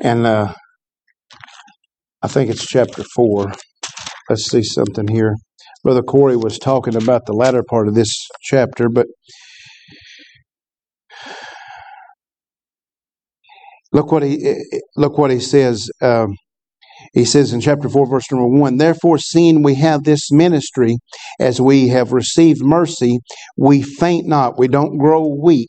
And 0.00 0.26
uh, 0.26 0.52
I 2.24 2.26
think 2.26 2.48
it's 2.48 2.66
chapter 2.66 3.04
4. 3.14 3.52
Let's 4.30 4.50
see 4.50 4.62
something 4.62 5.08
here. 5.08 5.34
Brother 5.82 6.02
Corey 6.02 6.38
was 6.38 6.58
talking 6.58 6.96
about 6.96 7.26
the 7.26 7.34
latter 7.34 7.62
part 7.62 7.86
of 7.86 7.94
this 7.94 8.26
chapter, 8.40 8.88
but 8.88 9.06
look 13.92 14.10
what 14.10 14.22
he 14.22 14.56
look 14.96 15.18
what 15.18 15.32
he 15.32 15.38
says. 15.38 15.90
Um, 16.00 16.34
he 17.12 17.26
says 17.26 17.52
in 17.52 17.60
chapter 17.60 17.90
4, 17.90 18.06
verse 18.08 18.32
number 18.32 18.46
1 18.48 18.78
Therefore, 18.78 19.18
seeing 19.18 19.62
we 19.62 19.74
have 19.74 20.04
this 20.04 20.32
ministry, 20.32 20.96
as 21.38 21.60
we 21.60 21.88
have 21.88 22.12
received 22.12 22.62
mercy, 22.64 23.18
we 23.58 23.82
faint 23.82 24.26
not, 24.26 24.58
we 24.58 24.68
don't 24.68 24.96
grow 24.96 25.26
weak. 25.26 25.68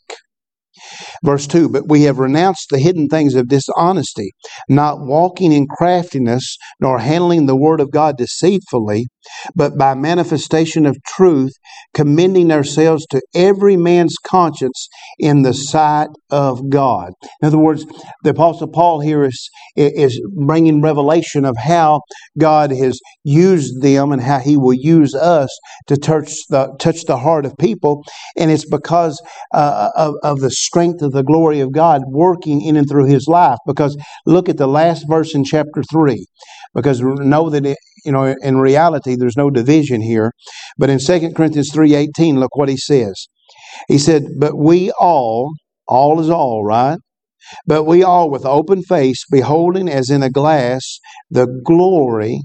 Verse 1.24 1.46
2 1.46 1.68
But 1.68 1.88
we 1.88 2.02
have 2.02 2.18
renounced 2.18 2.68
the 2.70 2.78
hidden 2.78 3.08
things 3.08 3.34
of 3.34 3.48
dishonesty, 3.48 4.32
not 4.68 4.98
walking 5.00 5.52
in 5.52 5.66
craftiness, 5.66 6.56
nor 6.80 6.98
handling 6.98 7.46
the 7.46 7.56
word 7.56 7.80
of 7.80 7.90
God 7.90 8.16
deceitfully, 8.16 9.06
but 9.54 9.76
by 9.78 9.94
manifestation 9.94 10.86
of 10.86 10.96
truth, 11.06 11.52
commending 11.94 12.50
ourselves 12.50 13.06
to 13.06 13.20
every 13.34 13.76
man's 13.76 14.16
conscience 14.26 14.88
in 15.18 15.42
the 15.42 15.54
sight 15.54 16.08
of 16.30 16.68
God. 16.68 17.12
In 17.40 17.46
other 17.48 17.58
words, 17.58 17.84
the 18.22 18.30
Apostle 18.30 18.68
Paul 18.68 19.00
here 19.00 19.24
is, 19.24 19.50
is 19.76 20.20
bringing 20.34 20.82
revelation 20.82 21.44
of 21.44 21.56
how 21.56 22.00
God 22.38 22.70
has 22.70 23.00
used 23.24 23.82
them 23.82 24.12
and 24.12 24.22
how 24.22 24.38
he 24.38 24.56
will 24.56 24.74
use 24.74 25.14
us 25.14 25.50
to 25.86 25.96
touch 25.96 26.32
the, 26.48 26.74
touch 26.78 27.04
the 27.04 27.18
heart 27.18 27.46
of 27.46 27.56
people. 27.58 28.04
And 28.36 28.50
it's 28.50 28.68
because 28.68 29.20
uh, 29.52 29.90
of, 29.96 30.14
of 30.22 30.40
the 30.40 30.50
strength 30.50 31.02
of 31.02 31.12
the 31.12 31.22
glory 31.22 31.60
of 31.60 31.72
God 31.72 32.02
working 32.08 32.60
in 32.62 32.76
and 32.76 32.88
through 32.88 33.06
his 33.06 33.26
life. 33.26 33.58
Because 33.66 33.96
look 34.26 34.48
at 34.48 34.56
the 34.56 34.66
last 34.66 35.06
verse 35.08 35.34
in 35.34 35.44
chapter 35.44 35.82
3 35.90 36.26
because 36.74 37.00
know 37.00 37.50
that 37.50 37.66
it, 37.66 37.78
you 38.06 38.12
know 38.12 38.34
in 38.42 38.58
reality 38.58 39.16
there's 39.16 39.36
no 39.36 39.50
division 39.50 40.00
here. 40.00 40.32
But 40.78 40.90
in 40.90 40.98
2 40.98 41.32
corinthians 41.34 41.72
3.18 41.72 42.38
look 42.38 42.56
what 42.56 42.68
he 42.68 42.76
says. 42.76 43.28
He 43.88 43.98
said 43.98 44.24
but 44.38 44.56
we 44.56 44.90
all 44.92 45.50
all 45.88 46.20
is 46.20 46.30
all 46.30 46.64
right? 46.64 46.98
But 47.66 47.84
we 47.84 48.02
all 48.02 48.30
with 48.30 48.44
open 48.44 48.82
face 48.82 49.24
beholding 49.30 49.88
as 49.88 50.10
in 50.10 50.22
a 50.22 50.30
glass 50.30 50.98
the 51.30 51.46
glory 51.64 52.40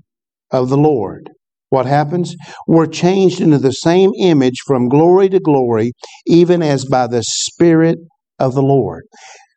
of 0.51 0.69
the 0.69 0.77
lord. 0.77 1.29
What 1.69 1.85
happens? 1.85 2.35
We're 2.67 2.87
changed 2.87 3.39
into 3.39 3.57
the 3.57 3.71
same 3.71 4.11
image 4.19 4.59
from 4.67 4.89
glory 4.89 5.29
to 5.29 5.39
glory 5.39 5.93
even 6.27 6.61
as 6.61 6.85
by 6.85 7.07
the 7.07 7.23
spirit 7.23 7.97
of 8.39 8.53
the 8.55 8.61
lord. 8.61 9.03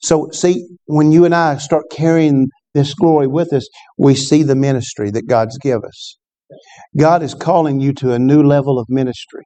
So 0.02 0.28
see 0.32 0.66
when 0.86 1.12
you 1.12 1.24
and 1.24 1.34
i 1.34 1.57
start 1.57 1.84
carrying 1.90 2.48
this 2.75 2.95
glory 2.95 3.27
with 3.27 3.53
us, 3.53 3.66
we 3.99 4.14
see 4.14 4.43
the 4.43 4.57
ministry 4.57 5.11
that 5.11 5.27
God's 5.27 5.59
given 5.59 5.87
us. 5.87 6.18
God 6.99 7.22
is 7.22 7.35
calling 7.35 7.81
you 7.81 7.93
to 7.95 8.12
a 8.12 8.18
new 8.18 8.43
level 8.43 8.79
of 8.79 8.87
ministry. 8.89 9.45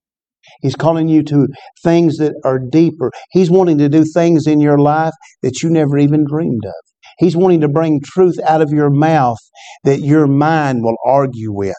He's 0.62 0.74
calling 0.74 1.09
you 1.09 1.22
to 1.24 1.49
things 1.83 2.16
that 2.16 2.35
are 2.45 2.59
deeper. 2.59 3.11
He's 3.31 3.51
wanting 3.51 3.79
to 3.79 3.89
do 3.89 4.05
things 4.05 4.47
in 4.47 4.61
your 4.61 4.79
life 4.79 5.12
that 5.43 5.62
you 5.62 5.70
never 5.70 5.99
even 5.99 6.24
dreamed 6.24 6.64
of. 6.64 6.72
He's 7.18 7.37
wanting 7.37 7.61
to 7.61 7.68
bring 7.68 8.01
truth 8.03 8.39
out 8.47 8.62
of 8.62 8.70
your 8.70 8.91
mouth 8.91 9.39
that 9.85 10.01
your 10.01 10.26
mind 10.26 10.83
will 10.83 10.97
argue 11.05 11.53
with. 11.53 11.76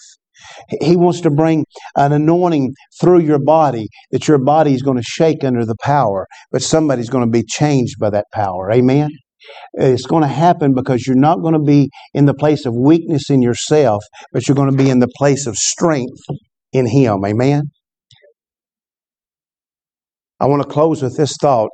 He 0.82 0.96
wants 0.96 1.22
to 1.22 1.30
bring 1.30 1.66
an 1.96 2.14
anointing 2.14 2.74
through 3.02 3.20
your 3.20 3.40
body 3.40 3.88
that 4.12 4.28
your 4.28 4.38
body 4.38 4.74
is 4.74 4.82
going 4.82 4.98
to 4.98 5.04
shake 5.04 5.44
under 5.44 5.66
the 5.66 5.76
power, 5.84 6.28
but 6.52 6.62
somebody's 6.62 7.10
going 7.10 7.26
to 7.26 7.32
be 7.32 7.44
changed 7.44 7.96
by 8.00 8.10
that 8.12 8.26
power. 8.34 8.72
Amen? 8.72 9.10
It's 9.74 10.06
going 10.06 10.24
to 10.24 10.28
happen 10.28 10.74
because 10.74 11.06
you're 11.06 11.16
not 11.16 11.42
going 11.42 11.54
to 11.54 11.60
be 11.60 11.90
in 12.14 12.26
the 12.26 12.34
place 12.34 12.66
of 12.66 12.74
weakness 12.76 13.30
in 13.30 13.42
yourself, 13.42 14.04
but 14.34 14.48
you're 14.48 14.56
going 14.56 14.72
to 14.72 14.78
be 14.78 14.90
in 14.90 15.00
the 15.00 15.10
place 15.18 15.48
of 15.48 15.56
strength 15.56 16.22
in 16.74 16.88
Him. 16.88 17.24
Amen? 17.26 17.64
I 20.40 20.46
want 20.46 20.64
to 20.64 20.70
close 20.70 21.02
with 21.02 21.18
this 21.18 21.36
thought. 21.40 21.70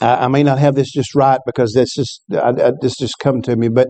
I, 0.00 0.24
I 0.24 0.28
may 0.28 0.42
not 0.42 0.58
have 0.58 0.74
this 0.74 0.90
just 0.90 1.14
right 1.14 1.40
because 1.46 1.72
this 1.72 1.94
just 1.94 2.22
I, 2.32 2.48
I, 2.48 2.72
this 2.80 2.96
just 2.96 3.14
come 3.20 3.42
to 3.42 3.56
me, 3.56 3.68
but 3.68 3.88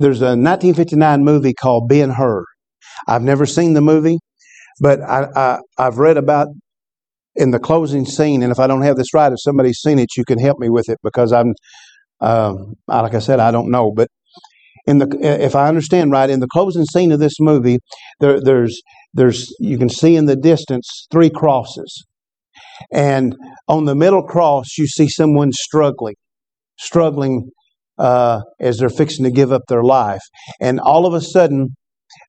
there's 0.00 0.20
a 0.20 0.36
1959 0.36 1.24
movie 1.24 1.54
called 1.54 1.88
Ben 1.88 2.10
Hur. 2.10 2.44
I've 3.08 3.22
never 3.22 3.46
seen 3.46 3.74
the 3.74 3.80
movie, 3.80 4.18
but 4.80 5.00
I, 5.00 5.26
I 5.34 5.58
I've 5.78 5.98
read 5.98 6.16
about 6.16 6.48
in 7.36 7.50
the 7.50 7.58
closing 7.58 8.04
scene, 8.04 8.42
and 8.42 8.52
if 8.52 8.58
I 8.58 8.66
don't 8.66 8.82
have 8.82 8.96
this 8.96 9.12
right, 9.14 9.32
if 9.32 9.40
somebody's 9.40 9.78
seen 9.78 9.98
it, 9.98 10.16
you 10.16 10.24
can 10.24 10.38
help 10.38 10.58
me 10.58 10.70
with 10.70 10.88
it 10.88 10.98
because 11.02 11.32
I'm, 11.32 11.54
um, 12.20 12.74
like 12.86 13.14
I 13.14 13.18
said, 13.18 13.40
I 13.40 13.50
don't 13.50 13.70
know. 13.70 13.92
But 13.94 14.08
in 14.86 14.98
the, 14.98 15.08
if 15.20 15.56
I 15.56 15.68
understand 15.68 16.12
right, 16.12 16.30
in 16.30 16.40
the 16.40 16.46
closing 16.46 16.84
scene 16.84 17.12
of 17.12 17.18
this 17.18 17.40
movie, 17.40 17.78
there, 18.20 18.40
there's, 18.40 18.80
there's, 19.12 19.52
you 19.58 19.78
can 19.78 19.88
see 19.88 20.16
in 20.16 20.26
the 20.26 20.36
distance 20.36 21.06
three 21.10 21.30
crosses, 21.30 22.04
and 22.92 23.34
on 23.68 23.84
the 23.84 23.94
middle 23.94 24.22
cross, 24.22 24.78
you 24.78 24.86
see 24.86 25.08
someone 25.08 25.52
struggling, 25.52 26.16
struggling 26.78 27.50
uh, 27.98 28.40
as 28.60 28.78
they're 28.78 28.88
fixing 28.88 29.24
to 29.24 29.30
give 29.30 29.52
up 29.52 29.62
their 29.68 29.82
life, 29.82 30.22
and 30.60 30.78
all 30.80 31.06
of 31.06 31.14
a 31.14 31.20
sudden, 31.20 31.74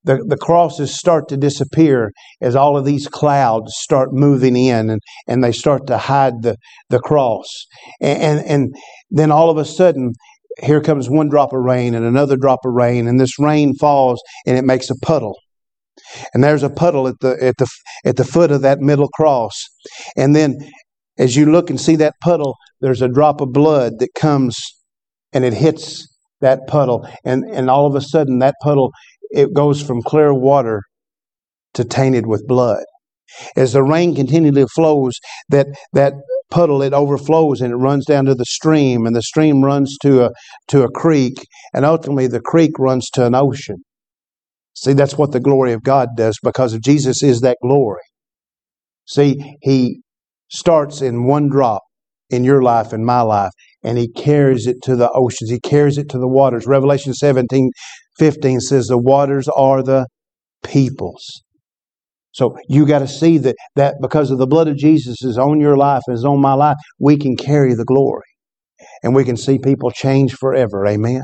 the, 0.03 0.23
the 0.27 0.37
crosses 0.37 0.97
start 0.97 1.27
to 1.29 1.37
disappear 1.37 2.11
as 2.41 2.55
all 2.55 2.77
of 2.77 2.85
these 2.85 3.07
clouds 3.07 3.73
start 3.75 4.09
moving 4.11 4.55
in 4.55 4.89
and, 4.89 5.01
and 5.27 5.43
they 5.43 5.51
start 5.51 5.87
to 5.87 5.97
hide 5.97 6.41
the, 6.41 6.57
the 6.89 6.99
cross. 6.99 7.47
And, 8.01 8.21
and, 8.21 8.45
and 8.47 8.75
then 9.09 9.31
all 9.31 9.49
of 9.49 9.57
a 9.57 9.65
sudden, 9.65 10.13
here 10.63 10.81
comes 10.81 11.09
one 11.09 11.29
drop 11.29 11.53
of 11.53 11.59
rain 11.59 11.93
and 11.93 12.05
another 12.05 12.37
drop 12.37 12.59
of 12.65 12.73
rain, 12.73 13.07
and 13.07 13.19
this 13.19 13.37
rain 13.39 13.75
falls 13.75 14.21
and 14.45 14.57
it 14.57 14.63
makes 14.63 14.89
a 14.89 14.95
puddle. 15.01 15.37
And 16.33 16.43
there's 16.43 16.63
a 16.63 16.69
puddle 16.69 17.07
at 17.07 17.15
the 17.21 17.37
at 17.41 17.55
the 17.57 17.67
at 18.03 18.15
the 18.17 18.25
foot 18.25 18.51
of 18.51 18.61
that 18.61 18.79
middle 18.79 19.07
cross. 19.09 19.53
And 20.17 20.35
then 20.35 20.57
as 21.17 21.35
you 21.35 21.45
look 21.45 21.69
and 21.69 21.79
see 21.79 21.95
that 21.97 22.15
puddle, 22.21 22.55
there's 22.81 23.01
a 23.01 23.07
drop 23.07 23.41
of 23.41 23.53
blood 23.53 23.93
that 23.99 24.09
comes 24.13 24.57
and 25.31 25.45
it 25.45 25.53
hits 25.53 26.07
that 26.41 26.67
puddle. 26.67 27.07
And 27.23 27.43
and 27.45 27.69
all 27.69 27.87
of 27.87 27.95
a 27.95 28.01
sudden 28.01 28.39
that 28.39 28.55
puddle 28.61 28.91
it 29.35 29.53
goes 29.53 29.81
from 29.81 30.01
clear 30.01 30.33
water 30.33 30.81
to 31.73 31.83
tainted 31.83 32.25
with 32.25 32.47
blood. 32.47 32.83
As 33.57 33.73
the 33.73 33.83
rain 33.83 34.15
continually 34.15 34.65
flows, 34.73 35.13
that, 35.49 35.67
that 35.93 36.13
puddle 36.49 36.81
it 36.81 36.93
overflows 36.93 37.59
and 37.61 37.73
it 37.73 37.77
runs 37.77 38.05
down 38.05 38.25
to 38.25 38.35
the 38.35 38.45
stream, 38.45 39.05
and 39.05 39.15
the 39.15 39.21
stream 39.21 39.63
runs 39.63 39.97
to 40.03 40.25
a 40.25 40.29
to 40.69 40.83
a 40.83 40.91
creek, 40.91 41.33
and 41.73 41.85
ultimately 41.85 42.27
the 42.27 42.39
creek 42.39 42.71
runs 42.79 43.09
to 43.13 43.25
an 43.25 43.35
ocean. 43.35 43.77
See, 44.73 44.93
that's 44.93 45.17
what 45.17 45.31
the 45.31 45.39
glory 45.39 45.73
of 45.73 45.83
God 45.83 46.09
does 46.15 46.37
because 46.43 46.73
of 46.73 46.81
Jesus 46.81 47.23
is 47.23 47.41
that 47.41 47.57
glory. 47.61 48.01
See, 49.05 49.57
He 49.61 50.01
starts 50.49 51.01
in 51.01 51.25
one 51.25 51.49
drop 51.49 51.81
in 52.29 52.43
your 52.43 52.61
life 52.61 52.93
and 52.93 53.05
my 53.05 53.21
life, 53.21 53.51
and 53.83 53.97
He 53.97 54.07
carries 54.07 54.67
it 54.67 54.77
to 54.83 54.95
the 54.95 55.11
oceans. 55.11 55.49
He 55.49 55.59
carries 55.59 55.97
it 55.97 56.09
to 56.09 56.19
the 56.19 56.27
waters. 56.27 56.67
Revelation 56.67 57.13
17 57.13 57.71
15 58.17 58.59
says 58.59 58.87
the 58.87 58.97
waters 58.97 59.47
are 59.55 59.83
the 59.83 60.07
peoples. 60.63 61.43
So 62.31 62.57
you 62.67 62.85
got 62.85 62.99
to 62.99 63.07
see 63.07 63.37
that, 63.39 63.55
that 63.75 63.95
because 64.01 64.29
of 64.29 64.39
the 64.39 64.47
blood 64.47 64.67
of 64.67 64.75
Jesus 64.75 65.23
is 65.23 65.37
on 65.37 65.61
your 65.61 65.77
life 65.77 66.01
and 66.07 66.15
is 66.15 66.25
on 66.25 66.41
my 66.41 66.53
life, 66.53 66.75
we 66.99 67.17
can 67.17 67.35
carry 67.37 67.73
the 67.73 67.85
glory. 67.85 68.23
And 69.03 69.15
we 69.15 69.23
can 69.23 69.37
see 69.37 69.57
people 69.57 69.91
change 69.91 70.33
forever. 70.33 70.85
Amen. 70.85 71.21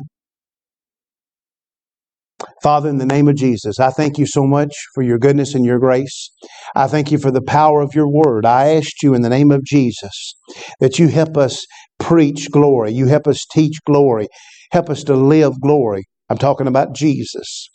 Father, 2.64 2.90
in 2.90 2.98
the 2.98 3.06
name 3.06 3.28
of 3.28 3.36
Jesus, 3.36 3.80
I 3.80 3.90
thank 3.90 4.18
you 4.18 4.26
so 4.26 4.46
much 4.46 4.72
for 4.94 5.04
your 5.04 5.18
goodness 5.18 5.56
and 5.56 5.66
your 5.66 5.80
grace. 5.80 6.32
I 6.76 6.88
thank 6.88 7.12
you 7.12 7.18
for 7.18 7.32
the 7.32 7.42
power 7.42 7.82
of 7.82 7.94
your 7.96 8.10
word. 8.10 8.46
I 8.46 8.76
ask 8.76 9.04
you 9.04 9.14
in 9.14 9.22
the 9.22 9.30
name 9.30 9.52
of 9.52 9.64
Jesus 9.64 10.36
that 10.80 11.00
you 11.00 11.08
help 11.08 11.38
us 11.38 11.66
preach 12.00 12.50
glory. 12.52 12.94
You 12.94 13.08
help 13.08 13.28
us 13.28 13.46
teach 13.52 13.78
glory. 13.86 14.28
Help 14.72 14.90
us 14.90 15.04
to 15.06 15.16
live 15.16 15.60
glory. 15.60 16.06
I'm 16.32 16.38
talking 16.38 16.68
about 16.68 16.96
Jesus, 16.96 17.70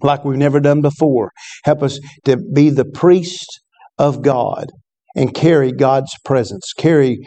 like 0.00 0.24
we've 0.24 0.38
never 0.38 0.60
done 0.60 0.80
before. 0.80 1.30
Help 1.64 1.82
us 1.82 2.00
to 2.24 2.38
be 2.38 2.70
the 2.70 2.86
priest 2.86 3.60
of 3.98 4.22
God 4.22 4.68
and 5.14 5.34
carry 5.34 5.70
God's 5.70 6.10
presence, 6.24 6.72
carry 6.78 7.18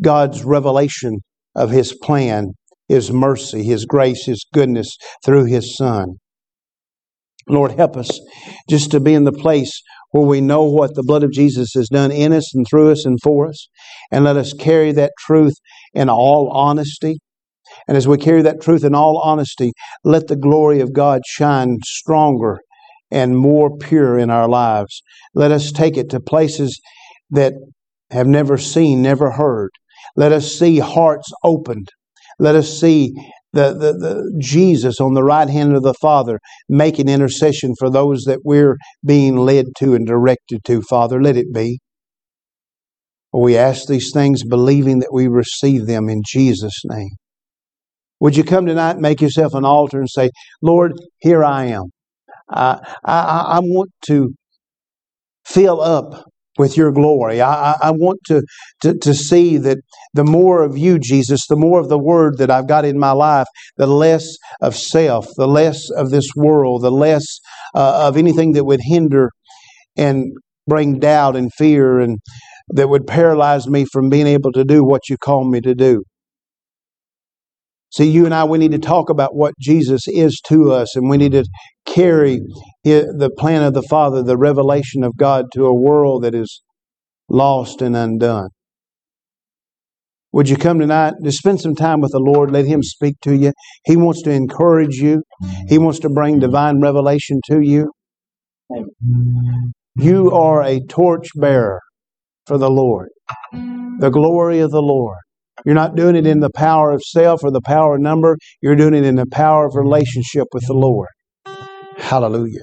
God's 0.00 0.44
revelation 0.44 1.18
of 1.56 1.70
His 1.70 1.92
plan, 2.04 2.52
His 2.86 3.10
mercy, 3.10 3.64
His 3.64 3.84
grace, 3.84 4.26
His 4.26 4.46
goodness 4.54 4.96
through 5.24 5.46
His 5.46 5.76
Son. 5.76 6.18
Lord, 7.48 7.72
help 7.72 7.96
us 7.96 8.20
just 8.68 8.92
to 8.92 9.00
be 9.00 9.14
in 9.14 9.24
the 9.24 9.32
place 9.32 9.82
where 10.12 10.22
we 10.24 10.40
know 10.40 10.62
what 10.62 10.94
the 10.94 11.02
blood 11.02 11.24
of 11.24 11.32
Jesus 11.32 11.72
has 11.74 11.88
done 11.88 12.12
in 12.12 12.32
us 12.32 12.54
and 12.54 12.64
through 12.64 12.92
us 12.92 13.04
and 13.04 13.18
for 13.20 13.48
us. 13.48 13.66
And 14.12 14.22
let 14.22 14.36
us 14.36 14.52
carry 14.52 14.92
that 14.92 15.10
truth 15.26 15.54
in 15.94 16.08
all 16.08 16.48
honesty 16.54 17.18
and 17.88 17.96
as 17.96 18.08
we 18.08 18.18
carry 18.18 18.42
that 18.42 18.60
truth 18.60 18.84
in 18.84 18.94
all 18.94 19.18
honesty, 19.18 19.72
let 20.04 20.28
the 20.28 20.36
glory 20.36 20.80
of 20.80 20.92
God 20.92 21.22
shine 21.26 21.78
stronger 21.84 22.58
and 23.10 23.36
more 23.36 23.76
pure 23.76 24.18
in 24.18 24.30
our 24.30 24.48
lives. 24.48 25.02
Let 25.34 25.50
us 25.50 25.72
take 25.72 25.96
it 25.96 26.10
to 26.10 26.20
places 26.20 26.80
that 27.30 27.54
have 28.10 28.26
never 28.26 28.58
seen, 28.58 29.02
never 29.02 29.32
heard. 29.32 29.70
Let 30.16 30.32
us 30.32 30.58
see 30.58 30.78
hearts 30.78 31.30
opened. 31.44 31.88
Let 32.38 32.54
us 32.54 32.80
see 32.80 33.12
the, 33.52 33.72
the, 33.72 33.92
the 33.92 34.36
Jesus 34.40 35.00
on 35.00 35.14
the 35.14 35.22
right 35.22 35.48
hand 35.48 35.74
of 35.74 35.82
the 35.82 35.94
Father 35.94 36.38
making 36.68 37.08
intercession 37.08 37.74
for 37.78 37.90
those 37.90 38.22
that 38.24 38.40
we're 38.44 38.76
being 39.04 39.36
led 39.36 39.66
to 39.78 39.94
and 39.94 40.06
directed 40.06 40.60
to, 40.66 40.82
Father. 40.82 41.20
Let 41.20 41.36
it 41.36 41.52
be. 41.52 41.80
We 43.32 43.56
ask 43.56 43.86
these 43.86 44.10
things 44.12 44.42
believing 44.44 44.98
that 45.00 45.12
we 45.12 45.28
receive 45.28 45.86
them 45.86 46.08
in 46.08 46.22
Jesus' 46.26 46.82
name. 46.84 47.10
Would 48.20 48.36
you 48.36 48.44
come 48.44 48.66
tonight 48.66 48.92
and 48.92 49.00
make 49.00 49.20
yourself 49.20 49.54
an 49.54 49.64
altar 49.64 49.98
and 49.98 50.08
say, 50.08 50.30
Lord, 50.62 50.92
here 51.20 51.44
I 51.44 51.66
am. 51.66 51.84
I, 52.50 52.80
I, 53.04 53.44
I 53.56 53.60
want 53.60 53.90
to 54.06 54.34
fill 55.46 55.80
up 55.80 56.24
with 56.58 56.76
your 56.76 56.92
glory. 56.92 57.40
I, 57.40 57.72
I 57.80 57.90
want 57.92 58.20
to, 58.26 58.42
to, 58.82 58.94
to 58.98 59.14
see 59.14 59.56
that 59.58 59.78
the 60.12 60.24
more 60.24 60.62
of 60.62 60.76
you, 60.76 60.98
Jesus, 60.98 61.46
the 61.48 61.56
more 61.56 61.80
of 61.80 61.88
the 61.88 61.98
word 61.98 62.38
that 62.38 62.50
I've 62.50 62.68
got 62.68 62.84
in 62.84 62.98
my 62.98 63.12
life, 63.12 63.46
the 63.76 63.86
less 63.86 64.36
of 64.60 64.76
self, 64.76 65.26
the 65.36 65.46
less 65.46 65.88
of 65.96 66.10
this 66.10 66.28
world, 66.36 66.82
the 66.82 66.90
less 66.90 67.24
uh, 67.74 68.06
of 68.06 68.16
anything 68.16 68.52
that 68.52 68.64
would 68.64 68.80
hinder 68.82 69.30
and 69.96 70.32
bring 70.66 70.98
doubt 70.98 71.36
and 71.36 71.50
fear 71.56 71.98
and 71.98 72.18
that 72.68 72.88
would 72.88 73.06
paralyze 73.06 73.66
me 73.66 73.84
from 73.90 74.08
being 74.08 74.26
able 74.26 74.52
to 74.52 74.64
do 74.64 74.84
what 74.84 75.08
you 75.08 75.16
call 75.16 75.48
me 75.48 75.60
to 75.60 75.74
do. 75.74 76.02
See, 77.92 78.08
you 78.08 78.24
and 78.24 78.34
I, 78.34 78.44
we 78.44 78.58
need 78.58 78.72
to 78.72 78.78
talk 78.78 79.10
about 79.10 79.34
what 79.34 79.54
Jesus 79.58 80.06
is 80.06 80.40
to 80.46 80.72
us, 80.72 80.94
and 80.94 81.10
we 81.10 81.16
need 81.16 81.32
to 81.32 81.44
carry 81.86 82.40
the 82.84 83.30
plan 83.36 83.62
of 83.64 83.74
the 83.74 83.82
Father, 83.82 84.22
the 84.22 84.38
revelation 84.38 85.02
of 85.02 85.16
God 85.16 85.46
to 85.54 85.66
a 85.66 85.74
world 85.74 86.22
that 86.22 86.34
is 86.34 86.62
lost 87.28 87.82
and 87.82 87.96
undone. 87.96 88.50
Would 90.32 90.48
you 90.48 90.56
come 90.56 90.78
tonight? 90.78 91.14
Just 91.24 91.38
spend 91.38 91.60
some 91.60 91.74
time 91.74 92.00
with 92.00 92.12
the 92.12 92.20
Lord. 92.20 92.52
Let 92.52 92.64
Him 92.64 92.84
speak 92.84 93.16
to 93.22 93.34
you. 93.34 93.52
He 93.84 93.96
wants 93.96 94.22
to 94.22 94.30
encourage 94.30 94.94
you. 94.94 95.22
He 95.68 95.76
wants 95.76 95.98
to 96.00 96.08
bring 96.08 96.38
divine 96.38 96.80
revelation 96.80 97.40
to 97.46 97.60
you. 97.60 97.90
You 99.96 100.30
are 100.30 100.62
a 100.62 100.80
torch 100.88 101.26
bearer 101.34 101.80
for 102.46 102.58
the 102.58 102.70
Lord, 102.70 103.08
the 103.98 104.10
glory 104.10 104.60
of 104.60 104.70
the 104.70 104.80
Lord. 104.80 105.18
You're 105.64 105.74
not 105.74 105.94
doing 105.94 106.16
it 106.16 106.26
in 106.26 106.40
the 106.40 106.50
power 106.50 106.90
of 106.90 107.02
self 107.02 107.44
or 107.44 107.50
the 107.50 107.60
power 107.60 107.96
of 107.96 108.00
number. 108.00 108.36
You're 108.62 108.76
doing 108.76 108.94
it 108.94 109.04
in 109.04 109.16
the 109.16 109.26
power 109.26 109.66
of 109.66 109.74
relationship 109.74 110.48
with 110.52 110.66
the 110.66 110.74
Lord. 110.74 111.08
Hallelujah. 111.96 112.62